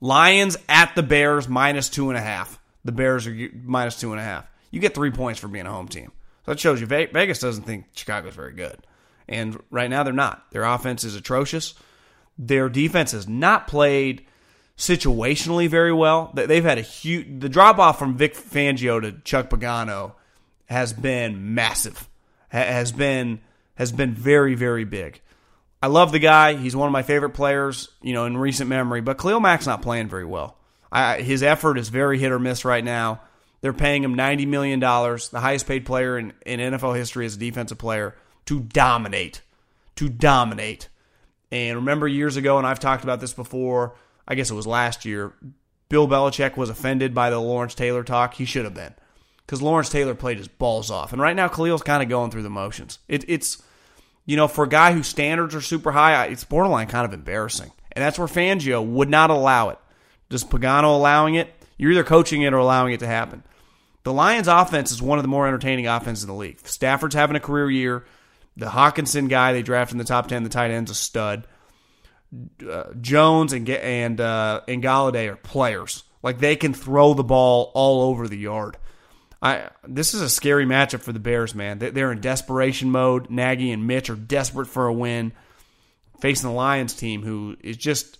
Lions 0.00 0.56
at 0.70 0.94
the 0.94 1.02
Bears 1.02 1.46
minus 1.50 1.90
two 1.90 2.08
and 2.08 2.16
a 2.16 2.22
half. 2.22 2.58
The 2.82 2.92
Bears 2.92 3.26
are 3.26 3.50
minus 3.62 4.00
two 4.00 4.12
and 4.12 4.18
a 4.18 4.24
half. 4.24 4.46
You 4.70 4.80
get 4.80 4.94
three 4.94 5.10
points 5.10 5.38
for 5.38 5.48
being 5.48 5.66
a 5.66 5.70
home 5.70 5.86
team. 5.86 6.12
So 6.46 6.52
that 6.52 6.60
shows 6.60 6.80
you 6.80 6.86
Vegas 6.86 7.40
doesn't 7.40 7.64
think 7.64 7.92
Chicago's 7.94 8.34
very 8.34 8.54
good. 8.54 8.78
And 9.28 9.62
right 9.70 9.90
now 9.90 10.02
they're 10.02 10.14
not. 10.14 10.50
Their 10.52 10.64
offense 10.64 11.04
is 11.04 11.14
atrocious. 11.14 11.74
Their 12.38 12.70
defense 12.70 13.12
has 13.12 13.28
not 13.28 13.66
played 13.66 14.24
situationally 14.78 15.68
very 15.68 15.92
well. 15.92 16.32
They've 16.32 16.64
had 16.64 16.78
a 16.78 16.80
huge 16.80 17.38
the 17.38 17.50
drop 17.50 17.78
off 17.78 17.98
from 17.98 18.16
Vic 18.16 18.34
Fangio 18.34 18.98
to 19.02 19.12
Chuck 19.24 19.50
Pagano 19.50 20.14
has 20.70 20.94
been 20.94 21.52
massive. 21.52 22.08
Has 22.52 22.92
been 22.92 23.40
has 23.74 23.92
been 23.92 24.14
very 24.14 24.54
very 24.54 24.84
big. 24.84 25.20
I 25.82 25.88
love 25.88 26.12
the 26.12 26.20
guy. 26.20 26.54
He's 26.54 26.76
one 26.76 26.86
of 26.86 26.92
my 26.92 27.02
favorite 27.02 27.30
players, 27.30 27.88
you 28.02 28.12
know, 28.12 28.24
in 28.24 28.36
recent 28.36 28.68
memory. 28.70 29.00
But 29.00 29.18
Khalil 29.18 29.40
Mack's 29.40 29.66
not 29.66 29.82
playing 29.82 30.08
very 30.08 30.24
well. 30.24 30.56
I, 30.92 31.22
his 31.22 31.42
effort 31.42 31.76
is 31.76 31.88
very 31.88 32.18
hit 32.18 32.30
or 32.30 32.38
miss 32.38 32.64
right 32.64 32.84
now. 32.84 33.20
They're 33.62 33.72
paying 33.72 34.04
him 34.04 34.14
$90 34.14 34.46
million, 34.46 34.78
the 34.78 35.40
highest 35.40 35.66
paid 35.66 35.86
player 35.86 36.18
in, 36.18 36.32
in 36.44 36.60
NFL 36.60 36.96
history 36.96 37.26
as 37.26 37.34
a 37.36 37.38
defensive 37.38 37.78
player, 37.78 38.14
to 38.46 38.60
dominate. 38.60 39.40
To 39.96 40.08
dominate. 40.08 40.88
And 41.50 41.76
remember 41.76 42.06
years 42.06 42.36
ago, 42.36 42.58
and 42.58 42.66
I've 42.66 42.80
talked 42.80 43.04
about 43.04 43.20
this 43.20 43.32
before, 43.32 43.94
I 44.26 44.34
guess 44.34 44.50
it 44.50 44.54
was 44.54 44.66
last 44.66 45.04
year, 45.04 45.32
Bill 45.88 46.08
Belichick 46.08 46.56
was 46.56 46.70
offended 46.70 47.14
by 47.14 47.30
the 47.30 47.38
Lawrence 47.38 47.74
Taylor 47.74 48.02
talk. 48.02 48.34
He 48.34 48.44
should 48.44 48.64
have 48.64 48.74
been. 48.74 48.94
Because 49.46 49.60
Lawrence 49.60 49.88
Taylor 49.88 50.14
played 50.14 50.38
his 50.38 50.48
balls 50.48 50.90
off. 50.90 51.12
And 51.12 51.20
right 51.20 51.36
now, 51.36 51.48
Khalil's 51.48 51.82
kind 51.82 52.02
of 52.02 52.08
going 52.08 52.30
through 52.30 52.42
the 52.44 52.50
motions. 52.50 52.98
It, 53.08 53.24
it's 53.28 53.62
you 54.24 54.36
know, 54.36 54.48
for 54.48 54.64
a 54.64 54.68
guy 54.68 54.92
whose 54.92 55.08
standards 55.08 55.54
are 55.54 55.60
super 55.60 55.92
high, 55.92 56.26
it's 56.26 56.44
borderline 56.44 56.86
kind 56.86 57.04
of 57.04 57.12
embarrassing. 57.12 57.70
And 57.92 58.02
that's 58.02 58.18
where 58.18 58.28
Fangio 58.28 58.84
would 58.84 59.08
not 59.08 59.30
allow 59.30 59.70
it. 59.70 59.78
Just 60.30 60.48
Pagano 60.48 60.94
allowing 60.94 61.34
it? 61.34 61.52
You're 61.76 61.92
either 61.92 62.04
coaching 62.04 62.42
it 62.42 62.54
or 62.54 62.58
allowing 62.58 62.94
it 62.94 63.00
to 63.00 63.06
happen. 63.06 63.42
The 64.04 64.12
Lions' 64.12 64.48
offense 64.48 64.90
is 64.90 65.02
one 65.02 65.18
of 65.18 65.22
the 65.22 65.28
more 65.28 65.46
entertaining 65.46 65.86
offenses 65.86 66.24
in 66.24 66.28
the 66.28 66.34
league. 66.34 66.66
Stafford's 66.66 67.14
having 67.14 67.36
a 67.36 67.40
career 67.40 67.70
year. 67.70 68.04
The 68.56 68.66
Hockenson 68.66 69.28
guy 69.28 69.52
they 69.52 69.62
drafted 69.62 69.94
in 69.94 69.98
the 69.98 70.04
top 70.04 70.28
ten, 70.28 70.42
the 70.42 70.48
tight 70.48 70.70
end's 70.70 70.90
a 70.90 70.94
stud. 70.94 71.46
Uh, 72.68 72.84
Jones 73.00 73.52
and 73.52 73.68
and 73.68 74.20
uh, 74.20 74.62
and 74.66 74.82
Golladay 74.82 75.28
are 75.30 75.36
players. 75.36 76.04
Like 76.22 76.38
they 76.38 76.56
can 76.56 76.72
throw 76.72 77.14
the 77.14 77.24
ball 77.24 77.70
all 77.74 78.10
over 78.10 78.26
the 78.26 78.38
yard. 78.38 78.76
I 79.42 79.70
this 79.86 80.14
is 80.14 80.22
a 80.22 80.30
scary 80.30 80.64
matchup 80.64 81.00
for 81.00 81.12
the 81.12 81.18
Bears, 81.18 81.54
man. 81.54 81.78
They're 81.80 82.12
in 82.12 82.20
desperation 82.20 82.90
mode. 82.90 83.28
Nagy 83.28 83.72
and 83.72 83.86
Mitch 83.86 84.08
are 84.08 84.14
desperate 84.14 84.66
for 84.66 84.86
a 84.86 84.92
win, 84.92 85.32
facing 86.20 86.48
the 86.48 86.54
Lions 86.54 86.94
team, 86.94 87.22
who 87.22 87.56
is 87.60 87.76
just 87.76 88.18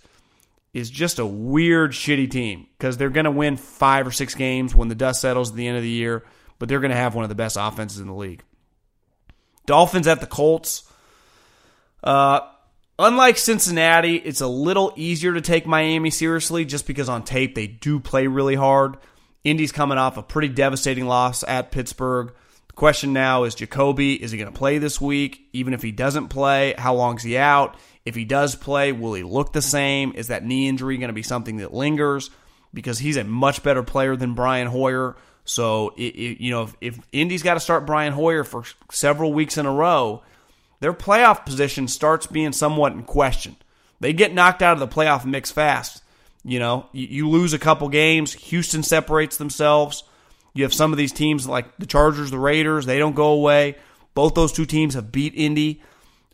is 0.73 0.89
just 0.89 1.19
a 1.19 1.25
weird, 1.25 1.91
shitty 1.91 2.29
team 2.29 2.67
because 2.77 2.97
they're 2.97 3.09
going 3.09 3.25
to 3.25 3.31
win 3.31 3.57
five 3.57 4.05
or 4.05 4.11
six 4.11 4.35
games 4.35 4.75
when 4.75 4.87
the 4.87 4.95
dust 4.95 5.21
settles 5.21 5.51
at 5.51 5.55
the 5.55 5.67
end 5.67 5.77
of 5.77 5.83
the 5.83 5.89
year, 5.89 6.25
but 6.59 6.67
they're 6.67 6.79
going 6.79 6.91
to 6.91 6.97
have 6.97 7.15
one 7.15 7.23
of 7.23 7.29
the 7.29 7.35
best 7.35 7.57
offenses 7.59 7.99
in 7.99 8.07
the 8.07 8.13
league. 8.13 8.43
Dolphins 9.65 10.07
at 10.07 10.19
the 10.19 10.25
Colts. 10.25 10.83
Uh, 12.03 12.41
unlike 12.99 13.37
Cincinnati, 13.37 14.15
it's 14.15 14.41
a 14.41 14.47
little 14.47 14.91
easier 14.97 15.33
to 15.33 15.41
take 15.41 15.65
Miami 15.65 16.09
seriously 16.09 16.65
just 16.65 16.85
because 16.85 17.07
on 17.07 17.23
tape 17.23 17.55
they 17.55 17.67
do 17.67 17.99
play 17.99 18.27
really 18.27 18.55
hard. 18.55 18.97
Indy's 19.43 19.71
coming 19.71 19.97
off 19.97 20.17
a 20.17 20.23
pretty 20.23 20.49
devastating 20.49 21.05
loss 21.05 21.43
at 21.43 21.71
Pittsburgh. 21.71 22.33
The 22.67 22.73
question 22.73 23.13
now 23.13 23.43
is 23.43 23.55
Jacoby, 23.55 24.21
is 24.21 24.31
he 24.31 24.37
going 24.37 24.51
to 24.51 24.57
play 24.57 24.77
this 24.77 25.01
week? 25.01 25.47
Even 25.53 25.73
if 25.73 25.81
he 25.81 25.91
doesn't 25.91 26.29
play, 26.29 26.73
how 26.77 26.95
long 26.95 27.17
is 27.17 27.23
he 27.23 27.37
out? 27.37 27.75
If 28.05 28.15
he 28.15 28.25
does 28.25 28.55
play, 28.55 28.91
will 28.91 29.13
he 29.13 29.23
look 29.23 29.53
the 29.53 29.61
same? 29.61 30.13
Is 30.15 30.27
that 30.27 30.45
knee 30.45 30.67
injury 30.67 30.97
going 30.97 31.09
to 31.09 31.13
be 31.13 31.23
something 31.23 31.57
that 31.57 31.73
lingers? 31.73 32.29
Because 32.73 32.99
he's 32.99 33.17
a 33.17 33.23
much 33.23 33.63
better 33.63 33.83
player 33.83 34.15
than 34.15 34.33
Brian 34.33 34.67
Hoyer. 34.67 35.15
So, 35.45 35.93
it, 35.97 36.15
it, 36.15 36.41
you 36.41 36.51
know, 36.51 36.63
if, 36.63 36.75
if 36.79 36.99
Indy's 37.11 37.43
got 37.43 37.55
to 37.55 37.59
start 37.59 37.85
Brian 37.85 38.13
Hoyer 38.13 38.43
for 38.43 38.63
several 38.91 39.33
weeks 39.33 39.57
in 39.57 39.65
a 39.65 39.71
row, 39.71 40.23
their 40.79 40.93
playoff 40.93 41.45
position 41.45 41.87
starts 41.87 42.27
being 42.27 42.53
somewhat 42.53 42.93
in 42.93 43.03
question. 43.03 43.55
They 43.99 44.13
get 44.13 44.33
knocked 44.33 44.61
out 44.61 44.73
of 44.73 44.79
the 44.79 44.87
playoff 44.93 45.25
mix 45.25 45.51
fast. 45.51 46.02
You 46.45 46.59
know, 46.59 46.87
you, 46.91 47.29
lose 47.29 47.53
a 47.53 47.59
couple 47.59 47.87
games, 47.87 48.33
Houston 48.33 48.83
separates 48.83 49.37
themselves. 49.37 50.03
You 50.53 50.63
have 50.63 50.73
some 50.73 50.91
of 50.91 50.97
these 50.97 51.13
teams 51.13 51.47
like 51.47 51.77
the 51.77 51.85
Chargers, 51.85 52.31
the 52.31 52.37
Raiders, 52.37 52.85
they 52.85 52.99
don't 52.99 53.15
go 53.15 53.27
away. 53.27 53.77
Both 54.13 54.35
those 54.35 54.51
two 54.51 54.65
teams 54.65 54.93
have 54.95 55.11
beat 55.11 55.33
Indy. 55.35 55.81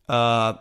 Uh, 0.08 0.56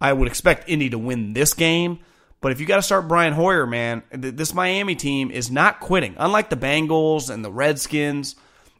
I 0.00 0.12
would 0.12 0.28
expect 0.28 0.68
Indy 0.68 0.90
to 0.90 0.98
win 0.98 1.32
this 1.32 1.54
game. 1.54 1.98
But 2.40 2.52
if 2.52 2.60
you 2.60 2.66
got 2.66 2.76
to 2.76 2.82
start 2.82 3.08
Brian 3.08 3.32
Hoyer, 3.32 3.66
man, 3.66 4.02
this 4.12 4.54
Miami 4.54 4.94
team 4.94 5.30
is 5.30 5.50
not 5.50 5.80
quitting. 5.80 6.14
Unlike 6.18 6.50
the 6.50 6.56
Bengals 6.56 7.30
and 7.30 7.44
the 7.44 7.50
Redskins 7.50 8.36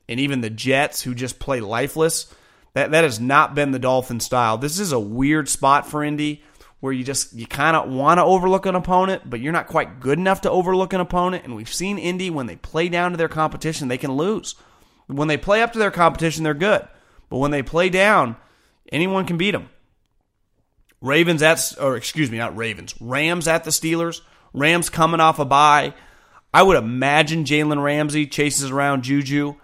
and 0.08 0.20
even 0.20 0.42
the 0.42 0.50
Jets, 0.50 1.02
who 1.02 1.14
just 1.14 1.38
play 1.38 1.60
lifeless, 1.60 2.32
That 2.74 2.90
that 2.90 3.04
has 3.04 3.20
not 3.20 3.54
been 3.54 3.70
the 3.70 3.78
Dolphin 3.78 4.20
style. 4.20 4.58
This 4.58 4.78
is 4.78 4.92
a 4.92 5.00
weird 5.00 5.48
spot 5.48 5.88
for 5.88 6.04
Indy 6.04 6.42
where 6.84 6.92
you 6.92 7.02
just 7.02 7.32
you 7.32 7.46
kind 7.46 7.74
of 7.74 7.90
want 7.90 8.18
to 8.18 8.22
overlook 8.22 8.66
an 8.66 8.74
opponent, 8.74 9.22
but 9.24 9.40
you're 9.40 9.54
not 9.54 9.68
quite 9.68 10.00
good 10.00 10.18
enough 10.18 10.42
to 10.42 10.50
overlook 10.50 10.92
an 10.92 11.00
opponent. 11.00 11.42
And 11.42 11.56
we've 11.56 11.72
seen 11.72 11.96
Indy 11.96 12.28
when 12.28 12.44
they 12.44 12.56
play 12.56 12.90
down 12.90 13.12
to 13.12 13.16
their 13.16 13.26
competition, 13.26 13.88
they 13.88 13.96
can 13.96 14.12
lose. 14.12 14.54
When 15.06 15.26
they 15.26 15.38
play 15.38 15.62
up 15.62 15.72
to 15.72 15.78
their 15.78 15.90
competition, 15.90 16.44
they're 16.44 16.52
good. 16.52 16.86
But 17.30 17.38
when 17.38 17.52
they 17.52 17.62
play 17.62 17.88
down, 17.88 18.36
anyone 18.92 19.24
can 19.24 19.38
beat 19.38 19.52
them. 19.52 19.70
Ravens 21.00 21.42
at, 21.42 21.72
or 21.80 21.96
excuse 21.96 22.30
me, 22.30 22.36
not 22.36 22.54
Ravens. 22.54 22.94
Rams 23.00 23.48
at 23.48 23.64
the 23.64 23.70
Steelers. 23.70 24.20
Rams 24.52 24.90
coming 24.90 25.20
off 25.20 25.38
a 25.38 25.46
bye. 25.46 25.94
I 26.52 26.62
would 26.62 26.76
imagine 26.76 27.44
Jalen 27.44 27.82
Ramsey 27.82 28.26
chases 28.26 28.70
around 28.70 29.04
Juju. 29.04 29.54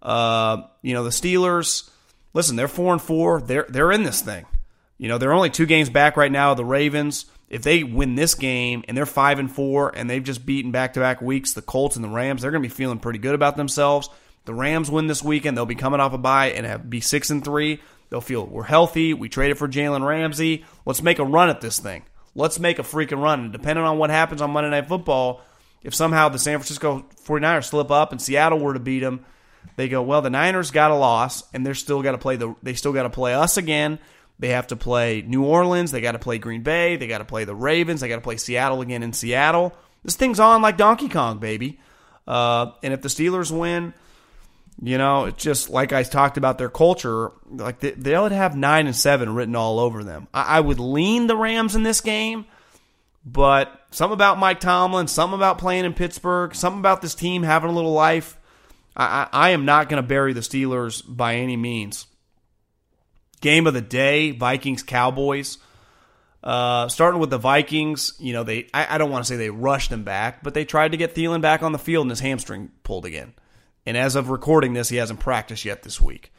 Uh, 0.00 0.68
you 0.82 0.94
know 0.94 1.02
the 1.02 1.10
Steelers. 1.10 1.90
Listen, 2.32 2.54
they're 2.54 2.68
four 2.68 2.92
and 2.92 3.02
four. 3.02 3.40
They're 3.40 3.66
they're 3.68 3.90
in 3.90 4.04
this 4.04 4.20
thing. 4.20 4.46
You 5.00 5.08
know 5.08 5.16
they're 5.16 5.32
only 5.32 5.48
two 5.48 5.64
games 5.64 5.88
back 5.88 6.18
right 6.18 6.30
now. 6.30 6.52
The 6.52 6.64
Ravens. 6.64 7.24
If 7.48 7.62
they 7.62 7.82
win 7.82 8.14
this 8.14 8.34
game 8.36 8.84
and 8.86 8.96
they're 8.96 9.06
five 9.06 9.40
and 9.40 9.50
four 9.50 9.90
and 9.96 10.08
they've 10.08 10.22
just 10.22 10.46
beaten 10.46 10.70
back 10.70 10.92
to 10.92 11.00
back 11.00 11.20
weeks 11.20 11.52
the 11.52 11.62
Colts 11.62 11.96
and 11.96 12.04
the 12.04 12.08
Rams, 12.08 12.42
they're 12.42 12.52
going 12.52 12.62
to 12.62 12.68
be 12.68 12.72
feeling 12.72 13.00
pretty 13.00 13.18
good 13.18 13.34
about 13.34 13.56
themselves. 13.56 14.08
The 14.44 14.54
Rams 14.54 14.88
win 14.88 15.08
this 15.08 15.24
weekend, 15.24 15.56
they'll 15.56 15.66
be 15.66 15.74
coming 15.74 15.98
off 15.98 16.12
a 16.12 16.18
bye 16.18 16.50
and 16.50 16.64
have, 16.64 16.88
be 16.88 17.00
six 17.00 17.28
and 17.30 17.42
three. 17.42 17.80
They'll 18.08 18.20
feel 18.20 18.46
we're 18.46 18.62
healthy. 18.64 19.14
We 19.14 19.28
traded 19.28 19.58
for 19.58 19.66
Jalen 19.66 20.06
Ramsey. 20.06 20.64
Let's 20.84 21.02
make 21.02 21.18
a 21.18 21.24
run 21.24 21.48
at 21.48 21.60
this 21.60 21.80
thing. 21.80 22.04
Let's 22.34 22.60
make 22.60 22.78
a 22.78 22.82
freaking 22.82 23.22
run. 23.22 23.40
And 23.40 23.52
depending 23.52 23.84
on 23.84 23.98
what 23.98 24.10
happens 24.10 24.42
on 24.42 24.52
Monday 24.52 24.70
Night 24.70 24.86
Football, 24.86 25.40
if 25.82 25.94
somehow 25.94 26.28
the 26.28 26.38
San 26.38 26.58
Francisco 26.58 27.06
49ers 27.24 27.70
slip 27.70 27.90
up 27.90 28.12
and 28.12 28.20
Seattle 28.20 28.60
were 28.60 28.74
to 28.74 28.80
beat 28.80 29.00
them, 29.00 29.24
they 29.76 29.88
go, 29.88 30.02
well, 30.02 30.22
the 30.22 30.30
Niners 30.30 30.70
got 30.70 30.90
a 30.90 30.94
loss 30.94 31.42
and 31.52 31.64
they're 31.64 31.74
still 31.74 32.02
got 32.02 32.12
to 32.12 32.18
play 32.18 32.36
the 32.36 32.54
they 32.62 32.74
still 32.74 32.92
got 32.92 33.04
to 33.04 33.10
play 33.10 33.34
us 33.34 33.56
again. 33.56 33.98
They 34.40 34.48
have 34.48 34.68
to 34.68 34.76
play 34.76 35.20
New 35.20 35.44
Orleans, 35.44 35.90
they 35.92 36.00
got 36.00 36.12
to 36.12 36.18
play 36.18 36.38
Green 36.38 36.62
Bay, 36.62 36.96
they 36.96 37.06
got 37.06 37.18
to 37.18 37.26
play 37.26 37.44
the 37.44 37.54
Ravens, 37.54 38.00
they 38.00 38.08
got 38.08 38.16
to 38.16 38.22
play 38.22 38.38
Seattle 38.38 38.80
again 38.80 39.02
in 39.02 39.12
Seattle. 39.12 39.74
This 40.02 40.16
thing's 40.16 40.40
on 40.40 40.62
like 40.62 40.78
Donkey 40.78 41.10
Kong, 41.10 41.38
baby. 41.38 41.78
Uh, 42.26 42.72
and 42.82 42.94
if 42.94 43.02
the 43.02 43.08
Steelers 43.08 43.50
win, 43.50 43.92
you 44.82 44.96
know, 44.96 45.26
it's 45.26 45.42
just 45.42 45.68
like 45.68 45.92
I 45.92 46.02
talked 46.04 46.38
about 46.38 46.56
their 46.56 46.70
culture. 46.70 47.32
Like 47.50 47.80
they, 47.80 47.90
they 47.90 48.18
would 48.18 48.32
have 48.32 48.56
nine 48.56 48.86
and 48.86 48.96
seven 48.96 49.34
written 49.34 49.54
all 49.54 49.78
over 49.78 50.02
them. 50.02 50.26
I, 50.32 50.56
I 50.56 50.60
would 50.60 50.80
lean 50.80 51.26
the 51.26 51.36
Rams 51.36 51.76
in 51.76 51.82
this 51.82 52.00
game, 52.00 52.46
but 53.26 53.70
something 53.90 54.14
about 54.14 54.38
Mike 54.38 54.60
Tomlin, 54.60 55.06
something 55.06 55.36
about 55.36 55.58
playing 55.58 55.84
in 55.84 55.92
Pittsburgh, 55.92 56.54
something 56.54 56.80
about 56.80 57.02
this 57.02 57.14
team 57.14 57.42
having 57.42 57.68
a 57.68 57.74
little 57.74 57.92
life. 57.92 58.38
I, 58.96 59.04
I, 59.04 59.28
I 59.32 59.50
am 59.50 59.66
not 59.66 59.90
going 59.90 60.02
to 60.02 60.08
bury 60.08 60.32
the 60.32 60.40
Steelers 60.40 61.02
by 61.06 61.34
any 61.34 61.58
means. 61.58 62.06
Game 63.40 63.66
of 63.66 63.74
the 63.74 63.80
day: 63.80 64.30
Vikings 64.32 64.82
Cowboys. 64.82 65.58
Uh, 66.42 66.88
starting 66.88 67.20
with 67.20 67.28
the 67.28 67.38
Vikings, 67.38 68.14
you 68.18 68.32
know 68.32 68.44
they. 68.44 68.68
I, 68.72 68.94
I 68.94 68.98
don't 68.98 69.10
want 69.10 69.24
to 69.24 69.28
say 69.28 69.36
they 69.36 69.50
rushed 69.50 69.92
him 69.92 70.04
back, 70.04 70.42
but 70.42 70.54
they 70.54 70.64
tried 70.64 70.92
to 70.92 70.96
get 70.96 71.14
Thielen 71.14 71.42
back 71.42 71.62
on 71.62 71.72
the 71.72 71.78
field, 71.78 72.04
and 72.04 72.10
his 72.10 72.20
hamstring 72.20 72.70
pulled 72.82 73.04
again. 73.04 73.34
And 73.86 73.96
as 73.96 74.16
of 74.16 74.30
recording 74.30 74.72
this, 74.72 74.88
he 74.88 74.96
hasn't 74.96 75.20
practiced 75.20 75.64
yet 75.64 75.82
this 75.82 76.00
week. 76.00 76.32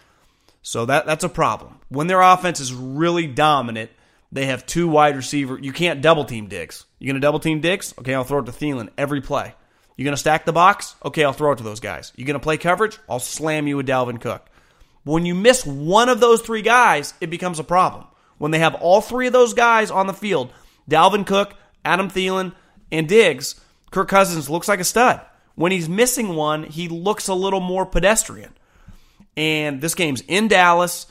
So 0.62 0.86
that 0.86 1.06
that's 1.06 1.24
a 1.24 1.30
problem. 1.30 1.80
When 1.90 2.08
their 2.08 2.22
offense 2.22 2.60
is 2.60 2.74
really 2.74 3.28
dominant, 3.28 3.92
they 4.32 4.46
have 4.46 4.66
two 4.66 4.88
wide 4.88 5.16
receiver. 5.16 5.60
You 5.60 5.74
can't 5.74 6.02
double 6.02 6.26
team 6.26 6.48
Diggs. 6.48 6.86
You're 7.00 7.14
to 7.14 7.20
double 7.20 7.40
team 7.40 7.62
Diggs? 7.62 7.94
Okay, 8.00 8.14
I'll 8.14 8.24
throw 8.24 8.40
it 8.40 8.46
to 8.46 8.52
Thielen 8.52 8.90
every 8.98 9.22
play. 9.22 9.54
You're 9.98 10.06
to 10.12 10.18
stack 10.18 10.46
the 10.46 10.54
box? 10.54 10.96
Okay, 11.04 11.24
I'll 11.24 11.34
throw 11.34 11.52
it 11.52 11.58
to 11.58 11.64
those 11.64 11.80
guys. 11.80 12.12
You're 12.16 12.26
to 12.34 12.40
play 12.40 12.58
coverage? 12.58 12.98
I'll 13.10 13.20
slam 13.20 13.68
you 13.68 13.78
with 13.78 13.88
Dalvin 13.88 14.22
Cook. 14.22 14.50
But 15.06 15.14
when 15.14 15.26
you 15.26 15.36
miss 15.36 15.66
one 15.66 16.10
of 16.10 16.20
those 16.20 16.42
three 16.42 16.62
guys, 16.62 17.14
it 17.22 17.30
becomes 17.30 17.60
a 17.60 17.64
problem. 17.64 18.06
When 18.38 18.52
they 18.52 18.60
have 18.60 18.76
all 18.76 19.02
three 19.02 19.28
of 19.28 19.34
those 19.34 19.54
guys 19.54 19.92
on 19.92 20.08
the 20.08 20.14
field, 20.14 20.52
Dalvin 20.90 21.26
Cook, 21.26 21.56
Adam 21.86 22.10
Thielen, 22.10 22.54
and 22.92 23.08
Diggs, 23.08 23.60
Kirk 23.92 24.08
Cousins 24.08 24.50
looks 24.50 24.68
like 24.68 24.80
a 24.80 24.84
stud. 24.84 25.22
When 25.56 25.72
he's 25.72 25.90
missing 25.90 26.36
one, 26.36 26.64
he 26.64 26.88
looks 26.88 27.28
a 27.28 27.34
little 27.34 27.60
more 27.60 27.86
pedestrian. 27.86 28.54
And 29.38 29.82
this 29.82 29.96
game's 29.96 30.22
in 30.22 30.48
Dallas. 30.48 31.08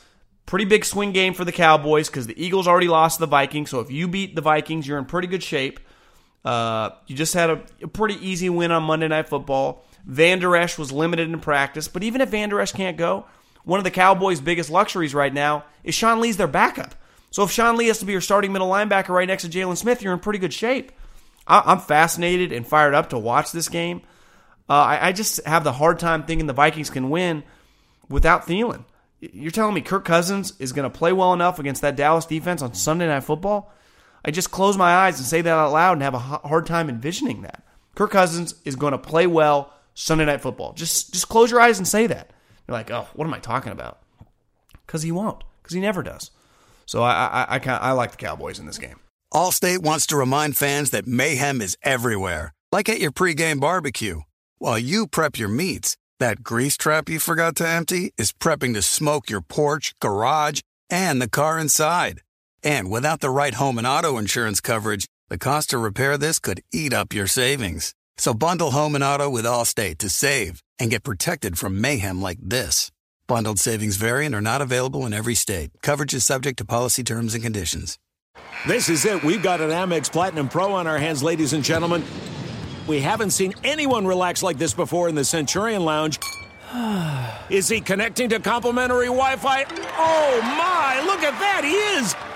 Pretty 0.47 0.65
big 0.65 0.85
swing 0.85 1.13
game 1.13 1.35
for 1.35 1.45
the 1.45 1.53
Cowboys 1.53 2.09
because 2.09 2.27
the 2.27 2.43
Eagles 2.43 2.67
already 2.67 2.89
lost 2.89 3.19
to 3.19 3.21
the 3.21 3.27
Vikings. 3.27 3.71
So 3.71 3.81
if 3.81 3.91
you 3.91 4.09
beat 4.09 4.35
the 4.35 4.43
Vikings, 4.43 4.87
you're 4.87 4.99
in 4.99 5.05
pretty 5.05 5.29
good 5.29 5.43
shape. 5.43 5.81
Uh, 6.45 6.91
you 7.07 7.15
just 7.15 7.35
had 7.35 7.51
a, 7.51 7.63
a, 7.83 7.89
pretty 7.89 8.15
easy 8.27 8.49
win 8.49 8.73
on 8.73 8.83
Monday 8.83 9.09
Night 9.09 9.29
Football. 9.29 9.85
Van 10.07 10.39
Der 10.39 10.57
Esch 10.57 10.79
was 10.79 10.91
limited 10.91 11.29
in 11.29 11.39
practice, 11.39 11.87
but 11.87 12.03
even 12.03 12.23
if 12.23 12.31
Van 12.31 12.49
Der 12.49 12.61
Esch 12.61 12.73
can't 12.73 12.97
go, 12.97 13.27
one 13.65 13.79
of 13.79 13.85
the 13.85 13.91
Cowboys' 13.91 14.41
biggest 14.41 14.71
luxuries 14.71 15.15
right 15.15 15.33
now 15.33 15.65
is 15.85 15.95
Sean 15.95 16.21
Lee's 16.21 16.37
their 16.37 16.47
backup. 16.47 16.95
So 17.31 17.45
if 17.45 17.51
Sean 17.51 17.77
Lee 17.77 17.87
has 17.87 17.99
to 17.99 18.05
be 18.05 18.13
your 18.13 18.21
starting 18.21 18.53
middle 18.53 18.69
linebacker 18.69 19.11
right 19.11 19.29
next 19.29 19.45
to 19.45 19.49
Jaylon 19.49 19.77
Smith, 19.77 20.03
you're 20.03 20.13
in 20.13 20.19
pretty 20.19 20.39
good 20.39 20.53
shape. 20.53 20.93
I, 21.47 21.73
am 21.73 21.81
fascinated 21.81 22.53
and 22.53 22.67
fired 22.67 22.95
up 22.95 23.11
to 23.11 23.19
watch 23.19 23.53
this 23.53 23.69
game. 23.69 24.03
Uh, 24.69 24.75
I, 24.75 25.09
I, 25.09 25.13
just 25.13 25.45
have 25.47 25.65
the 25.65 25.73
hard 25.73 25.99
time 25.99 26.23
thinking 26.23 26.47
the 26.47 26.53
Vikings 26.53 26.91
can 26.91 27.11
win 27.11 27.43
without 28.09 28.47
Thielen. 28.47 28.85
You're 29.21 29.51
telling 29.51 29.75
me 29.75 29.81
Kirk 29.81 30.05
Cousins 30.05 30.53
is 30.59 30.73
going 30.73 30.91
to 30.91 30.97
play 30.97 31.13
well 31.13 31.33
enough 31.33 31.59
against 31.59 31.83
that 31.83 31.97
Dallas 31.97 32.25
defense 32.25 32.63
on 32.63 32.75
Sunday 32.75 33.07
Night 33.07 33.25
Football? 33.25 33.73
I 34.25 34.31
just 34.31 34.51
close 34.51 34.77
my 34.77 34.95
eyes 34.95 35.19
and 35.19 35.27
say 35.27 35.41
that 35.41 35.51
out 35.51 35.73
loud 35.73 35.95
and 35.95 36.03
have 36.03 36.15
a 36.15 36.19
hard 36.19 36.67
time 36.67 36.89
envisioning 36.89 37.43
that. 37.43 37.65
Kirk 37.95 38.13
Cousins 38.13 38.55
is 38.65 38.77
going 38.77 38.93
to 38.93 38.99
play 38.99 39.27
well 39.27 39.73
Sunday 39.95 40.25
Night 40.25 40.41
Football. 40.41 40.73
Just 40.75 41.13
just 41.13 41.29
close 41.29 41.51
your 41.51 41.61
eyes 41.61 41.79
and 41.79 41.89
say 41.89 42.07
that. 42.07 42.31
You're 42.71 42.79
like, 42.79 42.93
oh, 42.93 43.09
what 43.15 43.25
am 43.25 43.35
I 43.35 43.41
talking 43.41 43.73
about? 43.73 43.99
Because 44.87 45.03
he 45.03 45.11
won't. 45.11 45.43
Because 45.61 45.75
he 45.75 45.81
never 45.81 46.05
does. 46.05 46.31
So 46.87 47.03
I 47.03 47.47
I, 47.51 47.57
I, 47.57 47.77
I 47.89 47.91
like 47.91 48.13
the 48.13 48.17
Cowboys 48.17 48.61
in 48.61 48.67
this 48.67 48.79
game. 48.79 48.95
Allstate 49.35 49.81
wants 49.83 50.07
to 50.07 50.17
remind 50.17 50.57
fans 50.57 50.91
that 50.91 51.05
mayhem 51.05 51.61
is 51.61 51.77
everywhere, 51.83 52.55
like 52.71 52.89
at 52.89 53.01
your 53.01 53.11
pregame 53.11 53.59
barbecue. 53.59 54.21
While 54.59 54.79
you 54.79 55.09
prep 55.09 55.37
your 55.37 55.49
meats, 55.49 55.97
that 56.21 56.45
grease 56.45 56.77
trap 56.77 57.09
you 57.09 57.19
forgot 57.19 57.57
to 57.57 57.67
empty 57.67 58.13
is 58.17 58.31
prepping 58.33 58.75
to 58.75 58.83
smoke 58.83 59.29
your 59.29 59.41
porch, 59.41 59.93
garage, 60.01 60.61
and 60.89 61.21
the 61.21 61.29
car 61.29 61.59
inside. 61.59 62.21
And 62.63 62.89
without 62.89 63.19
the 63.19 63.31
right 63.31 63.55
home 63.55 63.79
and 63.79 63.87
auto 63.87 64.17
insurance 64.17 64.61
coverage, 64.61 65.07
the 65.29 65.39
cost 65.39 65.71
to 65.71 65.79
repair 65.79 66.17
this 66.17 66.39
could 66.39 66.63
eat 66.73 66.93
up 66.93 67.13
your 67.13 67.27
savings. 67.27 67.95
So 68.17 68.33
bundle 68.33 68.71
home 68.71 68.95
and 68.95 69.03
auto 69.03 69.29
with 69.29 69.45
Allstate 69.45 69.99
to 69.99 70.09
save 70.09 70.63
and 70.81 70.91
get 70.91 71.05
protected 71.05 71.59
from 71.59 71.81
mayhem 71.81 72.21
like 72.21 72.39
this. 72.43 72.91
Bundled 73.29 73.61
savings 73.61 73.97
variant 73.97 74.35
are 74.35 74.41
not 74.41 74.61
available 74.61 75.07
in 75.07 75.13
every 75.13 75.37
state. 75.37 75.71
Coverage 75.83 76.15
is 76.15 76.25
subject 76.25 76.59
to 76.59 76.65
policy 76.65 77.05
terms 77.05 77.35
and 77.35 77.45
conditions. 77.45 77.97
This 78.67 78.89
is 78.89 79.05
it. 79.05 79.23
We've 79.23 79.43
got 79.43 79.61
an 79.61 79.71
Amex 79.71 80.11
Platinum 80.11 80.49
Pro 80.49 80.73
on 80.73 80.87
our 80.87 80.99
hands, 80.99 81.23
ladies 81.23 81.53
and 81.53 81.63
gentlemen. 81.63 82.03
We 82.89 83.01
haven't 83.01 83.31
seen 83.31 83.55
anyone 83.63 84.07
relax 84.07 84.43
like 84.43 84.59
this 84.59 84.75
before 84.75 85.09
in 85.09 85.15
the 85.15 85.25
Centurion 85.25 85.85
Lounge. 85.85 86.19
is 87.51 87.69
he 87.69 87.81
connecting 87.81 88.29
to 88.31 88.41
complimentary 88.41 89.07
Wi 89.07 89.37
Fi? 89.37 89.65
Oh 89.97 90.41
my, 90.43 91.03
look 91.05 91.23
at 91.23 91.39
that, 91.39 91.63
he 91.63 91.75
is! 91.75 92.30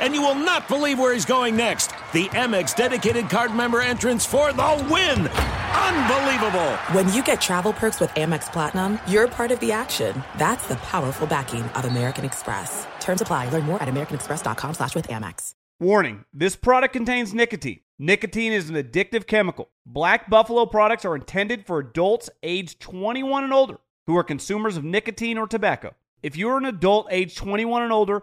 And 0.00 0.14
you 0.14 0.22
will 0.22 0.34
not 0.34 0.68
believe 0.68 0.98
where 0.98 1.12
he's 1.12 1.24
going 1.24 1.56
next. 1.56 1.88
The 2.12 2.28
Amex 2.30 2.74
dedicated 2.74 3.28
card 3.28 3.54
member 3.54 3.80
entrance 3.80 4.24
for 4.24 4.52
the 4.52 4.86
win! 4.90 5.28
Unbelievable! 5.28 6.72
When 6.92 7.12
you 7.12 7.22
get 7.22 7.40
travel 7.40 7.72
perks 7.72 8.00
with 8.00 8.10
Amex 8.10 8.50
Platinum, 8.52 8.98
you're 9.06 9.28
part 9.28 9.50
of 9.50 9.60
the 9.60 9.72
action. 9.72 10.22
That's 10.38 10.66
the 10.66 10.76
powerful 10.76 11.26
backing 11.26 11.62
of 11.62 11.84
American 11.84 12.24
Express. 12.24 12.86
Terms 13.00 13.20
apply. 13.20 13.50
Learn 13.50 13.64
more 13.64 13.82
at 13.82 13.88
americanexpress.com 13.88 14.74
slash 14.74 14.94
with 14.94 15.08
Amex. 15.08 15.52
Warning, 15.78 16.24
this 16.32 16.56
product 16.56 16.94
contains 16.94 17.34
nicotine. 17.34 17.80
Nicotine 17.98 18.52
is 18.52 18.70
an 18.70 18.76
addictive 18.76 19.26
chemical. 19.26 19.68
Black 19.84 20.30
Buffalo 20.30 20.64
products 20.64 21.04
are 21.04 21.14
intended 21.14 21.66
for 21.66 21.78
adults 21.78 22.30
age 22.42 22.78
21 22.78 23.44
and 23.44 23.52
older 23.52 23.78
who 24.06 24.16
are 24.16 24.24
consumers 24.24 24.76
of 24.76 24.84
nicotine 24.84 25.36
or 25.36 25.46
tobacco. 25.46 25.94
If 26.22 26.36
you're 26.36 26.56
an 26.56 26.64
adult 26.64 27.08
age 27.10 27.36
21 27.36 27.82
and 27.82 27.92
older 27.92 28.22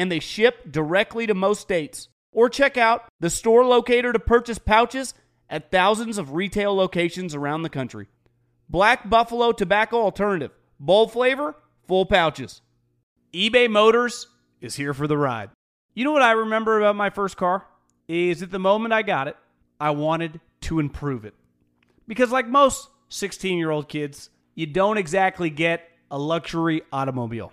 and 0.00 0.10
they 0.10 0.18
ship 0.18 0.72
directly 0.72 1.26
to 1.26 1.34
most 1.34 1.60
states. 1.60 2.08
Or 2.32 2.48
check 2.48 2.78
out 2.78 3.04
the 3.20 3.28
store 3.28 3.66
locator 3.66 4.14
to 4.14 4.18
purchase 4.18 4.58
pouches 4.58 5.12
at 5.50 5.70
thousands 5.70 6.16
of 6.16 6.32
retail 6.32 6.74
locations 6.74 7.34
around 7.34 7.62
the 7.62 7.68
country. 7.68 8.06
Black 8.66 9.10
Buffalo 9.10 9.52
Tobacco 9.52 9.98
Alternative. 9.98 10.52
Bold 10.78 11.12
flavor, 11.12 11.54
full 11.86 12.06
pouches. 12.06 12.62
eBay 13.34 13.68
Motors 13.68 14.28
is 14.62 14.76
here 14.76 14.94
for 14.94 15.06
the 15.06 15.18
ride. 15.18 15.50
You 15.92 16.04
know 16.04 16.12
what 16.12 16.22
I 16.22 16.32
remember 16.32 16.78
about 16.78 16.96
my 16.96 17.10
first 17.10 17.36
car? 17.36 17.66
Is 18.08 18.42
at 18.42 18.50
the 18.50 18.58
moment 18.58 18.94
I 18.94 19.02
got 19.02 19.28
it, 19.28 19.36
I 19.78 19.90
wanted 19.90 20.40
to 20.62 20.78
improve 20.78 21.26
it. 21.26 21.34
Because, 22.08 22.30
like 22.30 22.48
most 22.48 22.88
16 23.10 23.58
year 23.58 23.70
old 23.70 23.90
kids, 23.90 24.30
you 24.54 24.64
don't 24.64 24.96
exactly 24.96 25.50
get 25.50 25.86
a 26.10 26.18
luxury 26.18 26.80
automobile. 26.90 27.52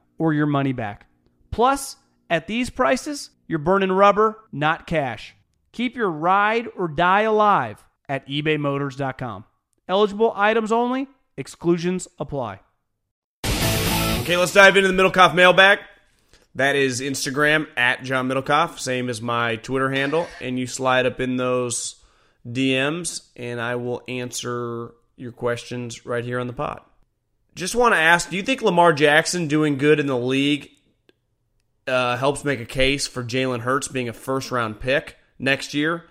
or 0.21 0.33
your 0.33 0.45
money 0.45 0.71
back. 0.71 1.07
Plus, 1.49 1.95
at 2.29 2.45
these 2.45 2.69
prices, 2.69 3.31
you're 3.47 3.57
burning 3.57 3.91
rubber, 3.91 4.37
not 4.51 4.85
cash. 4.85 5.35
Keep 5.71 5.95
your 5.95 6.11
ride 6.11 6.67
or 6.77 6.87
die 6.87 7.21
alive 7.21 7.83
at 8.07 8.27
ebaymotors.com. 8.27 9.45
Eligible 9.87 10.31
items 10.35 10.71
only, 10.71 11.07
exclusions 11.37 12.07
apply. 12.19 12.59
Okay, 14.21 14.37
let's 14.37 14.53
dive 14.53 14.77
into 14.77 14.91
the 14.91 14.93
Middlekauff 14.93 15.33
mailbag. 15.33 15.79
That 16.53 16.75
is 16.75 17.01
Instagram 17.01 17.65
at 17.75 18.03
John 18.03 18.29
Middlekauff, 18.29 18.77
same 18.77 19.09
as 19.09 19.23
my 19.23 19.55
Twitter 19.55 19.89
handle. 19.89 20.27
And 20.39 20.59
you 20.59 20.67
slide 20.67 21.07
up 21.07 21.19
in 21.19 21.37
those 21.37 21.95
DMs, 22.47 23.27
and 23.35 23.59
I 23.59 23.75
will 23.77 24.03
answer 24.07 24.91
your 25.15 25.31
questions 25.31 26.05
right 26.05 26.23
here 26.23 26.39
on 26.39 26.45
the 26.45 26.53
pod. 26.53 26.81
Just 27.55 27.75
want 27.75 27.93
to 27.93 27.99
ask 27.99 28.29
do 28.29 28.37
you 28.37 28.43
think 28.43 28.61
Lamar 28.61 28.93
Jackson 28.93 29.47
doing 29.47 29.77
good 29.77 29.99
in 29.99 30.07
the 30.07 30.17
league 30.17 30.69
uh, 31.87 32.17
helps 32.17 32.43
make 32.43 32.59
a 32.59 32.65
case 32.65 33.07
for 33.07 33.23
Jalen 33.23 33.61
Hurts 33.61 33.87
being 33.87 34.09
a 34.09 34.13
first 34.13 34.51
round 34.51 34.79
pick 34.79 35.17
next 35.37 35.73
year? 35.73 36.05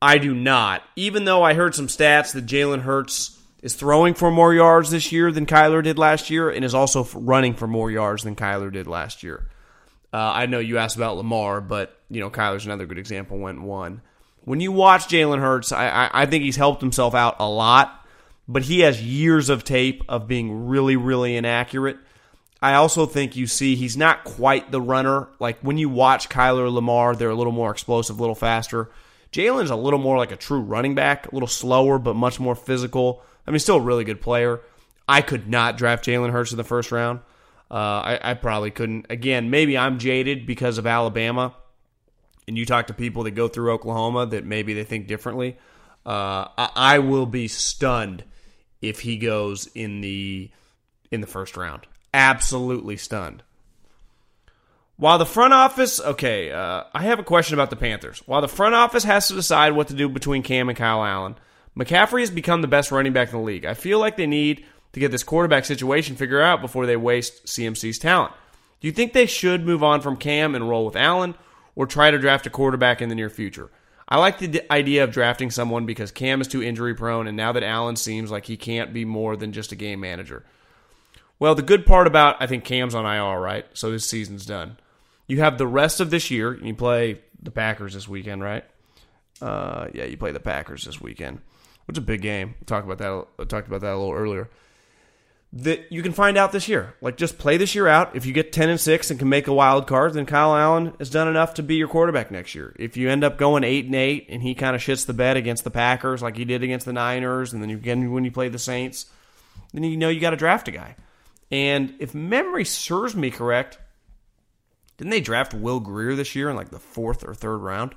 I 0.00 0.18
do 0.18 0.34
not. 0.34 0.82
Even 0.96 1.24
though 1.24 1.42
I 1.42 1.54
heard 1.54 1.74
some 1.74 1.86
stats 1.86 2.32
that 2.32 2.46
Jalen 2.46 2.82
Hurts 2.82 3.38
is 3.62 3.74
throwing 3.74 4.14
for 4.14 4.30
more 4.30 4.52
yards 4.52 4.90
this 4.90 5.12
year 5.12 5.30
than 5.30 5.46
Kyler 5.46 5.82
did 5.82 5.98
last 5.98 6.28
year 6.28 6.50
and 6.50 6.64
is 6.64 6.74
also 6.74 7.04
running 7.14 7.54
for 7.54 7.68
more 7.68 7.90
yards 7.90 8.24
than 8.24 8.34
Kyler 8.34 8.72
did 8.72 8.88
last 8.88 9.22
year. 9.22 9.48
Uh, 10.12 10.32
I 10.34 10.46
know 10.46 10.58
you 10.58 10.78
asked 10.78 10.96
about 10.96 11.16
Lamar, 11.16 11.60
but 11.60 11.96
you 12.10 12.20
know 12.20 12.30
Kyler's 12.30 12.66
another 12.66 12.84
good 12.84 12.98
example. 12.98 13.38
Went 13.38 13.62
one. 13.62 14.02
When 14.44 14.60
you 14.60 14.72
watch 14.72 15.06
Jalen 15.06 15.38
Hurts, 15.38 15.70
I, 15.72 15.88
I, 15.88 16.10
I 16.22 16.26
think 16.26 16.42
he's 16.42 16.56
helped 16.56 16.82
himself 16.82 17.14
out 17.14 17.36
a 17.38 17.48
lot, 17.48 18.01
but 18.52 18.62
he 18.62 18.80
has 18.80 19.02
years 19.02 19.48
of 19.48 19.64
tape 19.64 20.02
of 20.08 20.28
being 20.28 20.66
really, 20.66 20.96
really 20.96 21.36
inaccurate. 21.36 21.96
I 22.60 22.74
also 22.74 23.06
think 23.06 23.34
you 23.34 23.46
see 23.46 23.74
he's 23.74 23.96
not 23.96 24.24
quite 24.24 24.70
the 24.70 24.80
runner. 24.80 25.28
Like 25.40 25.58
when 25.60 25.78
you 25.78 25.88
watch 25.88 26.28
Kyler 26.28 26.70
Lamar, 26.70 27.16
they're 27.16 27.30
a 27.30 27.34
little 27.34 27.52
more 27.52 27.70
explosive, 27.70 28.18
a 28.18 28.20
little 28.20 28.34
faster. 28.34 28.90
Jalen's 29.32 29.70
a 29.70 29.76
little 29.76 29.98
more 29.98 30.18
like 30.18 30.30
a 30.30 30.36
true 30.36 30.60
running 30.60 30.94
back, 30.94 31.26
a 31.26 31.34
little 31.34 31.48
slower, 31.48 31.98
but 31.98 32.14
much 32.14 32.38
more 32.38 32.54
physical. 32.54 33.22
I 33.46 33.50
mean, 33.50 33.58
still 33.58 33.76
a 33.76 33.80
really 33.80 34.04
good 34.04 34.20
player. 34.20 34.60
I 35.08 35.22
could 35.22 35.48
not 35.48 35.78
draft 35.78 36.04
Jalen 36.04 36.30
Hurts 36.30 36.52
in 36.52 36.58
the 36.58 36.64
first 36.64 36.92
round. 36.92 37.20
Uh, 37.70 37.74
I, 37.74 38.20
I, 38.22 38.34
probably 38.34 38.70
couldn't. 38.70 39.06
Again, 39.08 39.48
maybe 39.48 39.78
I'm 39.78 39.98
jaded 39.98 40.46
because 40.46 40.76
of 40.76 40.86
Alabama, 40.86 41.54
and 42.46 42.58
you 42.58 42.66
talk 42.66 42.88
to 42.88 42.94
people 42.94 43.22
that 43.22 43.30
go 43.30 43.48
through 43.48 43.72
Oklahoma 43.72 44.26
that 44.26 44.44
maybe 44.44 44.74
they 44.74 44.84
think 44.84 45.06
differently. 45.06 45.56
Uh, 46.04 46.48
I, 46.58 46.70
I, 46.74 46.98
will 46.98 47.24
be 47.24 47.48
stunned 47.48 48.24
if 48.82 49.00
he 49.00 49.16
goes 49.16 49.68
in 49.74 50.00
the 50.00 50.50
in 51.10 51.20
the 51.20 51.26
first 51.26 51.56
round. 51.56 51.86
Absolutely 52.12 52.96
stunned. 52.96 53.42
While 54.96 55.18
the 55.18 55.26
front 55.26 55.54
office, 55.54 56.00
okay, 56.00 56.52
uh, 56.52 56.84
I 56.92 57.02
have 57.02 57.18
a 57.18 57.24
question 57.24 57.54
about 57.54 57.70
the 57.70 57.76
Panthers. 57.76 58.22
While 58.26 58.40
the 58.40 58.48
front 58.48 58.74
office 58.74 59.04
has 59.04 59.28
to 59.28 59.34
decide 59.34 59.72
what 59.72 59.88
to 59.88 59.94
do 59.94 60.08
between 60.08 60.42
Cam 60.42 60.68
and 60.68 60.76
Kyle 60.76 61.04
Allen, 61.04 61.36
McCaffrey 61.76 62.20
has 62.20 62.30
become 62.30 62.60
the 62.60 62.68
best 62.68 62.92
running 62.92 63.12
back 63.12 63.32
in 63.32 63.38
the 63.38 63.44
league. 63.44 63.64
I 63.64 63.74
feel 63.74 63.98
like 63.98 64.16
they 64.16 64.26
need 64.26 64.64
to 64.92 65.00
get 65.00 65.10
this 65.10 65.22
quarterback 65.22 65.64
situation 65.64 66.16
figured 66.16 66.42
out 66.42 66.60
before 66.60 66.86
they 66.86 66.96
waste 66.96 67.46
CMC's 67.46 67.98
talent. 67.98 68.32
Do 68.80 68.88
you 68.88 68.92
think 68.92 69.12
they 69.12 69.26
should 69.26 69.64
move 69.64 69.82
on 69.82 70.02
from 70.02 70.16
Cam 70.16 70.54
and 70.54 70.68
roll 70.68 70.84
with 70.84 70.96
Allen, 70.96 71.34
or 71.74 71.86
try 71.86 72.10
to 72.10 72.18
draft 72.18 72.46
a 72.46 72.50
quarterback 72.50 73.00
in 73.00 73.08
the 73.08 73.14
near 73.14 73.30
future? 73.30 73.70
I 74.12 74.18
like 74.18 74.38
the 74.38 74.70
idea 74.70 75.04
of 75.04 75.10
drafting 75.10 75.50
someone 75.50 75.86
because 75.86 76.10
Cam 76.10 76.40
is 76.40 76.48
too 76.48 76.62
injury 76.62 76.94
prone, 76.94 77.26
and 77.26 77.36
now 77.36 77.52
that 77.52 77.62
Allen 77.62 77.96
seems 77.96 78.30
like 78.30 78.44
he 78.44 78.56
can't 78.56 78.92
be 78.92 79.04
more 79.04 79.36
than 79.36 79.52
just 79.52 79.72
a 79.72 79.76
game 79.76 80.00
manager. 80.00 80.44
Well, 81.38 81.54
the 81.54 81.62
good 81.62 81.86
part 81.86 82.06
about 82.06 82.36
I 82.40 82.46
think 82.46 82.64
Cam's 82.64 82.94
on 82.94 83.06
IR, 83.06 83.40
right? 83.40 83.66
So 83.72 83.90
this 83.90 84.08
season's 84.08 84.44
done. 84.44 84.76
You 85.26 85.40
have 85.40 85.56
the 85.56 85.66
rest 85.66 86.00
of 86.00 86.10
this 86.10 86.30
year, 86.30 86.52
and 86.52 86.66
you 86.66 86.74
play 86.74 87.20
the 87.42 87.50
Packers 87.50 87.94
this 87.94 88.06
weekend, 88.06 88.42
right? 88.42 88.64
Uh, 89.40 89.88
yeah, 89.94 90.04
you 90.04 90.16
play 90.16 90.32
the 90.32 90.40
Packers 90.40 90.84
this 90.84 91.00
weekend 91.00 91.40
which 91.86 91.96
is 91.96 92.02
a 92.02 92.06
big 92.06 92.22
game. 92.22 92.54
We 92.60 92.64
talked 92.64 92.88
about 92.88 92.98
that. 93.36 93.48
Talked 93.48 93.68
about 93.68 93.80
that 93.80 93.92
a 93.92 93.98
little 93.98 94.14
earlier. 94.14 94.48
That 95.54 95.92
you 95.92 96.02
can 96.02 96.12
find 96.12 96.38
out 96.38 96.52
this 96.52 96.66
year. 96.66 96.94
Like 97.02 97.18
just 97.18 97.36
play 97.36 97.58
this 97.58 97.74
year 97.74 97.86
out. 97.86 98.16
If 98.16 98.24
you 98.24 98.32
get 98.32 98.52
ten 98.52 98.70
and 98.70 98.80
six 98.80 99.10
and 99.10 99.18
can 99.18 99.28
make 99.28 99.48
a 99.48 99.52
wild 99.52 99.86
card, 99.86 100.14
then 100.14 100.24
Kyle 100.24 100.56
Allen 100.56 100.94
has 100.98 101.10
done 101.10 101.28
enough 101.28 101.54
to 101.54 101.62
be 101.62 101.74
your 101.74 101.88
quarterback 101.88 102.30
next 102.30 102.54
year. 102.54 102.74
If 102.78 102.96
you 102.96 103.10
end 103.10 103.22
up 103.22 103.36
going 103.36 103.62
eight 103.62 103.84
and 103.84 103.94
eight 103.94 104.26
and 104.30 104.42
he 104.42 104.54
kind 104.54 104.74
of 104.74 104.80
shits 104.80 105.04
the 105.04 105.12
bed 105.12 105.36
against 105.36 105.64
the 105.64 105.70
Packers 105.70 106.22
like 106.22 106.38
he 106.38 106.46
did 106.46 106.62
against 106.62 106.86
the 106.86 106.94
Niners, 106.94 107.52
and 107.52 107.62
then 107.62 107.68
you 107.68 107.76
again 107.76 108.10
when 108.12 108.24
you 108.24 108.30
play 108.30 108.48
the 108.48 108.58
Saints, 108.58 109.06
then 109.74 109.84
you 109.84 109.98
know 109.98 110.08
you 110.08 110.20
got 110.20 110.30
to 110.30 110.36
draft 110.36 110.68
a 110.68 110.72
guy. 110.72 110.96
And 111.50 111.94
if 111.98 112.14
memory 112.14 112.64
serves 112.64 113.14
me 113.14 113.30
correct, 113.30 113.78
didn't 114.96 115.10
they 115.10 115.20
draft 115.20 115.52
Will 115.52 115.80
Grier 115.80 116.14
this 116.14 116.34
year 116.34 116.48
in 116.48 116.56
like 116.56 116.70
the 116.70 116.78
fourth 116.78 117.28
or 117.28 117.34
third 117.34 117.58
round? 117.58 117.94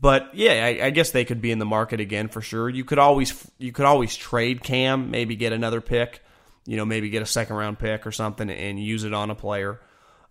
But 0.00 0.34
yeah, 0.34 0.64
I, 0.64 0.86
I, 0.86 0.90
guess 0.90 1.12
they 1.12 1.24
could 1.24 1.40
be 1.40 1.52
in 1.52 1.60
the 1.60 1.64
market 1.64 2.00
again 2.00 2.28
for 2.28 2.40
sure. 2.40 2.68
You 2.68 2.84
could 2.84 2.98
always 2.98 3.48
you 3.58 3.70
could 3.72 3.84
always 3.84 4.16
trade 4.16 4.62
Cam, 4.62 5.10
maybe 5.12 5.36
get 5.36 5.52
another 5.52 5.80
pick, 5.80 6.23
you 6.66 6.76
know, 6.76 6.84
maybe 6.84 7.10
get 7.10 7.22
a 7.22 7.26
second 7.26 7.56
round 7.56 7.78
pick 7.78 8.06
or 8.06 8.12
something 8.12 8.48
and 8.50 8.82
use 8.82 9.04
it 9.04 9.14
on 9.14 9.30
a 9.30 9.34
player. 9.34 9.80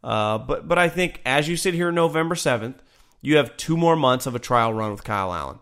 Uh, 0.03 0.37
but 0.37 0.67
but 0.67 0.77
I 0.77 0.89
think 0.89 1.21
as 1.25 1.47
you 1.47 1.55
sit 1.55 1.73
here 1.73 1.91
November 1.91 2.35
seventh, 2.35 2.81
you 3.21 3.37
have 3.37 3.55
two 3.57 3.77
more 3.77 3.95
months 3.95 4.25
of 4.25 4.35
a 4.35 4.39
trial 4.39 4.73
run 4.73 4.91
with 4.91 5.03
Kyle 5.03 5.33
Allen. 5.33 5.59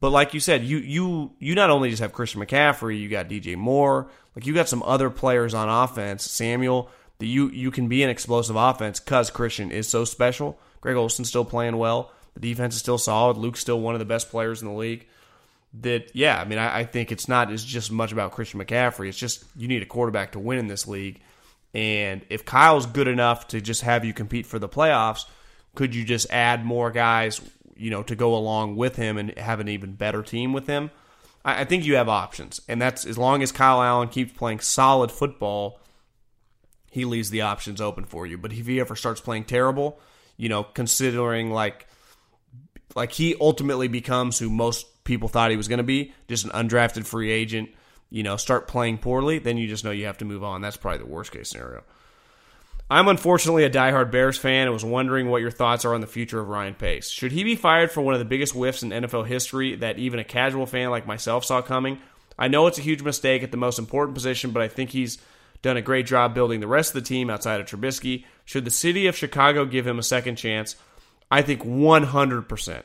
But 0.00 0.10
like 0.10 0.34
you 0.34 0.40
said, 0.40 0.64
you 0.64 0.78
you 0.78 1.32
you 1.38 1.54
not 1.54 1.70
only 1.70 1.90
just 1.90 2.02
have 2.02 2.12
Christian 2.12 2.40
McCaffrey, 2.40 3.00
you 3.00 3.08
got 3.08 3.28
DJ 3.28 3.56
Moore, 3.56 4.08
like 4.34 4.46
you 4.46 4.54
got 4.54 4.68
some 4.68 4.82
other 4.82 5.10
players 5.10 5.54
on 5.54 5.68
offense, 5.68 6.28
Samuel, 6.30 6.90
that 7.18 7.26
you 7.26 7.48
you 7.50 7.70
can 7.70 7.88
be 7.88 8.02
an 8.02 8.10
explosive 8.10 8.56
offense 8.56 9.00
because 9.00 9.30
Christian 9.30 9.70
is 9.70 9.88
so 9.88 10.04
special. 10.04 10.58
Greg 10.80 10.96
Olsen's 10.96 11.28
still 11.28 11.44
playing 11.44 11.76
well. 11.76 12.12
The 12.34 12.40
defense 12.40 12.74
is 12.74 12.80
still 12.80 12.98
solid. 12.98 13.36
Luke's 13.36 13.60
still 13.60 13.80
one 13.80 13.94
of 13.94 13.98
the 13.98 14.04
best 14.04 14.30
players 14.30 14.62
in 14.62 14.68
the 14.68 14.74
league. 14.74 15.06
That 15.80 16.14
yeah, 16.14 16.38
I 16.38 16.44
mean, 16.44 16.58
I, 16.58 16.80
I 16.80 16.84
think 16.84 17.10
it's 17.12 17.28
not 17.28 17.50
as 17.50 17.64
just 17.64 17.90
much 17.90 18.12
about 18.12 18.32
Christian 18.32 18.60
McCaffrey. 18.60 19.08
It's 19.08 19.18
just 19.18 19.44
you 19.56 19.68
need 19.68 19.82
a 19.82 19.86
quarterback 19.86 20.32
to 20.32 20.38
win 20.38 20.58
in 20.58 20.66
this 20.66 20.86
league, 20.86 21.20
And 21.74 22.24
if 22.28 22.44
Kyle's 22.44 22.86
good 22.86 23.08
enough 23.08 23.48
to 23.48 23.60
just 23.60 23.82
have 23.82 24.04
you 24.04 24.12
compete 24.12 24.46
for 24.46 24.58
the 24.58 24.68
playoffs, 24.68 25.24
could 25.74 25.94
you 25.94 26.04
just 26.04 26.30
add 26.30 26.64
more 26.64 26.90
guys, 26.90 27.40
you 27.76 27.90
know, 27.90 28.02
to 28.02 28.14
go 28.14 28.34
along 28.34 28.76
with 28.76 28.96
him 28.96 29.16
and 29.16 29.36
have 29.38 29.60
an 29.60 29.68
even 29.68 29.94
better 29.94 30.22
team 30.22 30.52
with 30.52 30.66
him? 30.66 30.90
I, 31.44 31.62
I 31.62 31.64
think 31.64 31.84
you 31.84 31.96
have 31.96 32.08
options, 32.08 32.60
and 32.68 32.80
that's 32.80 33.06
as 33.06 33.16
long 33.16 33.42
as 33.42 33.52
Kyle 33.52 33.82
Allen 33.82 34.08
keeps 34.08 34.32
playing 34.32 34.60
solid 34.60 35.10
football, 35.10 35.80
he 36.90 37.06
leaves 37.06 37.30
the 37.30 37.40
options 37.40 37.80
open 37.80 38.04
for 38.04 38.26
you. 38.26 38.36
But 38.36 38.52
if 38.52 38.66
he 38.66 38.78
ever 38.78 38.94
starts 38.94 39.22
playing 39.22 39.44
terrible, 39.44 39.98
you 40.36 40.50
know, 40.50 40.64
considering 40.64 41.50
like 41.50 41.86
like 42.94 43.12
he 43.12 43.34
ultimately 43.40 43.88
becomes 43.88 44.38
who 44.38 44.50
most 44.50 44.84
people 45.04 45.28
thought 45.28 45.50
he 45.50 45.56
was 45.56 45.68
going 45.68 45.78
to 45.78 45.84
be, 45.84 46.12
just 46.28 46.44
an 46.44 46.50
undrafted 46.50 47.06
free 47.06 47.30
agent, 47.30 47.70
you 48.10 48.22
know, 48.22 48.36
start 48.36 48.68
playing 48.68 48.98
poorly, 48.98 49.38
then 49.38 49.56
you 49.56 49.68
just 49.68 49.84
know 49.84 49.90
you 49.90 50.06
have 50.06 50.18
to 50.18 50.24
move 50.24 50.44
on. 50.44 50.60
That's 50.60 50.76
probably 50.76 50.98
the 50.98 51.06
worst 51.06 51.32
case 51.32 51.50
scenario. 51.50 51.82
I'm 52.90 53.08
unfortunately 53.08 53.64
a 53.64 53.70
diehard 53.70 54.10
Bears 54.10 54.36
fan 54.36 54.64
and 54.64 54.72
was 54.72 54.84
wondering 54.84 55.30
what 55.30 55.40
your 55.40 55.50
thoughts 55.50 55.86
are 55.86 55.94
on 55.94 56.02
the 56.02 56.06
future 56.06 56.38
of 56.38 56.48
Ryan 56.48 56.74
Pace. 56.74 57.08
Should 57.08 57.32
he 57.32 57.42
be 57.42 57.56
fired 57.56 57.90
for 57.90 58.02
one 58.02 58.12
of 58.12 58.20
the 58.20 58.26
biggest 58.26 58.52
whiffs 58.52 58.82
in 58.82 58.90
NFL 58.90 59.26
history 59.26 59.76
that 59.76 59.98
even 59.98 60.20
a 60.20 60.24
casual 60.24 60.66
fan 60.66 60.90
like 60.90 61.06
myself 61.06 61.44
saw 61.46 61.62
coming? 61.62 61.98
I 62.38 62.48
know 62.48 62.66
it's 62.66 62.78
a 62.78 62.82
huge 62.82 63.02
mistake 63.02 63.42
at 63.42 63.50
the 63.50 63.56
most 63.56 63.78
important 63.78 64.14
position, 64.14 64.50
but 64.50 64.62
I 64.62 64.68
think 64.68 64.90
he's 64.90 65.18
done 65.62 65.78
a 65.78 65.82
great 65.82 66.06
job 66.06 66.34
building 66.34 66.60
the 66.60 66.66
rest 66.66 66.94
of 66.94 67.02
the 67.02 67.08
team 67.08 67.30
outside 67.30 67.60
of 67.60 67.66
Trubisky. 67.66 68.26
Should 68.44 68.66
the 68.66 68.70
city 68.70 69.06
of 69.06 69.16
Chicago 69.16 69.64
give 69.64 69.86
him 69.86 69.98
a 69.98 70.02
second 70.02 70.36
chance? 70.36 70.76
I 71.30 71.40
think 71.40 71.62
100%. 71.62 72.82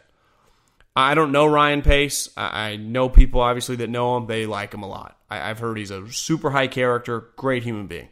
I 0.98 1.14
don't 1.14 1.32
know 1.32 1.46
Ryan 1.46 1.84
Pace. 1.84 2.28
I 2.36 2.76
know 2.76 3.08
people 3.08 3.40
obviously 3.40 3.76
that 3.76 3.90
know 3.90 4.18
him. 4.18 4.26
They 4.26 4.48
like 4.48 4.74
him 4.74 4.82
a 4.82 4.88
lot. 4.88 5.16
I've 5.30 5.60
heard 5.60 5.78
he's 5.78 5.92
a 5.92 6.12
super 6.12 6.50
high 6.50 6.66
character, 6.66 7.30
great 7.36 7.62
human 7.62 7.86
being. 7.86 8.10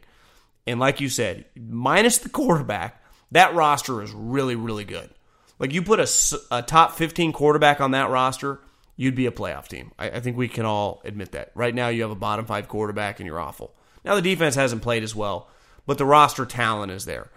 And 0.68 0.78
like 0.78 1.00
you 1.00 1.08
said, 1.08 1.46
minus 1.56 2.18
the 2.18 2.28
quarterback, 2.28 3.02
that 3.32 3.56
roster 3.56 4.02
is 4.02 4.12
really, 4.12 4.54
really 4.54 4.84
good. 4.84 5.10
Like 5.58 5.72
you 5.72 5.82
put 5.82 5.98
a, 5.98 6.38
a 6.52 6.62
top 6.62 6.92
15 6.92 7.32
quarterback 7.32 7.80
on 7.80 7.90
that 7.90 8.08
roster, 8.08 8.60
you'd 8.94 9.16
be 9.16 9.26
a 9.26 9.32
playoff 9.32 9.66
team. 9.66 9.90
I, 9.98 10.10
I, 10.10 10.20
think 10.20 10.36
we 10.36 10.46
can 10.46 10.64
all 10.64 11.02
admit 11.04 11.32
that. 11.32 11.50
Right 11.56 11.74
now, 11.74 11.88
you 11.88 12.02
have 12.02 12.12
a 12.12 12.14
bottom 12.14 12.46
five 12.46 12.68
quarterback 12.68 13.18
and 13.18 13.26
you're 13.26 13.40
awful. 13.40 13.74
Now, 14.04 14.14
the 14.14 14.22
defense 14.22 14.54
hasn't 14.54 14.82
played 14.82 15.02
as 15.02 15.14
well, 15.14 15.48
but 15.86 15.98
the 15.98 16.04
roster 16.04 16.46
talent 16.46 16.92
is 16.92 17.04
there. 17.04 17.30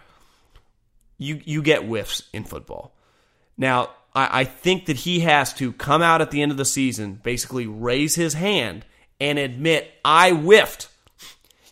You, 1.18 1.42
you 1.44 1.64
get 1.64 1.86
whiffs 1.86 2.22
in 2.34 2.44
football. 2.44 2.94
Now, 3.58 3.90
I, 4.20 4.42
I 4.42 4.44
think 4.44 4.88
that 4.88 4.98
he 4.98 5.22
has 5.22 5.54
to 5.56 5.72
come 5.72 6.02
out 6.02 6.22
at 6.22 6.32
the 6.32 6.42
end 6.42 6.52
of 6.52 6.58
the 6.58 6.66
season, 6.66 7.20
basically 7.24 7.68
raise 7.68 8.16
his 8.16 8.34
hand 8.34 8.86
and 9.20 9.40
admit, 9.40 9.90
I 10.04 10.32
whiffed. 10.32 10.90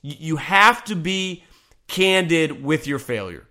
You 0.02 0.38
have 0.38 0.84
to 0.86 0.96
be 0.96 1.44
candid 1.88 2.64
with 2.64 2.88
your 2.88 3.00
failure. 3.00 3.48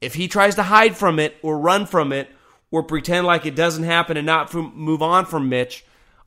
If 0.00 0.14
he 0.14 0.26
tries 0.26 0.56
to 0.56 0.64
hide 0.64 0.96
from 0.96 1.20
it 1.20 1.36
or 1.42 1.58
run 1.58 1.86
from 1.86 2.12
it 2.12 2.28
or 2.72 2.82
pretend 2.82 3.26
like 3.26 3.46
it 3.46 3.54
doesn't 3.54 3.84
happen 3.84 4.16
and 4.16 4.26
not 4.26 4.52
move 4.52 5.02
on 5.02 5.26
from 5.26 5.48
Mitch, 5.48 5.84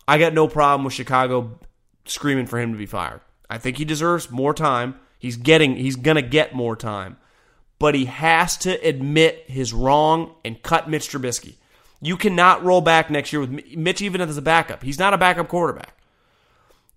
I 0.07 0.17
got 0.17 0.33
no 0.33 0.47
problem 0.47 0.85
with 0.85 0.93
Chicago 0.93 1.59
screaming 2.05 2.45
for 2.45 2.59
him 2.59 2.71
to 2.71 2.77
be 2.77 2.85
fired. 2.85 3.21
I 3.49 3.57
think 3.57 3.77
he 3.77 3.85
deserves 3.85 4.31
more 4.31 4.53
time. 4.53 4.95
He's 5.19 5.37
getting 5.37 5.75
he's 5.75 5.95
going 5.95 6.15
to 6.15 6.21
get 6.21 6.55
more 6.55 6.75
time. 6.75 7.17
But 7.79 7.95
he 7.95 8.05
has 8.05 8.55
to 8.59 8.71
admit 8.87 9.43
his 9.47 9.73
wrong 9.73 10.35
and 10.45 10.61
cut 10.61 10.89
Mitch 10.89 11.09
Trubisky. 11.09 11.55
You 12.03 12.17
cannot 12.17 12.63
roll 12.63 12.81
back 12.81 13.09
next 13.09 13.31
year 13.31 13.39
with 13.39 13.75
Mitch 13.75 14.01
even 14.01 14.19
as 14.19 14.37
a 14.37 14.41
backup. 14.41 14.83
He's 14.83 14.99
not 14.99 15.13
a 15.13 15.17
backup 15.17 15.47
quarterback. 15.47 15.97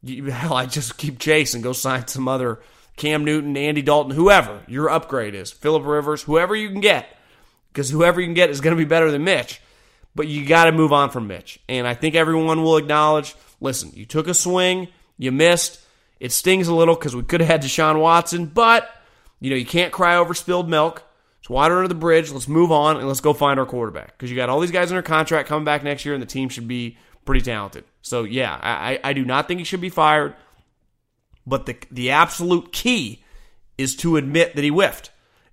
You, 0.02 0.24
hell, 0.30 0.54
I 0.54 0.66
just 0.66 0.98
keep 0.98 1.18
chasing. 1.18 1.62
Go 1.62 1.72
sign 1.72 2.09
some 2.09 2.28
other 2.28 2.61
Cam 2.96 3.24
Newton, 3.24 3.57
Andy 3.57 3.82
Dalton, 3.82 4.12
whoever 4.12 4.62
your 4.66 4.88
upgrade 4.90 5.34
is, 5.34 5.52
Philip 5.52 5.84
Rivers, 5.84 6.22
whoever 6.22 6.57
you 6.57 6.70
can 6.70 6.80
get, 6.80 7.07
because 7.72 7.90
whoever 7.90 8.20
you 8.20 8.26
can 8.26 8.34
get 8.34 8.50
is 8.50 8.61
going 8.61 8.74
to 8.74 8.82
be 8.82 8.88
better 8.88 9.11
than 9.11 9.22
Mitch. 9.22 9.61
But 10.14 10.28
you 10.28 10.46
got 10.46 10.64
to 10.64 10.72
move 10.72 10.94
on 10.94 11.11
from 11.11 11.26
Mitch, 11.26 11.61
and 11.68 11.86
I 11.86 11.92
think 11.92 12.14
everyone 12.14 12.62
will 12.62 12.78
acknowledge. 12.78 13.36
Listen, 13.61 13.92
you 13.94 14.07
took 14.07 14.28
a 14.28 14.34
swing, 14.34 14.88
you 15.18 15.30
missed. 15.30 15.78
It 16.18 16.32
stings 16.32 16.68
a 16.68 16.74
little 16.74 16.94
because 16.94 17.14
we 17.14 17.22
could 17.22 17.40
have 17.42 17.50
had 17.50 17.62
Deshaun 17.62 18.00
Watson, 18.00 18.46
but 18.46 18.90
you 19.40 19.50
know 19.50 19.57
you 19.57 19.66
can't 19.66 19.92
cry 19.92 20.16
over 20.16 20.32
spilled 20.32 20.70
milk. 20.70 21.04
Water 21.49 21.76
under 21.76 21.88
the 21.88 21.94
bridge. 21.94 22.30
Let's 22.30 22.49
move 22.49 22.72
on 22.72 22.97
and 22.97 23.07
let's 23.07 23.20
go 23.20 23.32
find 23.32 23.61
our 23.61 23.66
quarterback 23.66 24.12
because 24.12 24.30
you 24.30 24.36
got 24.36 24.49
all 24.49 24.61
these 24.61 24.70
guys 24.70 24.90
under 24.90 25.03
contract 25.03 25.49
coming 25.49 25.64
back 25.64 25.84
next 25.84 26.05
year, 26.05 26.14
and 26.14 26.22
the 26.22 26.26
team 26.26 26.49
should 26.49 26.68
be 26.68 26.99
pretty 27.24 27.42
talented. 27.42 27.84
So 28.03 28.24
yeah, 28.24 28.59
I, 28.61 28.99
I 29.03 29.12
do 29.12 29.24
not 29.24 29.49
think 29.49 29.59
he 29.59 29.64
should 29.64 29.80
be 29.80 29.90
fired. 29.90 30.34
But 31.47 31.66
the 31.66 31.76
the 31.90 32.11
absolute 32.11 32.72
key 32.72 33.22
is 33.78 33.94
to 33.97 34.16
admit 34.16 34.57
that 34.57 34.64
he 34.64 34.70
whiffed. 34.70 35.11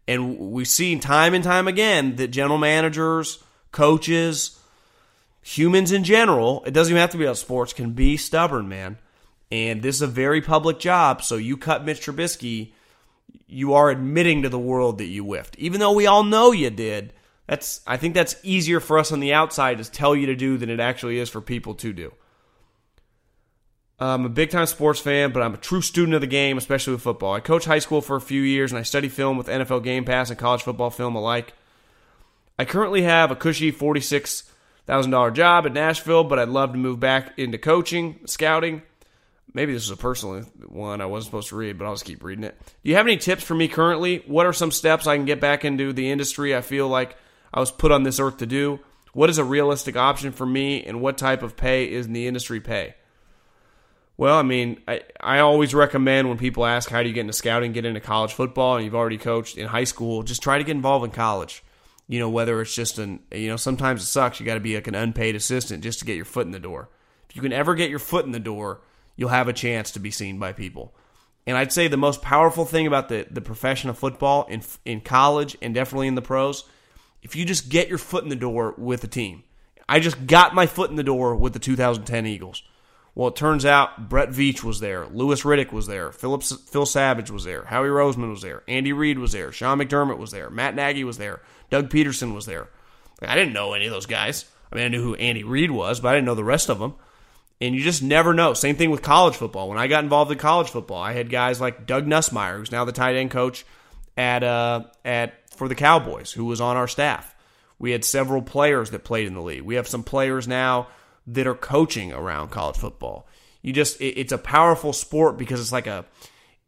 And 0.08 0.38
we've 0.38 0.68
seen 0.68 1.00
time 1.00 1.34
and 1.34 1.44
time 1.44 1.68
again 1.68 2.16
that 2.18 2.30
general 2.30 2.58
managers, 2.58 3.42
coaches, 3.72 4.60
humans 5.42 5.92
in 5.92 6.04
general, 6.04 6.64
it 6.66 6.72
doesn't 6.72 6.92
even 6.92 7.02
have 7.02 7.12
to 7.12 7.18
be 7.18 7.26
about 7.26 7.38
sports, 7.38 7.74
can 7.74 7.92
be 7.92 8.18
stubborn, 8.18 8.68
man. 8.68 8.98
And 9.52 9.82
this 9.82 9.98
is 9.98 10.02
a 10.02 10.08
very 10.08 10.42
public 10.42 10.80
job, 10.80 11.22
so 11.24 11.36
you 11.36 11.58
cut 11.58 11.86
Mitch 11.86 12.02
Trubisky, 12.02 12.74
you 13.54 13.74
are 13.74 13.90
admitting 13.90 14.42
to 14.42 14.50
the 14.50 14.60
world 14.60 14.98
that 14.98 15.06
you 15.06 15.24
whiffed. 15.24 15.58
Even 15.58 15.80
though 15.80 15.94
we 15.94 16.08
all 16.08 16.24
know 16.24 16.52
you 16.52 16.70
did, 16.70 17.14
that's 17.48 17.82
I 17.86 17.98
think 17.98 18.14
that's 18.14 18.36
easier 18.44 18.80
for 18.80 18.98
us 18.98 19.12
on 19.12 19.20
the 19.20 19.34
outside 19.34 19.78
to 19.78 19.90
tell 19.90 20.16
you 20.16 20.28
to 20.28 20.36
do 20.36 20.58
than 20.58 20.70
it 20.70 20.80
actually 20.80 21.20
is 21.20 21.30
for 21.30 21.42
people 21.42 21.76
to 21.76 21.94
do. 21.94 22.14
I'm 24.00 24.26
a 24.26 24.30
big 24.30 24.50
time 24.50 24.66
sports 24.66 25.00
fan, 25.00 25.32
but 25.32 25.44
I'm 25.44 25.54
a 25.54 25.58
true 25.58 25.82
student 25.82 26.16
of 26.16 26.22
the 26.22 26.28
game, 26.28 26.58
especially 26.58 26.94
with 26.94 27.04
football. 27.04 27.34
I 27.34 27.40
coached 27.40 27.68
high 27.68 27.80
school 27.80 28.02
for 28.02 28.16
a 28.16 28.22
few 28.22 28.42
years 28.42 28.72
and 28.72 28.80
I 28.80 28.84
study 28.84 29.08
film 29.08 29.38
with 29.38 29.48
NFL 29.48 29.84
Game 29.84 30.04
Pass 30.04 30.30
and 30.30 30.40
college 30.40 30.64
football 30.64 30.90
film 30.90 31.16
alike. 31.16 31.54
I 32.58 32.66
currently 32.66 33.04
have 33.04 33.32
a 33.32 33.36
cushy 33.36 33.72
$46,000 33.72 35.34
job 35.34 35.66
in 35.66 35.74
Nashville, 35.74 36.24
but 36.24 36.40
I'd 36.40 36.50
love 36.50 36.74
to 36.74 36.78
move 36.78 37.00
back 37.00 37.38
into 37.38 37.58
coaching, 37.58 38.20
scouting. 38.26 38.84
Maybe 39.54 39.74
this 39.74 39.84
is 39.84 39.92
a 39.92 39.98
personal 39.98 40.42
one 40.68 41.00
I 41.00 41.06
wasn't 41.06 41.28
supposed 41.28 41.50
to 41.50 41.56
read, 41.56 41.78
but 41.78 41.86
I'll 41.86 41.94
just 41.94 42.06
keep 42.06 42.24
reading 42.24 42.44
it. 42.44 42.60
Do 42.84 42.90
you 42.90 42.96
have 42.96 43.06
any 43.06 43.18
tips 43.18 43.44
for 43.44 43.54
me 43.54 43.68
currently? 43.68 44.24
What 44.26 44.46
are 44.46 44.54
some 44.54 44.72
steps 44.72 45.06
I 45.06 45.16
can 45.16 45.26
get 45.26 45.40
back 45.40 45.64
into 45.64 45.94
the 45.94 46.10
industry 46.10 46.56
I 46.56 46.62
feel 46.62 46.88
like 46.88 47.16
I 47.54 47.60
was 47.60 47.72
put 47.72 47.92
on 47.92 48.04
this 48.04 48.20
earth 48.20 48.38
to 48.38 48.48
do? 48.48 48.80
What 49.14 49.30
is 49.30 49.38
a 49.38 49.44
realistic 49.44 49.96
option 49.96 50.32
for 50.32 50.46
me, 50.46 50.84
and 50.84 51.00
what 51.00 51.20
type 51.20 51.44
of 51.44 51.56
pay 51.56 51.92
is 51.92 52.08
in 52.08 52.14
the 52.14 52.26
industry 52.26 52.60
pay? 52.60 52.96
Well, 54.18 54.38
I 54.38 54.42
mean, 54.42 54.82
I, 54.88 55.02
I 55.20 55.40
always 55.40 55.74
recommend 55.76 56.30
when 56.30 56.38
people 56.38 56.66
ask 56.66 56.90
how 56.90 57.04
do 57.04 57.10
you 57.10 57.14
get 57.14 57.22
into 57.22 57.34
scouting, 57.34 57.74
get 57.74 57.86
into 57.86 58.00
college 58.00 58.34
football, 58.34 58.76
and 58.76 58.86
you've 58.86 58.96
already 58.96 59.18
coached 59.20 59.58
in 59.58 59.68
high 59.68 59.84
school, 59.84 60.24
just 60.24 60.42
try 60.42 60.58
to 60.58 60.64
get 60.64 60.76
involved 60.76 61.06
in 61.06 61.12
college. 61.12 61.64
You 62.08 62.20
know, 62.20 62.30
whether 62.30 62.60
it's 62.62 62.76
just 62.76 63.00
an, 63.00 63.22
you 63.32 63.48
know, 63.48 63.56
sometimes 63.56 64.02
it 64.02 64.08
sucks. 64.08 64.40
You 64.40 64.46
got 64.46 64.56
to 64.56 64.60
be 64.60 64.76
like 64.76 64.88
an 64.88 64.96
unpaid 64.96 65.36
assistant 65.36 65.84
just 65.84 66.00
to 66.00 66.06
get 66.06 66.16
your 66.16 66.26
foot 66.26 66.46
in 66.46 66.52
the 66.52 66.60
door. 66.60 66.90
If 67.30 67.36
you 67.36 67.42
can 67.42 67.54
ever 67.54 67.76
get 67.76 67.90
your 67.90 68.00
foot 68.00 68.26
in 68.26 68.32
the 68.32 68.40
door, 68.40 68.82
you'll 69.16 69.30
have 69.30 69.48
a 69.48 69.54
chance 69.54 69.92
to 69.92 70.00
be 70.00 70.12
seen 70.12 70.40
by 70.40 70.54
people. 70.54 70.94
And 71.46 71.58
I'd 71.58 71.74
say 71.74 71.88
the 71.88 71.98
most 71.98 72.22
powerful 72.22 72.66
thing 72.66 72.88
about 72.88 73.10
the, 73.10 73.28
the 73.30 73.42
profession 73.42 73.90
of 73.90 73.98
football 73.98 74.46
in, 74.46 74.62
in 74.86 75.02
college 75.02 75.58
and 75.62 75.74
definitely 75.74 76.08
in 76.08 76.16
the 76.16 76.22
pros, 76.22 76.64
if 77.22 77.36
you 77.36 77.46
just 77.46 77.70
get 77.70 77.90
your 77.90 77.98
foot 77.98 78.24
in 78.24 78.30
the 78.30 78.36
door 78.36 78.74
with 78.78 79.04
a 79.04 79.08
team. 79.08 79.44
I 79.88 80.00
just 80.00 80.26
got 80.26 80.56
my 80.56 80.66
foot 80.66 80.90
in 80.90 80.96
the 80.96 81.04
door 81.04 81.36
with 81.36 81.54
the 81.54 81.60
2010 81.60 82.26
Eagles. 82.26 82.64
Well, 83.16 83.28
it 83.28 83.36
turns 83.36 83.64
out 83.64 84.10
Brett 84.10 84.30
Veach 84.30 84.64
was 84.64 84.80
there, 84.80 85.06
Louis 85.06 85.44
Riddick 85.44 85.72
was 85.72 85.86
there, 85.86 86.12
Phillips, 86.12 86.52
Phil 86.70 86.86
Savage 86.86 87.30
was 87.30 87.44
there, 87.44 87.66
Howie 87.66 87.90
Roseman 87.90 88.32
was 88.32 88.42
there, 88.42 88.64
Andy 88.68 88.92
Reid 88.92 89.20
was 89.20 89.34
there, 89.34 89.52
Sean 89.52 89.78
McDermott 89.78 90.18
was 90.18 90.32
there, 90.32 90.50
Matt 90.50 90.74
Nagy 90.74 91.04
was 91.04 91.20
there, 91.20 91.42
Doug 91.70 91.90
Pederson 91.90 92.34
was 92.34 92.48
there. 92.48 92.70
I 93.22 93.36
didn't 93.36 93.54
know 93.54 93.74
any 93.74 93.86
of 93.86 93.92
those 93.92 94.08
guys. 94.08 94.46
I 94.72 94.76
mean, 94.76 94.86
I 94.86 94.88
knew 94.88 95.04
who 95.04 95.16
Andy 95.16 95.44
Reid 95.44 95.70
was, 95.70 96.00
but 96.00 96.10
I 96.10 96.14
didn't 96.16 96.26
know 96.26 96.34
the 96.34 96.44
rest 96.44 96.70
of 96.70 96.80
them. 96.80 96.96
And 97.64 97.74
you 97.74 97.82
just 97.82 98.04
never 98.04 98.34
know. 98.34 98.54
Same 98.54 98.76
thing 98.76 98.90
with 98.90 99.02
college 99.02 99.36
football. 99.36 99.70
When 99.70 99.78
I 99.78 99.88
got 99.88 100.04
involved 100.04 100.30
in 100.30 100.38
college 100.38 100.70
football, 100.70 101.02
I 101.02 101.14
had 101.14 101.30
guys 101.30 101.62
like 101.62 101.86
Doug 101.86 102.06
Nussmeier, 102.06 102.58
who's 102.58 102.74
now 102.74 102.84
the 102.84 102.92
tight 102.92 103.16
end 103.16 103.32
coach 103.32 103.66
at 104.18 104.44
uh, 104.44 104.84
at 105.06 105.50
for 105.56 105.70
the 105.70 105.76
Cowboys, 105.76 106.34
who 106.34 106.44
was 106.44 106.60
on 106.60 106.76
our 106.76 106.90
staff. 106.90 107.34
We 107.80 107.92
had 107.92 108.04
several 108.04 108.42
players 108.42 108.90
that 108.90 109.06
played 109.06 109.28
in 109.28 109.34
the 109.34 109.42
league. 109.42 109.62
We 109.62 109.76
have 109.76 109.88
some 109.88 110.04
players 110.04 110.46
now 110.46 110.90
that 111.26 111.48
are 111.48 111.56
coaching 111.56 112.12
around 112.12 112.50
college 112.50 112.76
football. 112.76 113.30
You 113.62 113.72
just 113.72 114.02
it, 114.02 114.20
it's 114.20 114.34
a 114.34 114.38
powerful 114.38 114.92
sport 114.92 115.38
because 115.38 115.62
it's 115.62 115.72
like 115.72 115.88
a 115.88 116.04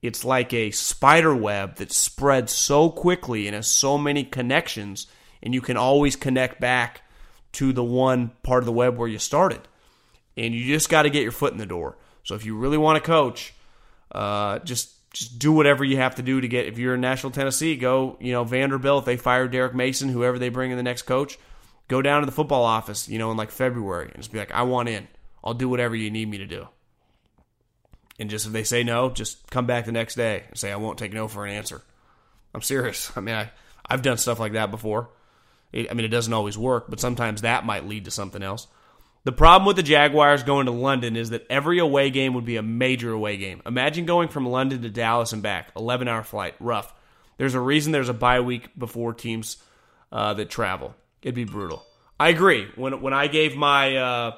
it's 0.02 0.24
like 0.24 0.54
a 0.54 0.72
spider 0.72 1.36
web 1.36 1.76
that 1.76 1.92
spreads 1.92 2.54
so 2.54 2.90
quickly 2.90 3.48
and 3.48 3.56
has 3.56 3.68
so 3.68 3.98
many 3.98 4.24
connections 4.24 5.08
and 5.44 5.54
you 5.54 5.60
can 5.60 5.76
always 5.76 6.16
connect 6.16 6.62
back 6.62 7.02
to 7.52 7.74
the 7.74 7.84
one 7.84 8.32
part 8.44 8.64
of 8.64 8.66
the 8.66 8.72
web 8.72 8.96
where 8.98 9.10
you 9.10 9.20
started. 9.20 9.68
And 10.38 10.54
you 10.54 10.66
just 10.66 10.90
got 10.90 11.04
to 11.04 11.10
get 11.10 11.24
your 11.24 11.32
foot 11.32 11.52
in 11.52 11.58
the 11.58 11.66
door. 11.66 11.98
So 12.24 12.36
if 12.36 12.46
you 12.46 12.58
really 12.58 12.78
want 12.78 13.02
to 13.02 13.06
coach, 13.06 13.54
uh, 14.12 14.60
just 14.60 14.92
just 15.14 15.40
do 15.40 15.54
whatever 15.54 15.86
you 15.86 15.96
have 15.98 16.16
to 16.16 16.22
do 16.22 16.42
to 16.42 16.48
get. 16.48 16.66
If 16.66 16.78
you're 16.78 16.96
in 16.96 17.02
Nashville, 17.02 17.32
Tennessee, 17.32 17.78
go. 17.78 18.18
You 18.20 18.34
know 18.34 18.44
Vanderbilt. 18.44 19.04
If 19.04 19.06
they 19.06 19.18
fire 19.18 19.48
Derek 19.48 19.74
Mason, 19.74 20.10
whoever 20.10 20.38
they 20.38 20.50
bring 20.50 20.72
in 20.72 20.78
the 20.78 20.84
next 20.84 21.04
coach, 21.04 21.38
Go 21.88 22.02
down 22.02 22.22
to 22.22 22.26
the 22.26 22.32
football 22.32 22.64
office, 22.64 23.08
you 23.08 23.20
know, 23.20 23.32
in 23.32 23.38
like 23.38 23.52
February 23.52 24.08
and 24.08 24.18
just 24.18 24.32
be 24.32 24.40
like, 24.40 24.52
I 24.52 24.64
want 24.64 24.90
in. 24.90 25.08
I'll 25.44 25.54
do 25.54 25.70
whatever 25.70 25.96
you 25.96 26.10
need 26.10 26.28
me 26.28 26.40
to 26.40 26.48
do. 26.48 26.68
And 28.20 28.30
just 28.30 28.48
if 28.48 28.54
they 28.54 28.64
say 28.64 28.84
no, 28.84 29.10
just 29.10 29.50
come 29.52 29.68
back 29.68 29.86
the 29.86 29.92
next 29.92 30.16
day 30.16 30.46
and 30.48 30.58
say, 30.58 30.72
I 30.72 30.78
won't 30.78 30.98
take 30.98 31.14
no 31.14 31.28
for 31.28 31.46
an 31.46 31.54
answer. 31.54 31.84
I'm 32.54 32.62
serious. 32.62 33.12
I 33.16 33.20
mean, 33.20 33.36
I, 33.36 33.52
I've 33.88 34.02
done 34.02 34.18
stuff 34.18 34.40
like 34.40 34.54
that 34.54 34.72
before. 34.72 35.10
It, 35.72 35.92
I 35.92 35.94
mean, 35.94 36.06
it 36.06 36.10
doesn't 36.10 36.34
always 36.34 36.58
work, 36.58 36.86
but 36.90 37.00
sometimes 37.00 37.42
that 37.42 37.66
might 37.66 37.86
lead 37.86 38.06
to 38.06 38.12
something 38.12 38.42
else. 38.42 38.68
The 39.26 39.32
problem 39.32 39.66
with 39.66 39.76
the 39.76 39.84
Jaguars 39.84 40.44
going 40.44 40.68
to 40.68 40.72
London 40.72 41.16
is 41.16 41.32
that 41.32 41.48
every 41.50 41.80
away 41.80 42.12
game 42.12 42.36
would 42.36 42.46
be 42.46 42.58
a 42.58 42.62
major 42.64 43.12
away 43.12 43.38
game. 43.38 43.62
Imagine 43.66 44.06
going 44.06 44.30
from 44.30 44.46
London 44.46 44.84
to 44.84 44.90
Dallas 44.90 45.34
and 45.34 45.42
back, 45.42 45.72
11 45.76 46.08
hour 46.08 46.24
flight, 46.24 46.54
rough. 46.60 46.94
There's 47.38 47.56
a 47.56 47.60
reason 47.60 47.92
there's 47.92 48.08
a 48.08 48.14
bye 48.14 48.40
week 48.40 48.70
before 48.78 49.16
teams 49.16 49.58
uh, 50.12 50.36
that 50.36 50.52
travel. 50.52 50.96
It'd 51.24 51.34
be 51.34 51.44
brutal. 51.44 51.84
I 52.20 52.30
agree. 52.30 52.68
When 52.76 53.02
when 53.02 53.14
I 53.14 53.26
gave 53.26 53.58
my 53.58 53.98
uh, 53.98 54.32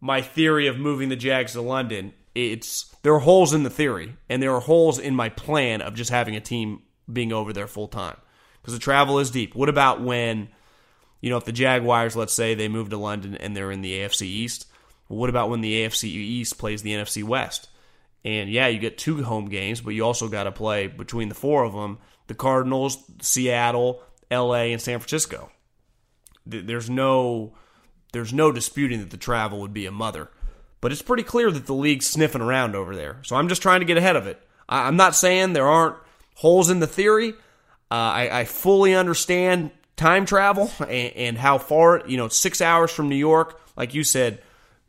my 0.00 0.22
theory 0.22 0.68
of 0.68 0.78
moving 0.78 1.08
the 1.08 1.16
Jags 1.16 1.52
to 1.52 1.60
London, 1.60 2.14
it's 2.36 2.94
there 3.02 3.12
are 3.14 3.18
holes 3.18 3.52
in 3.52 3.64
the 3.64 3.70
theory, 3.70 4.16
and 4.28 4.40
there 4.40 4.54
are 4.54 4.60
holes 4.60 5.00
in 5.00 5.16
my 5.16 5.28
plan 5.28 5.82
of 5.82 5.94
just 5.94 6.10
having 6.10 6.36
a 6.36 6.40
team 6.40 6.82
being 7.12 7.32
over 7.32 7.52
there 7.52 7.66
full 7.66 7.88
time 7.88 8.16
because 8.60 8.74
the 8.74 8.80
travel 8.80 9.18
is 9.18 9.30
deep. 9.30 9.56
What 9.56 9.68
about 9.68 10.00
when, 10.00 10.48
you 11.22 11.30
know, 11.30 11.38
if 11.38 11.46
the 11.46 11.52
Jaguars, 11.52 12.14
let's 12.14 12.34
say 12.34 12.54
they 12.54 12.68
move 12.68 12.90
to 12.90 12.98
London 12.98 13.36
and 13.36 13.56
they're 13.56 13.70
in 13.70 13.80
the 13.80 14.00
AFC 14.00 14.22
East? 14.22 14.66
well, 15.08 15.18
what 15.18 15.30
about 15.30 15.50
when 15.50 15.60
the 15.60 15.82
AFC 15.82 16.04
East 16.04 16.58
plays 16.58 16.82
the 16.82 16.92
NFC 16.92 17.22
West? 17.22 17.68
And 18.24 18.50
yeah, 18.50 18.68
you 18.68 18.78
get 18.78 18.98
two 18.98 19.22
home 19.22 19.48
games, 19.48 19.80
but 19.80 19.90
you 19.90 20.04
also 20.04 20.28
got 20.28 20.44
to 20.44 20.52
play 20.52 20.86
between 20.86 21.28
the 21.28 21.34
four 21.34 21.64
of 21.64 21.72
them 21.72 21.98
the 22.28 22.34
Cardinals, 22.34 22.98
Seattle, 23.20 24.00
LA, 24.30 24.70
and 24.70 24.80
San 24.80 25.00
Francisco. 25.00 25.50
There's 26.46 26.88
no 26.88 27.54
there's 28.12 28.32
no 28.32 28.52
disputing 28.52 29.00
that 29.00 29.10
the 29.10 29.16
travel 29.16 29.60
would 29.60 29.72
be 29.72 29.86
a 29.86 29.90
mother. 29.92 30.30
But 30.80 30.92
it's 30.92 31.02
pretty 31.02 31.22
clear 31.22 31.50
that 31.50 31.66
the 31.66 31.74
league's 31.74 32.06
sniffing 32.06 32.42
around 32.42 32.74
over 32.74 32.96
there. 32.96 33.18
So 33.22 33.36
I'm 33.36 33.48
just 33.48 33.62
trying 33.62 33.80
to 33.80 33.86
get 33.86 33.96
ahead 33.96 34.16
of 34.16 34.26
it. 34.26 34.40
I'm 34.68 34.96
not 34.96 35.14
saying 35.14 35.52
there 35.52 35.68
aren't 35.68 35.96
holes 36.34 36.70
in 36.70 36.80
the 36.80 36.86
theory. 36.86 37.34
Uh, 37.90 37.94
I, 37.94 38.40
I, 38.40 38.44
fully 38.46 38.94
understand 38.94 39.70
time 40.02 40.26
travel 40.26 40.70
and, 40.80 40.90
and, 40.90 41.38
how 41.38 41.58
far, 41.58 42.02
you 42.06 42.16
know, 42.16 42.28
six 42.28 42.60
hours 42.60 42.90
from 42.90 43.08
New 43.08 43.16
York, 43.16 43.60
like 43.76 43.94
you 43.94 44.04
said, 44.04 44.42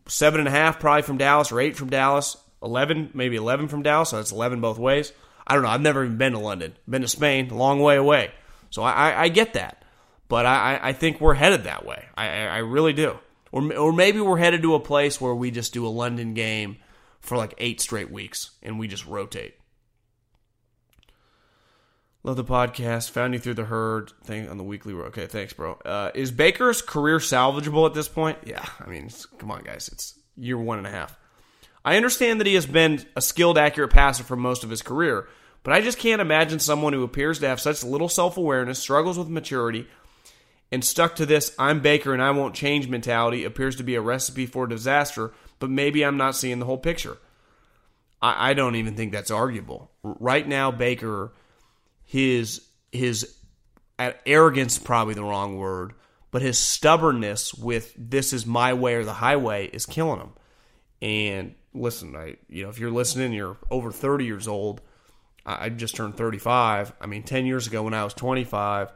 seven 0.08 0.40
and 0.40 0.48
a 0.48 0.52
half 0.52 0.80
probably 0.80 1.04
from 1.04 1.18
Dallas 1.18 1.52
or 1.52 1.60
eight 1.60 1.76
from 1.76 1.90
Dallas, 1.90 2.38
11, 2.62 3.12
maybe 3.14 3.36
11 3.36 3.68
from 3.68 3.84
Dallas. 3.84 4.10
So 4.10 4.18
that's 4.18 4.32
11 4.32 4.62
both 4.62 4.78
ways. 4.78 5.14
I 5.46 5.54
don't 5.54 5.64
know. 5.64 5.70
I've 5.70 5.82
never 5.82 6.04
even 6.04 6.18
been 6.18 6.34
to 6.34 6.40
London. 6.40 6.76
Been 6.90 7.02
to 7.02 7.08
Spain, 7.08 7.50
a 7.52 7.56
long 7.56 7.80
way 7.80 7.96
away. 7.96 8.32
So 8.70 8.82
I, 8.82 8.92
I, 8.92 9.22
I 9.24 9.28
get 9.30 9.54
that. 9.54 9.84
But 10.30 10.46
I, 10.46 10.80
I 10.82 10.94
think 10.94 11.22
we're 11.22 11.36
headed 11.36 11.66
that 11.66 11.86
way. 11.86 12.06
I, 12.16 12.28
I 12.28 12.58
really 12.60 12.94
do. 12.94 13.20
Or, 13.52 13.72
or 13.74 13.94
maybe 13.94 14.20
we're 14.20 14.38
headed 14.38 14.64
to 14.64 14.74
a 14.74 14.80
place 14.80 15.22
where 15.22 15.36
we 15.36 15.52
just 15.52 15.74
do 15.74 15.86
a 15.86 15.90
London 15.90 16.34
game 16.34 16.78
for 17.20 17.38
like 17.38 17.54
eight 17.60 17.80
straight 17.82 18.10
weeks 18.10 18.52
and 18.64 18.80
we 18.80 18.88
just 18.88 19.06
rotate. 19.06 19.56
Love 22.26 22.38
the 22.38 22.44
podcast. 22.44 23.12
Found 23.12 23.34
you 23.34 23.40
through 23.40 23.56
the 23.56 23.66
herd 23.66 24.12
thing 24.24 24.48
on 24.48 24.58
the 24.58 24.64
weekly. 24.64 24.94
Okay, 24.94 25.28
thanks, 25.28 25.52
bro. 25.52 25.74
Uh, 25.84 26.12
is 26.16 26.32
Baker's 26.32 26.82
career 26.82 27.18
salvageable 27.18 27.86
at 27.86 27.94
this 27.94 28.08
point? 28.08 28.38
Yeah, 28.46 28.66
I 28.80 28.90
mean, 28.90 29.10
come 29.38 29.52
on, 29.52 29.64
guys. 29.64 29.90
It's 29.90 30.18
year 30.38 30.58
one 30.58 30.78
and 30.78 30.88
a 30.88 30.92
half. 30.92 31.18
I 31.84 31.98
understand 31.98 32.40
that 32.40 32.48
he 32.48 32.56
has 32.56 32.66
been 32.66 33.06
a 33.18 33.22
skilled, 33.22 33.58
accurate 33.58 33.92
passer 33.92 34.24
for 34.24 34.38
most 34.38 34.64
of 34.64 34.70
his 34.70 34.82
career, 34.82 35.28
but 35.64 35.74
I 35.74 35.82
just 35.82 35.98
can't 35.98 36.22
imagine 36.22 36.60
someone 36.60 36.94
who 36.94 37.04
appears 37.04 37.40
to 37.40 37.48
have 37.48 37.60
such 37.60 37.84
little 37.84 38.08
self 38.08 38.38
awareness, 38.38 38.80
struggles 38.80 39.18
with 39.18 39.28
maturity, 39.28 39.86
and 40.72 40.84
stuck 40.84 41.18
to 41.18 41.26
this 41.26 41.54
I'm 41.60 41.82
Baker 41.82 42.14
and 42.14 42.24
I 42.24 42.32
won't 42.32 42.56
change 42.56 42.88
mentality 42.88 43.44
appears 43.44 43.76
to 43.76 43.84
be 43.84 43.96
a 43.96 44.02
recipe 44.02 44.46
for 44.46 44.66
disaster, 44.66 45.34
but 45.60 45.70
maybe 45.70 46.06
I'm 46.06 46.18
not 46.18 46.38
seeing 46.38 46.60
the 46.60 46.66
whole 46.66 46.78
picture. 46.78 47.18
I, 48.22 48.52
I 48.52 48.54
don't 48.54 48.78
even 48.78 48.96
think 48.96 49.12
that's 49.12 49.30
arguable. 49.30 49.92
Right 50.04 50.48
now, 50.48 50.72
Baker 50.72 51.34
his 52.14 52.62
his 52.92 53.36
arrogance 53.98 54.78
probably 54.78 55.16
the 55.16 55.24
wrong 55.24 55.58
word, 55.58 55.94
but 56.30 56.44
his 56.44 56.60
stubbornness 56.60 57.56
with 57.56 57.92
this 57.98 58.34
is 58.34 58.46
my 58.46 58.72
way 58.72 58.94
or 58.94 59.04
the 59.04 59.14
highway 59.14 59.66
is 59.66 59.88
killing 59.88 60.20
him. 60.20 60.34
And 61.02 61.56
listen, 61.74 62.16
I 62.16 62.38
you 62.50 62.62
know 62.62 62.70
if 62.70 62.78
you're 62.78 62.92
listening, 62.92 63.34
you're 63.34 63.58
over 63.72 63.92
30 63.92 64.26
years 64.26 64.48
old. 64.48 64.82
I 65.44 65.70
just 65.70 65.96
turned 65.96 66.16
35. 66.16 66.94
I 67.02 67.08
mean, 67.08 67.24
10 67.24 67.48
years 67.48 67.66
ago 67.66 67.82
when 67.82 67.96
I 67.96 68.04
was 68.04 68.14
25, 68.14 68.92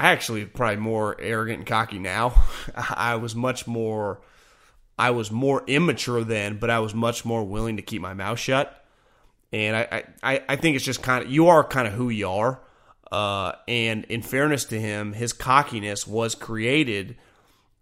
I 0.00 0.10
actually 0.10 0.44
probably 0.44 0.78
more 0.78 1.16
arrogant 1.20 1.58
and 1.58 1.66
cocky 1.68 2.00
now. 2.00 2.42
I 2.74 3.14
was 3.14 3.36
much 3.36 3.68
more 3.68 4.22
I 4.98 5.10
was 5.10 5.30
more 5.30 5.62
immature 5.68 6.24
then, 6.24 6.58
but 6.58 6.68
I 6.68 6.80
was 6.80 6.96
much 6.96 7.24
more 7.24 7.44
willing 7.44 7.76
to 7.76 7.82
keep 7.82 8.02
my 8.02 8.12
mouth 8.12 8.40
shut 8.40 8.85
and 9.52 9.76
I, 9.76 10.04
I, 10.22 10.42
I 10.48 10.56
think 10.56 10.76
it's 10.76 10.84
just 10.84 11.02
kind 11.02 11.24
of 11.24 11.30
you 11.30 11.48
are 11.48 11.64
kind 11.64 11.86
of 11.86 11.94
who 11.94 12.08
you 12.08 12.28
are. 12.28 12.60
Uh, 13.10 13.52
and 13.68 14.04
in 14.06 14.20
fairness 14.20 14.64
to 14.64 14.80
him, 14.80 15.12
his 15.12 15.32
cockiness 15.32 16.06
was 16.06 16.34
created, 16.34 17.16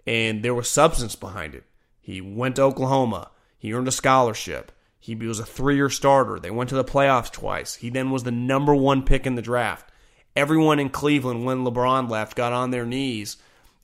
and 0.07 0.43
there 0.43 0.55
was 0.55 0.69
substance 0.69 1.17
behind 1.17 1.55
it. 1.55 1.65
He 2.03 2.21
went 2.21 2.57
to 2.57 2.63
Oklahoma. 2.63 3.31
He 3.57 3.73
earned 3.73 3.89
a 3.89 3.93
scholarship. 3.93 4.71
He 5.01 5.15
was 5.15 5.39
a 5.39 5.47
three-year 5.47 5.89
starter. 5.89 6.39
They 6.39 6.51
went 6.51 6.69
to 6.69 6.77
the 6.77 6.85
playoffs 6.85 7.33
twice. 7.33 7.77
He 7.77 7.89
then 7.89 8.11
was 8.11 8.25
the 8.25 8.31
number 8.31 8.75
one 8.75 9.03
pick 9.03 9.27
in 9.27 9.35
the 9.35 9.43
draft. 9.43 9.91
Everyone 10.37 10.79
in 10.79 10.91
Cleveland, 10.91 11.45
when 11.45 11.65
LeBron 11.65 12.11
left, 12.11 12.37
got 12.37 12.53
on 12.53 12.71
their 12.71 12.85
knees 12.85 13.39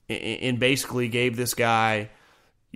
and 0.08 0.58
basically 0.58 1.08
gave 1.08 1.36
this 1.36 1.54
guy, 1.54 2.10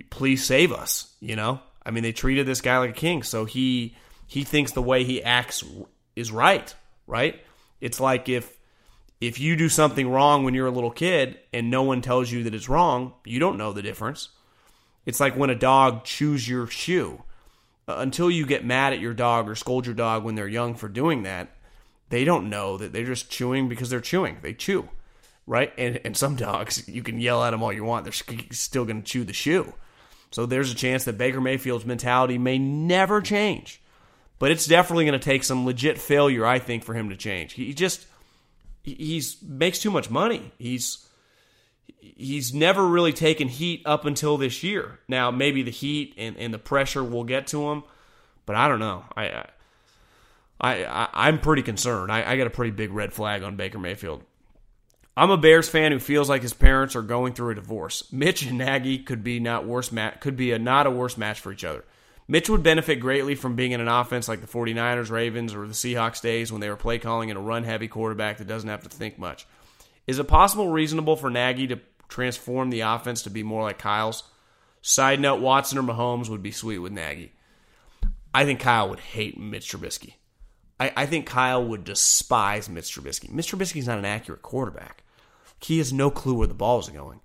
"Please 0.09 0.43
save 0.43 0.71
us." 0.71 1.13
You 1.19 1.35
know, 1.35 1.59
I 1.85 1.91
mean, 1.91 2.01
they 2.01 2.11
treated 2.11 2.47
this 2.47 2.61
guy 2.61 2.77
like 2.79 2.91
a 2.91 2.93
king. 2.93 3.21
So 3.21 3.45
he 3.45 3.95
he 4.27 4.43
thinks 4.43 4.71
the 4.71 4.81
way 4.81 5.03
he 5.03 5.23
acts 5.23 5.63
is 6.15 6.31
right, 6.31 6.73
right? 7.07 7.41
It's 7.81 7.99
like 7.99 8.29
if 8.29 8.57
if 9.21 9.39
you 9.39 9.55
do 9.55 9.69
something 9.69 10.09
wrong 10.09 10.43
when 10.43 10.53
you're 10.53 10.67
a 10.67 10.71
little 10.71 10.91
kid 10.91 11.39
and 11.53 11.71
no 11.71 11.83
one 11.83 12.01
tells 12.01 12.31
you 12.31 12.43
that 12.43 12.53
it's 12.53 12.69
wrong, 12.69 13.13
you 13.23 13.39
don't 13.39 13.57
know 13.57 13.71
the 13.71 13.81
difference. 13.81 14.29
It's 15.05 15.19
like 15.19 15.37
when 15.37 15.49
a 15.49 15.55
dog 15.55 16.03
chews 16.03 16.47
your 16.47 16.67
shoe. 16.67 17.23
Uh, 17.87 17.97
until 17.99 18.31
you 18.31 18.45
get 18.47 18.65
mad 18.65 18.93
at 18.93 18.99
your 18.99 19.13
dog 19.13 19.47
or 19.47 19.53
scold 19.53 19.85
your 19.85 19.93
dog 19.93 20.23
when 20.23 20.33
they're 20.33 20.47
young 20.47 20.73
for 20.73 20.89
doing 20.89 21.23
that, 21.23 21.55
they 22.09 22.25
don't 22.25 22.49
know 22.49 22.77
that 22.77 22.91
they're 22.91 23.05
just 23.05 23.29
chewing 23.29 23.69
because 23.69 23.89
they're 23.89 24.01
chewing. 24.01 24.37
They 24.41 24.53
chew, 24.53 24.89
right? 25.45 25.71
And 25.77 26.01
and 26.03 26.17
some 26.17 26.35
dogs, 26.47 26.87
you 26.87 27.03
can 27.03 27.19
yell 27.19 27.43
at 27.43 27.51
them 27.51 27.61
all 27.61 27.71
you 27.71 27.83
want, 27.83 28.03
they're 28.03 28.13
still 28.51 28.85
going 28.85 29.03
to 29.03 29.07
chew 29.07 29.23
the 29.23 29.33
shoe. 29.33 29.73
So 30.31 30.45
there's 30.45 30.71
a 30.71 30.75
chance 30.75 31.05
that 31.05 31.17
Baker 31.17 31.39
Mayfield's 31.39 31.85
mentality 31.85 32.37
may 32.37 32.57
never 32.57 33.21
change. 33.21 33.81
But 34.37 34.51
it's 34.51 34.65
definitely 34.65 35.05
going 35.05 35.19
to 35.19 35.23
take 35.23 35.43
some 35.43 35.65
legit 35.65 35.97
failure, 35.97 36.45
I 36.45 36.59
think, 36.59 36.83
for 36.83 36.93
him 36.93 37.09
to 37.09 37.15
change. 37.15 37.53
He 37.53 37.73
just 37.73 38.05
he's 38.83 39.41
makes 39.41 39.79
too 39.79 39.91
much 39.91 40.09
money. 40.09 40.51
He's 40.59 41.07
he's 41.99 42.53
never 42.53 42.85
really 42.85 43.13
taken 43.13 43.47
heat 43.47 43.81
up 43.85 44.05
until 44.05 44.37
this 44.37 44.63
year. 44.63 44.99
Now 45.07 45.31
maybe 45.31 45.63
the 45.63 45.71
heat 45.71 46.13
and, 46.17 46.37
and 46.37 46.53
the 46.53 46.59
pressure 46.59 47.03
will 47.03 47.23
get 47.23 47.47
to 47.47 47.69
him, 47.69 47.83
but 48.45 48.55
I 48.55 48.67
don't 48.67 48.79
know. 48.79 49.05
I 49.15 49.45
I, 50.59 51.09
I 51.13 51.27
am 51.29 51.39
pretty 51.39 51.63
concerned. 51.63 52.11
I, 52.11 52.31
I 52.31 52.37
got 52.37 52.47
a 52.47 52.51
pretty 52.51 52.71
big 52.71 52.91
red 52.91 53.11
flag 53.11 53.43
on 53.43 53.55
Baker 53.57 53.79
Mayfield. 53.79 54.23
I'm 55.17 55.31
a 55.31 55.37
Bears 55.37 55.69
fan 55.69 55.91
who 55.91 55.99
feels 55.99 56.29
like 56.29 56.41
his 56.41 56.53
parents 56.53 56.95
are 56.95 57.01
going 57.01 57.33
through 57.33 57.51
a 57.51 57.55
divorce. 57.55 58.11
Mitch 58.11 58.45
and 58.45 58.57
Nagy 58.57 58.99
could 58.99 59.23
be 59.23 59.39
not 59.39 59.65
worse 59.65 59.91
match 59.91 60.19
could 60.19 60.35
be 60.35 60.51
a 60.51 60.59
not 60.59 60.87
a 60.87 60.91
worse 60.91 61.17
match 61.17 61.39
for 61.39 61.51
each 61.51 61.63
other. 61.63 61.85
Mitch 62.27 62.49
would 62.49 62.63
benefit 62.63 62.99
greatly 62.99 63.35
from 63.35 63.55
being 63.55 63.71
in 63.71 63.81
an 63.81 63.87
offense 63.87 64.27
like 64.27 64.41
the 64.41 64.47
49ers, 64.47 65.11
Ravens, 65.11 65.53
or 65.53 65.67
the 65.67 65.73
Seahawks 65.73 66.21
days 66.21 66.51
when 66.51 66.59
they 66.59 66.69
were 66.69 66.75
play 66.75 66.97
calling 66.97 67.29
in 67.29 67.37
a 67.37 67.41
run 67.41 67.63
heavy 67.63 67.87
quarterback 67.87 68.37
that 68.37 68.47
doesn't 68.47 68.69
have 68.69 68.83
to 68.83 68.89
think 68.89 69.19
much. 69.19 69.45
Is 70.07 70.17
it 70.17 70.27
possible 70.27 70.69
reasonable 70.69 71.15
for 71.15 71.29
Nagy 71.29 71.67
to 71.67 71.79
transform 72.09 72.69
the 72.69 72.81
offense 72.81 73.21
to 73.23 73.29
be 73.29 73.43
more 73.43 73.63
like 73.63 73.77
Kyle's? 73.77 74.23
Side 74.81 75.19
note, 75.19 75.41
Watson 75.41 75.77
or 75.77 75.83
Mahomes 75.83 76.29
would 76.29 76.43
be 76.43 76.51
sweet 76.51 76.79
with 76.79 76.91
Nagy. 76.91 77.31
I 78.33 78.45
think 78.45 78.59
Kyle 78.59 78.89
would 78.89 78.99
hate 78.99 79.39
Mitch 79.39 79.71
Trubisky. 79.71 80.13
I, 80.79 80.91
I 80.95 81.05
think 81.05 81.25
Kyle 81.25 81.63
would 81.63 81.83
despise 81.83 82.69
Mitch 82.69 82.93
Trubisky. 82.93 83.31
Mitch 83.31 83.51
Trubisky's 83.51 83.87
not 83.87 83.97
an 83.97 84.05
accurate 84.05 84.41
quarterback. 84.41 85.03
He 85.59 85.77
has 85.77 85.93
no 85.93 86.11
clue 86.11 86.35
where 86.35 86.47
the 86.47 86.53
ball 86.53 86.79
is 86.79 86.89
going. 86.89 87.21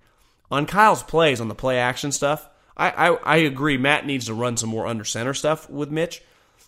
On 0.49 0.65
Kyle's 0.65 1.03
plays, 1.03 1.39
on 1.39 1.47
the 1.47 1.55
play 1.55 1.77
action 1.77 2.11
stuff, 2.11 2.49
I, 2.77 3.09
I, 3.09 3.15
I 3.23 3.37
agree. 3.37 3.77
Matt 3.77 4.05
needs 4.05 4.25
to 4.25 4.33
run 4.33 4.57
some 4.57 4.69
more 4.69 4.87
under 4.87 5.03
center 5.03 5.33
stuff 5.33 5.69
with 5.69 5.91
Mitch. 5.91 6.21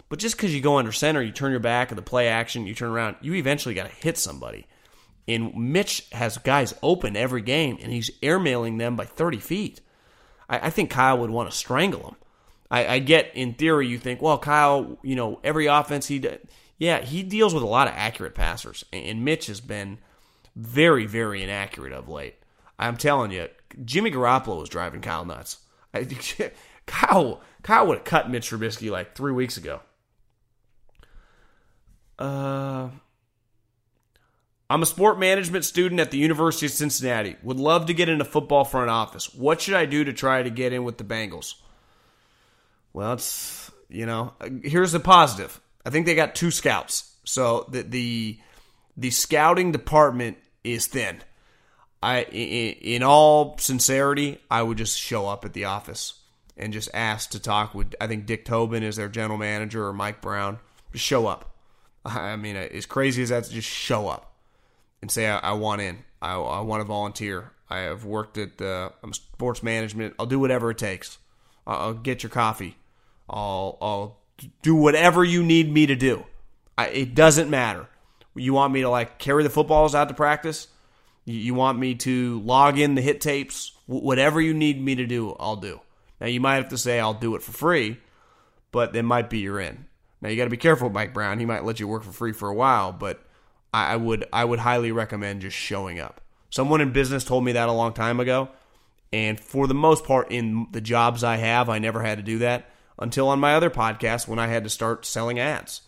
But 0.09 0.19
just 0.19 0.35
because 0.35 0.53
you 0.53 0.61
go 0.61 0.77
under 0.77 0.91
center, 0.91 1.21
you 1.21 1.31
turn 1.31 1.51
your 1.51 1.59
back 1.59 1.91
at 1.91 1.95
the 1.95 2.01
play 2.03 2.27
action, 2.27 2.67
you 2.67 2.75
turn 2.75 2.91
around, 2.91 3.15
you 3.21 3.33
eventually 3.33 3.73
got 3.73 3.89
to 3.89 3.95
hit 3.95 4.17
somebody. 4.17 4.67
And 5.27 5.55
Mitch 5.55 6.07
has 6.11 6.37
guys 6.37 6.75
open 6.83 7.15
every 7.15 7.41
game, 7.41 7.77
and 7.81 7.91
he's 7.91 8.11
airmailing 8.21 8.77
them 8.77 8.95
by 8.95 9.05
30 9.05 9.39
feet. 9.39 9.81
I, 10.49 10.67
I 10.67 10.69
think 10.69 10.89
Kyle 10.91 11.17
would 11.19 11.29
want 11.29 11.49
to 11.49 11.55
strangle 11.55 12.09
him. 12.09 12.15
I, 12.69 12.87
I, 12.87 12.99
get, 12.99 13.31
in 13.33 13.53
theory, 13.53 13.87
you 13.87 13.97
think, 13.97 14.21
well, 14.21 14.37
Kyle, 14.37 14.97
you 15.01 15.15
know, 15.15 15.39
every 15.43 15.67
offense 15.67 16.07
he 16.07 16.19
did. 16.19 16.47
Yeah, 16.77 17.01
he 17.01 17.23
deals 17.23 17.53
with 17.53 17.63
a 17.63 17.67
lot 17.67 17.87
of 17.87 17.93
accurate 17.95 18.35
passers, 18.35 18.83
and 18.91 19.23
Mitch 19.23 19.47
has 19.47 19.61
been 19.61 19.99
very, 20.55 21.05
very 21.05 21.41
inaccurate 21.41 21.93
of 21.93 22.09
late. 22.09 22.35
I'm 22.77 22.97
telling 22.97 23.31
you, 23.31 23.47
Jimmy 23.85 24.11
Garoppolo 24.11 24.59
was 24.59 24.69
driving 24.69 25.01
Kyle 25.01 25.25
nuts. 25.25 25.57
Kyle 26.85 27.41
Kyle 27.61 27.87
would 27.87 27.99
have 27.99 28.05
cut 28.05 28.29
Mitch 28.29 28.49
Trubisky 28.49 28.91
like 28.91 29.15
three 29.15 29.31
weeks 29.31 29.57
ago. 29.57 29.81
Uh, 32.19 32.89
I'm 34.69 34.81
a 34.81 34.85
sport 34.85 35.19
management 35.19 35.65
student 35.65 36.01
at 36.01 36.11
the 36.11 36.17
University 36.17 36.65
of 36.65 36.71
Cincinnati. 36.71 37.35
Would 37.43 37.59
love 37.59 37.87
to 37.87 37.93
get 37.93 38.09
into 38.09 38.25
football 38.25 38.65
front 38.65 38.89
office. 38.89 39.33
What 39.33 39.61
should 39.61 39.75
I 39.75 39.85
do 39.85 40.03
to 40.03 40.13
try 40.13 40.43
to 40.43 40.49
get 40.49 40.73
in 40.73 40.83
with 40.83 40.97
the 40.97 41.03
Bengals? 41.03 41.55
Well, 42.91 43.13
it's, 43.13 43.71
you 43.89 44.05
know, 44.05 44.33
here's 44.63 44.91
the 44.91 44.99
positive. 44.99 45.59
I 45.85 45.89
think 45.89 46.05
they 46.05 46.15
got 46.15 46.35
two 46.35 46.51
scouts. 46.51 47.15
So 47.23 47.67
the 47.69 47.83
the 47.83 48.39
the 48.97 49.09
scouting 49.09 49.71
department 49.71 50.37
is 50.63 50.87
thin. 50.87 51.21
I 52.03 52.23
in, 52.23 53.01
all 53.01 53.57
sincerity, 53.57 54.39
I 54.51 54.61
would 54.61 54.77
just 54.77 54.99
show 54.99 55.25
up 55.27 55.45
at 55.45 55.53
the 55.53 55.65
office 55.65 56.15
and 56.57 56.73
just 56.73 56.89
ask 56.93 57.31
to 57.31 57.39
talk 57.39 57.73
with 57.73 57.95
I 58.01 58.07
think 58.07 58.25
Duke 58.25 58.43
Tobin 58.43 58.83
is 58.83 58.97
their 58.97 59.07
general 59.07 59.37
manager 59.37 59.87
or 59.87 59.93
Mike 59.93 60.21
Brown. 60.21 60.59
Just 60.91 61.05
show 61.05 61.27
up. 61.27 61.55
I 62.05 62.35
mean, 62.35 62.57
as 62.57 62.85
crazy 62.85 63.23
as 63.23 63.29
that, 63.29 63.49
just 63.49 63.69
show 63.69 64.09
up 64.09 64.33
and 65.01 65.09
say 65.09 65.27
I, 65.27 65.37
I 65.37 65.51
want 65.53 65.81
in. 65.81 65.99
I, 66.21 66.35
I, 66.35 66.59
want 66.59 66.81
to 66.81 66.85
volunteer. 66.85 67.51
I 67.69 67.79
have 67.79 68.03
worked 68.03 68.37
at 68.37 68.61
uh, 68.61 68.89
sports 69.11 69.63
management. 69.63 70.13
I'll 70.19 70.25
do 70.25 70.39
whatever 70.39 70.71
it 70.71 70.77
takes. 70.77 71.17
I'll, 71.65 71.77
I'll 71.77 71.93
get 71.93 72.21
your 72.21 72.29
coffee. 72.29 72.75
I'll 73.29 73.77
I'll 73.81 74.19
do 74.61 74.75
whatever 74.75 75.23
you 75.23 75.41
need 75.41 75.71
me 75.71 75.85
to 75.85 75.95
do. 75.95 76.25
I, 76.77 76.87
it 76.87 77.15
doesn't 77.15 77.49
matter. 77.49 77.87
You 78.35 78.53
want 78.53 78.73
me 78.73 78.81
to 78.81 78.89
like 78.89 79.19
carry 79.19 79.43
the 79.43 79.49
footballs 79.49 79.95
out 79.95 80.09
to 80.09 80.13
practice? 80.13 80.67
You, 81.25 81.53
want 81.53 81.79
me 81.79 81.95
to 81.95 82.41
log 82.41 82.77
in 82.77 82.95
the 82.95 83.01
hit 83.01 83.21
tapes? 83.21 83.71
whatever 83.85 84.39
you 84.39 84.53
need 84.53 84.81
me 84.81 84.95
to 84.95 85.05
do, 85.05 85.35
I'll 85.39 85.57
do. 85.57 85.81
Now 86.21 86.27
you 86.27 86.39
might 86.39 86.55
have 86.55 86.69
to 86.69 86.77
say 86.77 86.99
I'll 86.99 87.13
do 87.13 87.35
it 87.35 87.43
for 87.43 87.51
free, 87.51 87.97
but 88.71 88.95
it 88.95 89.03
might 89.03 89.29
be 89.29 89.39
you're 89.39 89.59
in. 89.59 89.85
Now 90.21 90.29
you 90.29 90.37
got 90.37 90.45
to 90.45 90.49
be 90.49 90.57
careful 90.57 90.87
with 90.87 90.95
Mike 90.95 91.13
Brown. 91.13 91.39
He 91.39 91.45
might 91.45 91.65
let 91.65 91.79
you 91.79 91.87
work 91.87 92.03
for 92.03 92.13
free 92.13 92.31
for 92.31 92.47
a 92.47 92.53
while, 92.53 92.93
but 92.93 93.25
I 93.73 93.95
would 93.95 94.25
I 94.31 94.45
would 94.45 94.59
highly 94.59 94.91
recommend 94.91 95.41
just 95.41 95.57
showing 95.57 95.99
up. 95.99 96.21
Someone 96.49 96.81
in 96.81 96.93
business 96.93 97.23
told 97.23 97.43
me 97.43 97.53
that 97.53 97.67
a 97.67 97.73
long 97.73 97.93
time 97.93 98.19
ago, 98.19 98.49
and 99.11 99.39
for 99.39 99.67
the 99.67 99.73
most 99.73 100.05
part, 100.05 100.31
in 100.31 100.67
the 100.71 100.81
jobs 100.81 101.23
I 101.23 101.37
have, 101.37 101.67
I 101.69 101.79
never 101.79 102.01
had 102.03 102.19
to 102.19 102.23
do 102.23 102.39
that 102.39 102.69
until 102.99 103.27
on 103.27 103.39
my 103.39 103.55
other 103.55 103.71
podcast 103.71 104.27
when 104.27 104.39
I 104.39 104.47
had 104.47 104.63
to 104.63 104.69
start 104.69 105.05
selling 105.05 105.39
ads. 105.39 105.81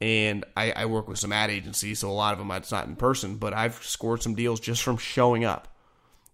And 0.00 0.46
I, 0.56 0.72
I 0.72 0.86
work 0.86 1.08
with 1.08 1.18
some 1.18 1.32
ad 1.32 1.50
agencies, 1.50 1.98
so 1.98 2.10
a 2.10 2.12
lot 2.12 2.32
of 2.32 2.38
them 2.38 2.50
it's 2.52 2.72
not 2.72 2.86
in 2.86 2.96
person, 2.96 3.36
but 3.36 3.52
I've 3.52 3.82
scored 3.84 4.22
some 4.22 4.34
deals 4.34 4.58
just 4.58 4.82
from 4.82 4.96
showing 4.96 5.44
up. 5.44 5.68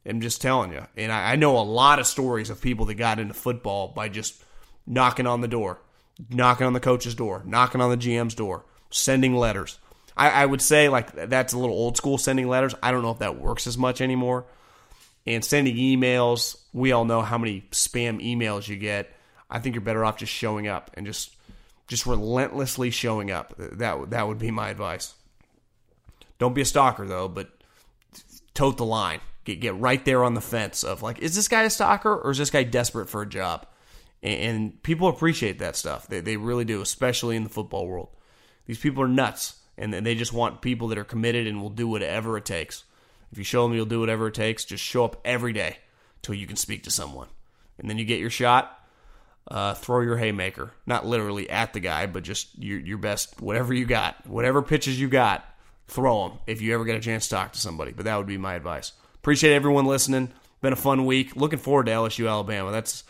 I'm 0.09 0.21
just 0.21 0.41
telling 0.41 0.73
you. 0.73 0.87
And 0.97 1.11
I, 1.11 1.33
I 1.33 1.37
know 1.37 1.59
a 1.59 1.61
lot 1.61 1.99
of 1.99 2.07
stories 2.07 2.49
of 2.49 2.61
people 2.61 2.87
that 2.87 2.95
got 2.95 3.19
into 3.19 3.35
football 3.35 3.89
by 3.89 4.09
just 4.09 4.41
knocking 4.87 5.27
on 5.27 5.41
the 5.41 5.49
door, 5.49 5.81
knocking 6.31 6.67
on 6.67 6.73
the 6.73 6.81
coach's 6.81 7.15
door, 7.15 7.43
knocking 7.45 7.81
on 7.81 7.91
the 7.91 7.97
GM's 7.97 8.37
door, 8.37 8.65
sending 8.91 9.35
letters. 9.35 9.79
I, 10.17 10.31
I, 10.31 10.47
would 10.47 10.63
say 10.63 10.89
like 10.89 11.13
that's 11.29 11.53
a 11.53 11.59
little 11.59 11.75
old 11.75 11.97
school 11.97 12.19
sending 12.19 12.49
letters. 12.49 12.75
I 12.83 12.91
don't 12.91 13.03
know 13.03 13.11
if 13.11 13.19
that 13.19 13.39
works 13.39 13.67
as 13.67 13.77
much 13.77 14.01
anymore. 14.01 14.47
And 15.27 15.45
sending 15.45 15.77
emails, 15.77 16.57
we 16.73 16.93
all 16.93 17.05
know 17.05 17.21
how 17.21 17.37
many 17.37 17.63
spam 17.73 18.25
emails 18.25 18.69
you 18.69 18.77
get. 18.77 19.13
I 19.51 19.59
think 19.59 19.75
you're 19.75 19.83
better 19.83 20.05
off 20.05 20.19
just 20.19 20.33
showing 20.33 20.69
up 20.69 20.93
and 20.95 21.05
just 21.05 21.36
just 21.87 22.07
relentlessly 22.07 22.91
showing 22.91 23.31
up. 23.31 23.55
That 23.59 24.11
that 24.11 24.29
would 24.29 24.39
be 24.39 24.51
my 24.51 24.71
advice. 24.71 25.15
Don't 26.39 26.55
be 26.55 26.63
a 26.63 26.67
stalker 26.67 27.07
though, 27.07 27.29
but 27.29 27.51
tote 28.55 28.77
the 28.77 28.85
line. 28.85 29.21
Get 29.45 29.61
get 29.61 29.79
right 29.79 30.05
there 30.05 30.25
on 30.25 30.35
the 30.35 30.41
fence 30.41 30.83
of 30.83 31.03
like, 31.03 31.21
is 31.21 31.35
this 31.35 31.49
guy 31.49 31.63
a 31.63 31.71
stalker 31.71 32.15
or 32.15 32.31
is 32.31 32.39
this 32.39 32.51
guy 32.51 32.65
desperate 32.65 33.09
for 33.09 33.23
a 33.23 33.29
job? 33.29 33.67
And, 34.23 34.41
and 34.41 34.83
people 34.83 35.09
appreciate 35.09 35.59
that 35.61 35.77
stuff. 35.77 36.09
They 36.09 36.21
they 36.21 36.37
really 36.37 36.65
do, 36.65 36.81
especially 36.81 37.37
in 37.37 37.45
the 37.45 37.51
football 37.51 37.87
world. 37.87 38.09
These 38.67 38.79
people 38.79 39.03
are 39.03 39.09
nuts, 39.09 39.61
and 39.79 39.93
they 39.95 40.17
just 40.17 40.33
want 40.33 40.61
people 40.61 40.89
that 40.89 40.99
are 40.99 41.05
committed 41.05 41.47
and 41.47 41.63
will 41.63 41.71
do 41.71 41.87
whatever 41.87 42.37
it 42.37 42.45
takes. 42.45 42.83
If 43.31 43.39
you 43.39 43.45
show 43.45 43.63
them 43.63 43.77
you'll 43.77 43.87
do 43.87 44.01
whatever 44.01 44.29
it 44.29 44.35
takes, 44.35 44.65
just 44.65 44.83
show 44.83 45.05
up 45.05 45.21
every 45.25 45.53
day 45.53 45.79
till 46.23 46.35
you 46.35 46.47
can 46.49 46.57
speak 46.57 46.83
to 46.85 46.91
someone, 46.91 47.29
and 47.79 47.89
then 47.89 47.97
you 47.99 48.05
get 48.05 48.19
your 48.19 48.31
shot 48.31 48.86
uh, 49.49 49.75
throw 49.75 50.01
your 50.01 50.17
haymaker, 50.17 50.73
not 50.87 51.07
literally 51.07 51.49
at 51.49 51.73
the 51.73 51.81
guy, 51.81 52.07
but 52.07 52.23
just 52.23 52.49
your 52.59 52.79
your 52.81 52.99
best, 52.99 53.41
whatever 53.41 53.73
you 53.73 53.87
got, 53.87 54.27
whatever 54.27 54.63
pitches 54.63 55.01
you 55.01 55.09
got, 55.09 55.45
throw 55.87 56.29
them 56.29 56.39
if 56.47 56.61
you 56.61 56.75
ever 56.75 56.85
get 56.85 56.97
a 56.97 57.01
chance 57.01 57.29
to 57.29 57.35
talk 57.37 57.53
to 57.53 57.61
somebody. 57.61 57.93
But 57.93 58.07
that 58.07 58.17
would 58.17 58.27
be 58.27 58.39
my 58.39 58.55
advice. 58.55 58.93
Appreciate 59.17 59.55
everyone 59.55 59.87
listening. 59.87 60.33
Been 60.63 60.73
a 60.73 60.77
fun 60.77 61.07
week. 61.07 61.37
Looking 61.37 61.59
forward 61.59 61.87
to 61.87 61.93
LSU 61.93 62.29
Alabama. 62.29 62.73
That's 62.73 63.05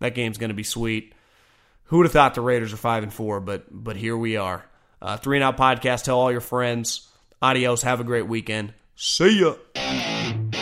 that 0.00 0.14
game's 0.14 0.38
going 0.38 0.50
to 0.50 0.54
be 0.54 0.62
sweet. 0.62 1.14
Who 1.84 1.98
would 1.98 2.06
have 2.06 2.12
thought 2.12 2.34
the 2.34 2.40
Raiders 2.40 2.72
are 2.72 2.78
five 2.78 3.02
and 3.02 3.12
four? 3.12 3.40
But 3.40 3.66
but 3.70 3.96
here 3.96 4.16
we 4.16 4.36
are. 4.36 4.64
Uh, 5.00 5.16
Three 5.16 5.36
and 5.36 5.44
Out 5.44 5.56
podcast. 5.56 6.04
Tell 6.04 6.18
all 6.18 6.32
your 6.32 6.40
friends. 6.40 7.08
Adios. 7.42 7.82
Have 7.82 8.00
a 8.00 8.04
great 8.04 8.26
weekend. 8.26 8.72
See 8.96 9.40
ya. 9.40 10.61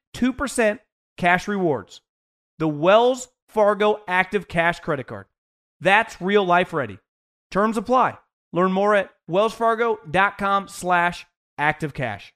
2% 0.15 0.79
cash 1.17 1.47
rewards. 1.47 2.01
The 2.59 2.67
Wells 2.67 3.27
Fargo 3.47 4.01
Active 4.07 4.47
Cash 4.47 4.79
Credit 4.79 5.07
Card. 5.07 5.25
That's 5.79 6.21
real 6.21 6.45
life 6.45 6.73
ready. 6.73 6.99
Terms 7.49 7.77
apply. 7.77 8.17
Learn 8.53 8.71
more 8.71 8.95
at 8.95 9.09
wellsfargo.com 9.29 10.67
slash 10.67 11.25
activecash. 11.59 12.31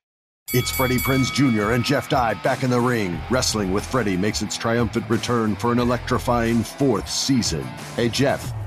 It's 0.53 0.69
Freddie 0.69 0.97
Prinze 0.97 1.33
Jr. 1.33 1.71
and 1.71 1.83
Jeff 1.83 2.07
Dye 2.07 2.35
back 2.35 2.63
in 2.63 2.69
the 2.69 2.79
ring. 2.79 3.19
Wrestling 3.29 3.71
with 3.73 3.85
Freddie 3.85 4.17
makes 4.17 4.41
its 4.41 4.57
triumphant 4.57 5.09
return 5.09 5.55
for 5.55 5.71
an 5.71 5.79
electrifying 5.79 6.63
fourth 6.63 7.09
season. 7.09 7.63
Hey, 7.95 8.09
Jeff. 8.09 8.53